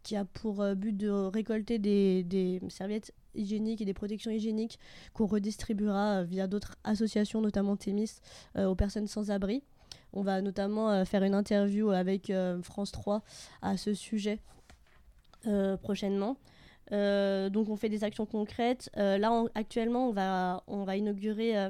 qui 0.03 0.15
a 0.15 0.25
pour 0.25 0.63
but 0.75 0.95
de 0.95 1.09
récolter 1.09 1.79
des, 1.79 2.61
serviettes 2.69 3.13
hygiéniques 3.35 3.81
et 3.81 3.85
des 3.85 3.93
protections 3.93 4.31
hygiéniques 4.31 4.79
qu'on 5.13 5.25
redistribuera 5.25 6.23
via 6.23 6.47
d'autres 6.47 6.75
associations, 6.83 7.41
notamment 7.41 7.75
Thémis, 7.75 8.19
euh, 8.57 8.65
aux 8.65 8.75
personnes 8.75 9.07
sans 9.07 9.31
abri. 9.31 9.63
On 10.13 10.21
va 10.21 10.41
notamment 10.41 10.91
euh, 10.91 11.05
faire 11.05 11.23
une 11.23 11.33
interview 11.33 11.89
avec 11.89 12.29
euh, 12.29 12.61
France 12.61 12.91
3 12.91 13.21
à 13.61 13.77
ce 13.77 13.93
sujet 13.93 14.39
euh, 15.47 15.75
prochainement. 15.75 16.37
Euh, 16.93 17.49
donc 17.49 17.69
on 17.69 17.75
fait 17.75 17.89
des 17.89 18.03
actions 18.03 18.25
concrètes. 18.25 18.89
Euh, 18.97 19.17
là 19.17 19.43
actuellement 19.55 20.09
on 20.09 20.11
va, 20.11 20.63
on 20.67 20.83
va 20.83 20.95
inaugurer 20.95 21.57
euh, 21.57 21.69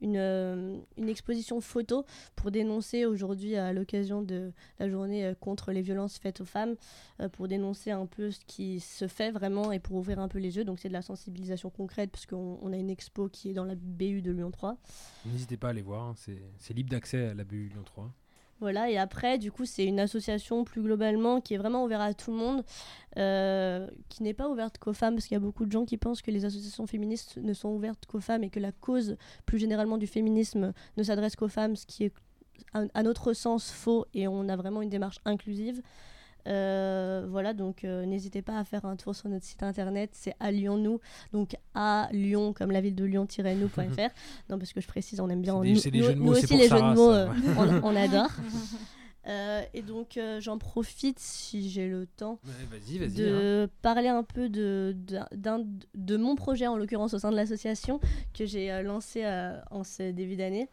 une, 0.00 0.82
une 0.96 1.08
exposition 1.08 1.60
photo 1.60 2.04
pour 2.34 2.50
dénoncer 2.50 3.06
aujourd'hui 3.06 3.56
à 3.56 3.72
l'occasion 3.72 4.20
de 4.20 4.52
la 4.78 4.88
journée 4.88 5.32
contre 5.40 5.72
les 5.72 5.80
violences 5.80 6.18
faites 6.18 6.40
aux 6.40 6.44
femmes, 6.44 6.74
pour 7.32 7.48
dénoncer 7.48 7.90
un 7.90 8.04
peu 8.04 8.30
ce 8.30 8.40
qui 8.46 8.80
se 8.80 9.06
fait 9.06 9.30
vraiment 9.30 9.72
et 9.72 9.78
pour 9.78 9.96
ouvrir 9.96 10.18
un 10.18 10.28
peu 10.28 10.38
les 10.38 10.56
yeux. 10.56 10.64
Donc 10.64 10.78
c'est 10.78 10.88
de 10.88 10.92
la 10.92 11.00
sensibilisation 11.00 11.70
concrète 11.70 12.10
parce 12.10 12.26
qu'on 12.26 12.58
on 12.60 12.72
a 12.72 12.76
une 12.76 12.90
expo 12.90 13.28
qui 13.28 13.50
est 13.50 13.54
dans 13.54 13.64
la 13.64 13.76
BU 13.76 14.20
de 14.20 14.32
Lyon 14.32 14.50
3. 14.50 14.76
N'hésitez 15.26 15.56
pas 15.56 15.68
à 15.68 15.70
aller 15.70 15.82
voir, 15.82 16.02
hein, 16.02 16.14
c'est 16.58 16.74
libre 16.74 16.90
d'accès 16.90 17.28
à 17.28 17.34
la 17.34 17.44
BU 17.44 17.70
Lyon 17.72 17.84
3. 17.84 18.12
Voilà, 18.64 18.88
et 18.90 18.96
après, 18.96 19.36
du 19.36 19.52
coup, 19.52 19.66
c'est 19.66 19.84
une 19.84 20.00
association 20.00 20.64
plus 20.64 20.80
globalement 20.80 21.42
qui 21.42 21.52
est 21.52 21.58
vraiment 21.58 21.84
ouverte 21.84 22.00
à 22.00 22.14
tout 22.14 22.30
le 22.30 22.38
monde, 22.38 22.64
euh, 23.18 23.86
qui 24.08 24.22
n'est 24.22 24.32
pas 24.32 24.48
ouverte 24.48 24.78
qu'aux 24.78 24.94
femmes, 24.94 25.16
parce 25.16 25.26
qu'il 25.26 25.34
y 25.34 25.36
a 25.36 25.40
beaucoup 25.40 25.66
de 25.66 25.70
gens 25.70 25.84
qui 25.84 25.98
pensent 25.98 26.22
que 26.22 26.30
les 26.30 26.46
associations 26.46 26.86
féministes 26.86 27.36
ne 27.36 27.52
sont 27.52 27.68
ouvertes 27.68 28.06
qu'aux 28.06 28.20
femmes 28.20 28.42
et 28.42 28.48
que 28.48 28.60
la 28.60 28.72
cause, 28.72 29.18
plus 29.44 29.58
généralement, 29.58 29.98
du 29.98 30.06
féminisme 30.06 30.72
ne 30.96 31.02
s'adresse 31.02 31.36
qu'aux 31.36 31.48
femmes, 31.48 31.76
ce 31.76 31.84
qui 31.84 32.04
est, 32.04 32.14
à, 32.72 32.84
à 32.94 33.02
notre 33.02 33.34
sens, 33.34 33.70
faux, 33.70 34.06
et 34.14 34.26
on 34.28 34.48
a 34.48 34.56
vraiment 34.56 34.80
une 34.80 34.88
démarche 34.88 35.18
inclusive. 35.26 35.82
Euh, 36.46 37.26
voilà, 37.28 37.54
donc 37.54 37.84
euh, 37.84 38.04
n'hésitez 38.04 38.42
pas 38.42 38.58
à 38.58 38.64
faire 38.64 38.84
un 38.84 38.96
tour 38.96 39.14
sur 39.14 39.28
notre 39.28 39.44
site 39.44 39.62
internet, 39.62 40.10
c'est 40.12 40.34
à 40.40 40.50
Lyon 40.50 40.76
nous, 40.76 41.00
donc 41.32 41.56
à 41.74 42.08
Lyon 42.12 42.52
comme 42.52 42.70
la 42.70 42.80
ville 42.80 42.94
de 42.94 43.04
Lyon-nous.fr. 43.04 43.78
non, 44.50 44.58
parce 44.58 44.72
que 44.72 44.80
je 44.80 44.86
précise, 44.86 45.20
on 45.20 45.28
aime 45.30 45.40
bien. 45.40 45.58
Des- 45.60 45.72
nous- 45.72 45.80
des 45.80 45.90
nous- 45.98 46.04
jeux 46.04 46.14
de 46.14 46.20
mots, 46.20 46.32
aussi 46.32 46.46
pour 46.46 46.56
les 46.58 46.64
jeux 46.64 46.68
Sarah, 46.76 46.90
de 46.92 46.96
mots, 46.96 47.12
ça, 47.12 47.18
euh, 47.20 47.26
ouais. 47.28 47.80
on, 47.82 47.88
on 47.92 47.96
adore. 47.96 48.28
Euh, 49.26 49.62
et 49.72 49.80
donc 49.80 50.16
euh, 50.18 50.38
j'en 50.40 50.58
profite 50.58 51.18
si 51.18 51.70
j'ai 51.70 51.88
le 51.88 52.06
temps 52.06 52.38
vas-y. 52.98 53.22
hein. 53.22 53.28
de 53.64 53.70
parler 53.80 54.08
un 54.08 54.22
peu 54.22 54.50
de, 54.50 54.94
d'un- 55.32 55.64
de 55.94 56.16
mon 56.18 56.34
projet, 56.34 56.66
en 56.66 56.76
l'occurrence 56.76 57.14
au 57.14 57.18
sein 57.18 57.30
de 57.30 57.36
l'association, 57.36 58.00
que 58.34 58.44
j'ai 58.44 58.70
euh, 58.70 58.82
lancé 58.82 59.24
en 59.70 59.82
ce 59.82 60.10
début 60.10 60.36
d'année, 60.36 60.68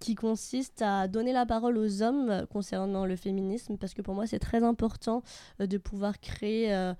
qui 0.00 0.16
consiste 0.16 0.82
à 0.82 1.06
donner 1.06 1.32
la 1.32 1.46
parole 1.46 1.78
aux 1.78 2.02
hommes 2.02 2.46
concernant 2.52 3.06
le 3.06 3.14
féminisme, 3.16 3.76
parce 3.78 3.94
que 3.94 4.02
pour 4.02 4.14
moi 4.14 4.26
c'est 4.26 4.40
très 4.40 4.64
important 4.64 5.22
de 5.60 5.78
pouvoir 5.78 6.18
créer 6.20 6.92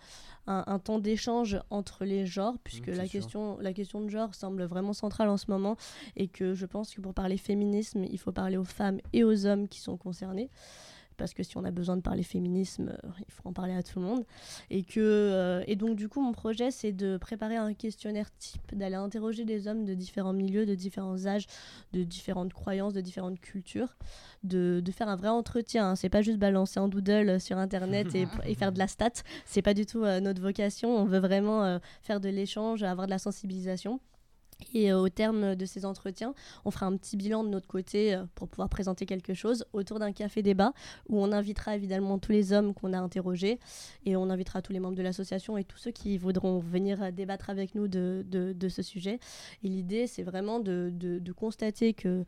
un, 0.47 0.65
un 0.67 0.79
temps 0.79 0.99
d'échange 0.99 1.59
entre 1.71 2.05
les 2.05 2.27
genres, 2.27 2.57
puisque 2.65 2.89
Mmh, 2.89 2.93
la, 2.93 3.05
sûr. 3.05 3.13
question, 3.13 3.59
la 3.61 3.73
question 3.73 4.01
de 4.03 4.09
genre 4.09 4.35
semble 4.35 4.65
vraiment 4.65 4.93
centrale 4.93 5.29
en 5.29 5.37
ce 5.37 5.51
moment, 5.51 5.77
et 6.17 6.29
que 6.29 6.55
je 6.55 6.67
pense 6.67 6.95
que 6.95 7.01
pour 7.01 7.15
parler 7.15 7.37
féminisme, 7.37 8.05
il 8.05 8.19
faut 8.19 8.33
parler 8.33 8.57
aux 8.57 8.65
femmes 8.65 9.01
et 9.13 9.25
aux 9.25 9.47
hommes 9.47 9.69
qui 9.69 9.81
sont 9.81 9.97
concernés 9.97 10.51
parce 11.17 11.35
que 11.35 11.43
si 11.43 11.57
on 11.57 11.65
a 11.65 11.71
besoin 11.71 11.97
de 11.97 12.03
parler 12.03 12.23
féminisme, 12.23 12.91
euh, 12.91 13.09
il 13.27 13.33
faut 13.33 13.49
en 13.49 13.53
parler 13.53 13.75
à 13.75 13.83
tout 13.83 13.99
le 14.01 14.05
monde. 14.07 14.25
Et, 14.71 14.83
que, 14.83 15.01
euh, 15.01 15.63
et 15.67 15.77
donc, 15.77 15.97
du 15.97 16.09
coup, 16.09 16.21
mon 16.21 16.33
projet, 16.33 16.71
c'est 16.71 16.93
de 16.93 17.17
préparer 17.17 17.57
un 17.57 17.75
questionnaire 17.75 18.29
type, 18.39 18.75
d'aller 18.77 18.97
interroger 18.97 19.45
des 19.45 19.69
hommes 19.69 19.85
de 19.85 19.95
différents 19.95 20.33
milieux, 20.33 20.67
de 20.67 20.75
différents 20.75 21.27
âges, 21.27 21.47
de 21.93 22.03
différentes 22.05 22.53
croyances, 22.53 22.93
de 22.95 23.01
différentes 23.01 23.41
cultures, 23.41 23.97
de, 24.43 24.81
de 24.85 24.93
faire 24.93 25.09
un 25.09 25.17
vrai 25.17 25.29
entretien. 25.29 25.91
hein. 25.91 25.97
C'est 25.97 26.09
pas 26.09 26.23
juste 26.23 26.39
balancer 26.39 26.81
un 26.81 26.89
doodle 26.89 27.29
euh, 27.29 27.39
sur 27.39 27.59
Internet 27.59 28.15
et, 28.15 28.27
et 28.47 28.55
faire 28.55 28.73
de 28.73 28.79
la 28.79 28.89
stat. 28.89 29.11
C'est 29.45 29.63
pas 29.63 29.75
du 29.75 29.87
tout 29.87 30.01
notre 30.05 30.41
vocation. 30.43 30.91
On 30.97 31.05
veut 31.05 31.19
vraiment 31.19 31.79
faire 32.03 32.21
de 32.21 32.29
l'échange, 32.29 32.83
avoir 32.83 33.07
de 33.07 33.11
la 33.11 33.19
sensibilisation. 33.19 34.01
Et 34.73 34.93
euh, 34.93 35.01
au 35.01 35.09
terme 35.09 35.55
de 35.55 35.67
ces 35.67 35.85
entretiens, 35.85 36.35
on 36.65 36.71
fera 36.71 36.87
un 36.87 36.97
petit 36.97 37.17
bilan 37.17 37.45
de 37.45 37.49
notre 37.49 37.67
côté 37.67 38.15
euh, 38.15 38.25
pour 38.35 38.49
pouvoir 38.49 38.69
présenter 38.69 39.07
quelque 39.07 39.35
chose 39.35 39.65
autour 39.73 39.99
d'un 39.99 40.13
café 40.13 40.43
débat 40.43 40.73
où 41.09 41.23
on 41.23 41.33
invitera 41.33 41.77
évidemment 41.77 42.19
tous 42.19 42.33
les 42.33 42.53
hommes 42.53 42.75
qu'on 42.75 42.93
a 42.93 42.99
interrogés 42.99 43.59
et 44.05 44.17
on 44.17 44.31
invitera 44.31 44.63
tous 44.63 44.73
les 44.73 44.81
membres 44.81 44.97
de 44.97 45.03
l'association 45.03 45.57
et 45.59 45.65
tous 45.65 45.79
ceux 45.79 45.91
qui 45.91 46.19
voudront 46.19 46.59
venir 46.59 47.03
euh, 47.03 47.11
débattre 47.11 47.51
avec 47.51 47.75
nous 47.75 47.89
de, 47.89 48.25
de- 48.27 48.69
ce 48.69 48.83
sujet. 48.83 49.21
Et 49.63 49.69
l'idée, 49.69 50.07
c'est 50.07 50.23
vraiment 50.23 50.59
de, 50.59 50.91
constater 51.37 51.93
que 51.93 52.25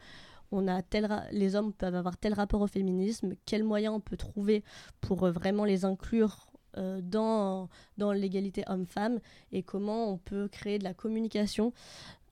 les 1.32 1.56
hommes 1.56 1.72
peuvent 1.72 1.94
avoir 1.94 2.16
tel 2.18 2.34
rapport 2.34 2.60
au 2.60 2.66
féminisme, 2.66 3.34
quels 3.46 3.64
moyens 3.64 3.94
on 3.94 4.00
peut 4.00 4.16
trouver 4.16 4.62
pour 5.00 5.24
euh, 5.24 5.30
vraiment 5.32 5.64
les 5.64 5.84
inclure 5.84 6.46
euh, 6.78 7.00
dans, 7.02 7.68
dans 7.98 8.12
l'égalité 8.12 8.62
homme-femme 8.66 9.20
et 9.52 9.62
comment 9.62 10.10
on 10.12 10.18
peut 10.18 10.48
créer 10.48 10.78
de 10.78 10.84
la 10.84 10.94
communication 10.94 11.72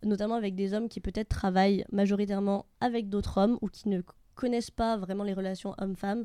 notamment 0.03 0.35
avec 0.35 0.55
des 0.55 0.75
hommes 0.75 0.89
qui 0.89 1.01
peut-être 1.01 1.29
travaillent 1.31 1.85
majoritairement 1.91 2.67
avec 2.81 3.09
d'autres 3.09 3.39
hommes 3.39 3.59
ou 3.63 3.69
qui 3.69 3.89
ne 3.89 4.03
connaissent 4.35 4.71
pas 4.71 4.97
vraiment 4.97 5.23
les 5.25 5.33
relations 5.33 5.75
hommes-femmes, 5.79 6.25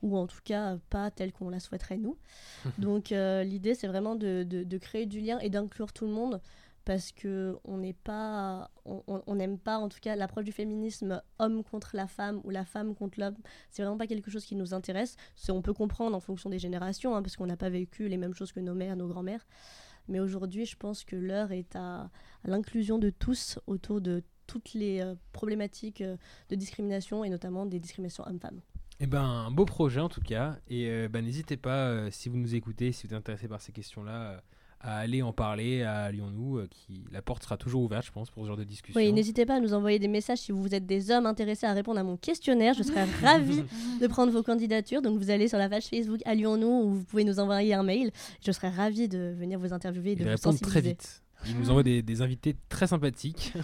ou 0.00 0.16
en 0.16 0.26
tout 0.28 0.38
cas 0.44 0.78
pas 0.90 1.10
telles 1.10 1.32
qu'on 1.32 1.50
la 1.50 1.58
souhaiterait 1.60 1.96
nous. 1.98 2.16
Donc 2.78 3.10
euh, 3.12 3.42
l'idée 3.42 3.74
c'est 3.74 3.88
vraiment 3.88 4.14
de, 4.14 4.44
de- 4.44 4.62
de 4.62 4.78
créer 4.78 5.06
du 5.06 5.20
lien 5.20 5.38
et 5.40 5.50
d'inclure 5.50 5.92
tout 5.92 6.06
le 6.06 6.12
monde 6.12 6.40
parce 6.88 7.12
que 7.12 7.58
on 7.64 7.76
n'est 7.76 7.92
pas 7.92 8.70
on- 8.86 9.34
n'aime 9.34 9.58
pas 9.58 9.76
en 9.76 9.90
tout 9.90 9.98
cas 10.00 10.16
l'approche 10.16 10.46
du 10.46 10.52
féminisme 10.52 11.22
homme 11.38 11.62
contre 11.62 11.90
la 11.94 12.06
femme 12.06 12.40
ou 12.44 12.50
la 12.50 12.64
femme 12.64 12.94
contre 12.94 13.20
l'homme 13.20 13.36
c'est 13.68 13.82
vraiment 13.82 13.98
pas 13.98 14.06
quelque 14.06 14.30
chose 14.30 14.46
qui 14.46 14.56
nous 14.56 14.72
intéresse 14.72 15.14
on 15.50 15.60
peut 15.60 15.74
comprendre 15.74 16.16
en 16.16 16.20
fonction 16.20 16.48
des 16.48 16.58
générations 16.58 17.14
hein, 17.14 17.20
parce 17.20 17.36
qu'on 17.36 17.44
n'a 17.44 17.58
pas 17.58 17.68
vécu 17.68 18.08
les 18.08 18.16
mêmes 18.16 18.32
choses 18.32 18.52
que 18.52 18.60
nos 18.60 18.72
mères 18.72 18.96
nos 18.96 19.06
grands-mères 19.06 19.46
mais 20.08 20.18
aujourd'hui 20.18 20.64
je 20.64 20.76
pense 20.76 21.04
que 21.04 21.14
l'heure 21.14 21.52
est 21.52 21.76
à, 21.76 22.10
l'inclusion 22.44 22.98
de 22.98 23.10
tous 23.10 23.58
autour 23.66 24.00
de 24.00 24.24
toutes 24.46 24.72
les 24.72 25.02
euh, 25.02 25.14
problématiques 25.32 26.00
euh, 26.00 26.16
de 26.48 26.56
discrimination 26.56 27.22
et 27.22 27.28
notamment 27.28 27.66
des 27.66 27.78
discriminations 27.80 28.24
hommes-femmes. 28.26 28.62
Eh 28.98 29.06
ben, 29.06 29.22
un 29.22 29.50
beau 29.50 29.66
projet 29.66 30.00
en 30.00 30.08
tout 30.08 30.22
cas. 30.22 30.56
Et 30.68 30.88
euh, 30.88 31.06
ben, 31.10 31.22
n'hésitez 31.22 31.58
pas, 31.58 32.10
si 32.10 32.30
vous 32.30 32.38
nous 32.38 32.54
écoutez, 32.54 32.92
si 32.92 33.06
vous 33.06 33.12
êtes 33.12 33.18
intéressé 33.18 33.46
par 33.46 33.60
ces 33.60 33.72
questions-là, 33.72 34.42
à 34.80 34.98
aller 34.98 35.22
en 35.22 35.32
parler 35.32 35.82
à 35.82 36.10
Lyon-Nous. 36.12 36.58
euh, 36.58 36.68
qui 36.70 37.04
la 37.10 37.20
porte 37.22 37.42
sera 37.42 37.56
toujours 37.56 37.82
ouverte, 37.82 38.06
je 38.06 38.12
pense, 38.12 38.30
pour 38.30 38.42
ce 38.44 38.48
genre 38.48 38.56
de 38.56 38.64
discussion. 38.64 39.00
Oui, 39.00 39.12
n'hésitez 39.12 39.44
pas 39.44 39.56
à 39.56 39.60
nous 39.60 39.74
envoyer 39.74 39.98
des 39.98 40.08
messages 40.08 40.38
si 40.38 40.52
vous 40.52 40.74
êtes 40.74 40.86
des 40.86 41.10
hommes 41.10 41.26
intéressés 41.26 41.66
à 41.66 41.72
répondre 41.72 41.98
à 41.98 42.04
mon 42.04 42.16
questionnaire. 42.16 42.74
Je 42.74 42.82
serais 42.84 43.04
ravie 43.22 43.64
de 44.00 44.06
prendre 44.06 44.32
vos 44.32 44.42
candidatures. 44.42 45.02
Donc 45.02 45.18
vous 45.18 45.30
allez 45.30 45.48
sur 45.48 45.58
la 45.58 45.68
page 45.68 45.86
Facebook 45.86 46.20
à 46.24 46.34
Lyon-Nous 46.34 46.66
où 46.66 46.90
vous 46.94 47.04
pouvez 47.04 47.24
nous 47.24 47.40
envoyer 47.40 47.74
un 47.74 47.82
mail. 47.82 48.10
Je 48.44 48.52
serais 48.52 48.68
ravie 48.70 49.08
de 49.08 49.34
venir 49.36 49.58
vous 49.58 49.72
interviewer 49.72 50.12
et 50.12 50.16
de 50.16 50.20
Ils 50.20 50.24
vous 50.24 50.30
répondent 50.30 50.52
sensibiliser. 50.58 50.80
très 50.80 50.80
vite. 50.80 51.22
Ils 51.46 51.58
nous 51.58 51.70
envoient 51.70 51.82
des, 51.82 52.02
des 52.02 52.22
invités 52.22 52.56
très 52.68 52.86
sympathiques. 52.86 53.52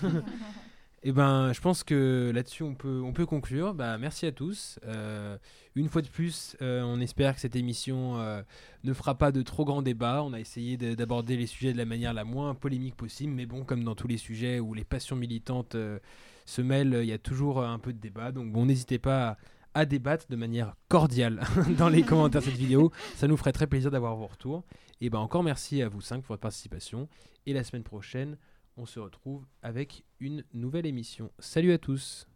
Et 1.06 1.12
ben, 1.12 1.52
je 1.52 1.60
pense 1.60 1.84
que 1.84 2.32
là-dessus, 2.34 2.62
on 2.62 2.74
peut, 2.74 3.02
on 3.04 3.12
peut 3.12 3.26
conclure. 3.26 3.74
Bah, 3.74 3.98
merci 3.98 4.24
à 4.24 4.32
tous. 4.32 4.78
Euh, 4.86 5.36
une 5.77 5.89
fois 5.89 6.03
de 6.03 6.09
plus, 6.09 6.57
euh, 6.62 6.83
on 6.83 7.01
espère 7.01 7.35
que 7.35 7.41
cette 7.41 7.57
émission 7.57 8.18
euh, 8.18 8.43
ne 8.85 8.93
fera 8.93 9.16
pas 9.16 9.33
de 9.33 9.43
trop 9.43 9.64
grands 9.64 9.83
débats. 9.83 10.22
On 10.22 10.33
a 10.33 10.41
essayé 10.41 10.77
de- 10.77 10.95
d'aborder 10.95 11.37
les 11.37 11.47
sujets 11.47 11.72
de 11.72 11.79
la 11.79 11.85
manière 11.85 12.14
la 12.14 12.25
moins 12.25 12.55
polémique 12.55 12.95
possible. 12.97 13.33
Mais 13.33 13.47
bon, 13.47 13.64
comme 13.64 13.83
dans 13.85 13.95
tous 13.95 14.07
les 14.09 14.16
sujets 14.18 14.61
où 14.61 14.72
les 14.75 14.85
passions 14.85 15.16
militantes 15.16 15.75
euh, 15.75 15.99
se 16.47 16.62
mêlent, 16.62 16.99
il 17.03 17.09
y 17.09 17.12
a 17.12 17.18
toujours 17.18 17.62
un 17.64 17.79
peu 17.79 17.93
de 17.93 17.99
débat. 17.99 18.31
Donc 18.33 18.53
bon, 18.53 18.66
n'hésitez 18.66 18.99
pas 18.99 19.31
à, 19.31 19.37
à 19.81 19.85
débattre 19.87 20.27
de 20.29 20.37
manière 20.37 20.77
cordiale 20.89 21.41
dans 21.79 21.89
les 21.89 22.03
commentaires 22.03 22.41
de 22.43 22.47
cette 22.47 22.57
vidéo. 22.57 22.93
Ça 23.16 23.27
nous 23.27 23.37
ferait 23.37 23.53
très 23.53 23.66
plaisir 23.66 23.91
d'avoir 23.91 24.14
vos 24.16 24.27
retours. 24.27 24.62
Et 25.01 25.11
ben 25.11 25.18
encore 25.18 25.43
merci 25.43 25.83
à 25.83 25.89
vous 25.89 26.01
cinq 26.01 26.18
pour 26.22 26.29
votre 26.35 26.43
participation. 26.43 27.09
Et 27.47 27.53
la 27.53 27.64
semaine 27.64 27.83
prochaine, 27.83 28.37
on 28.77 28.87
se 28.87 29.01
retrouve 29.01 29.45
avec 29.62 30.05
une 30.20 30.45
nouvelle 30.53 30.87
émission. 30.87 31.31
Salut 31.41 31.72
à 31.72 31.79
tous 31.79 32.27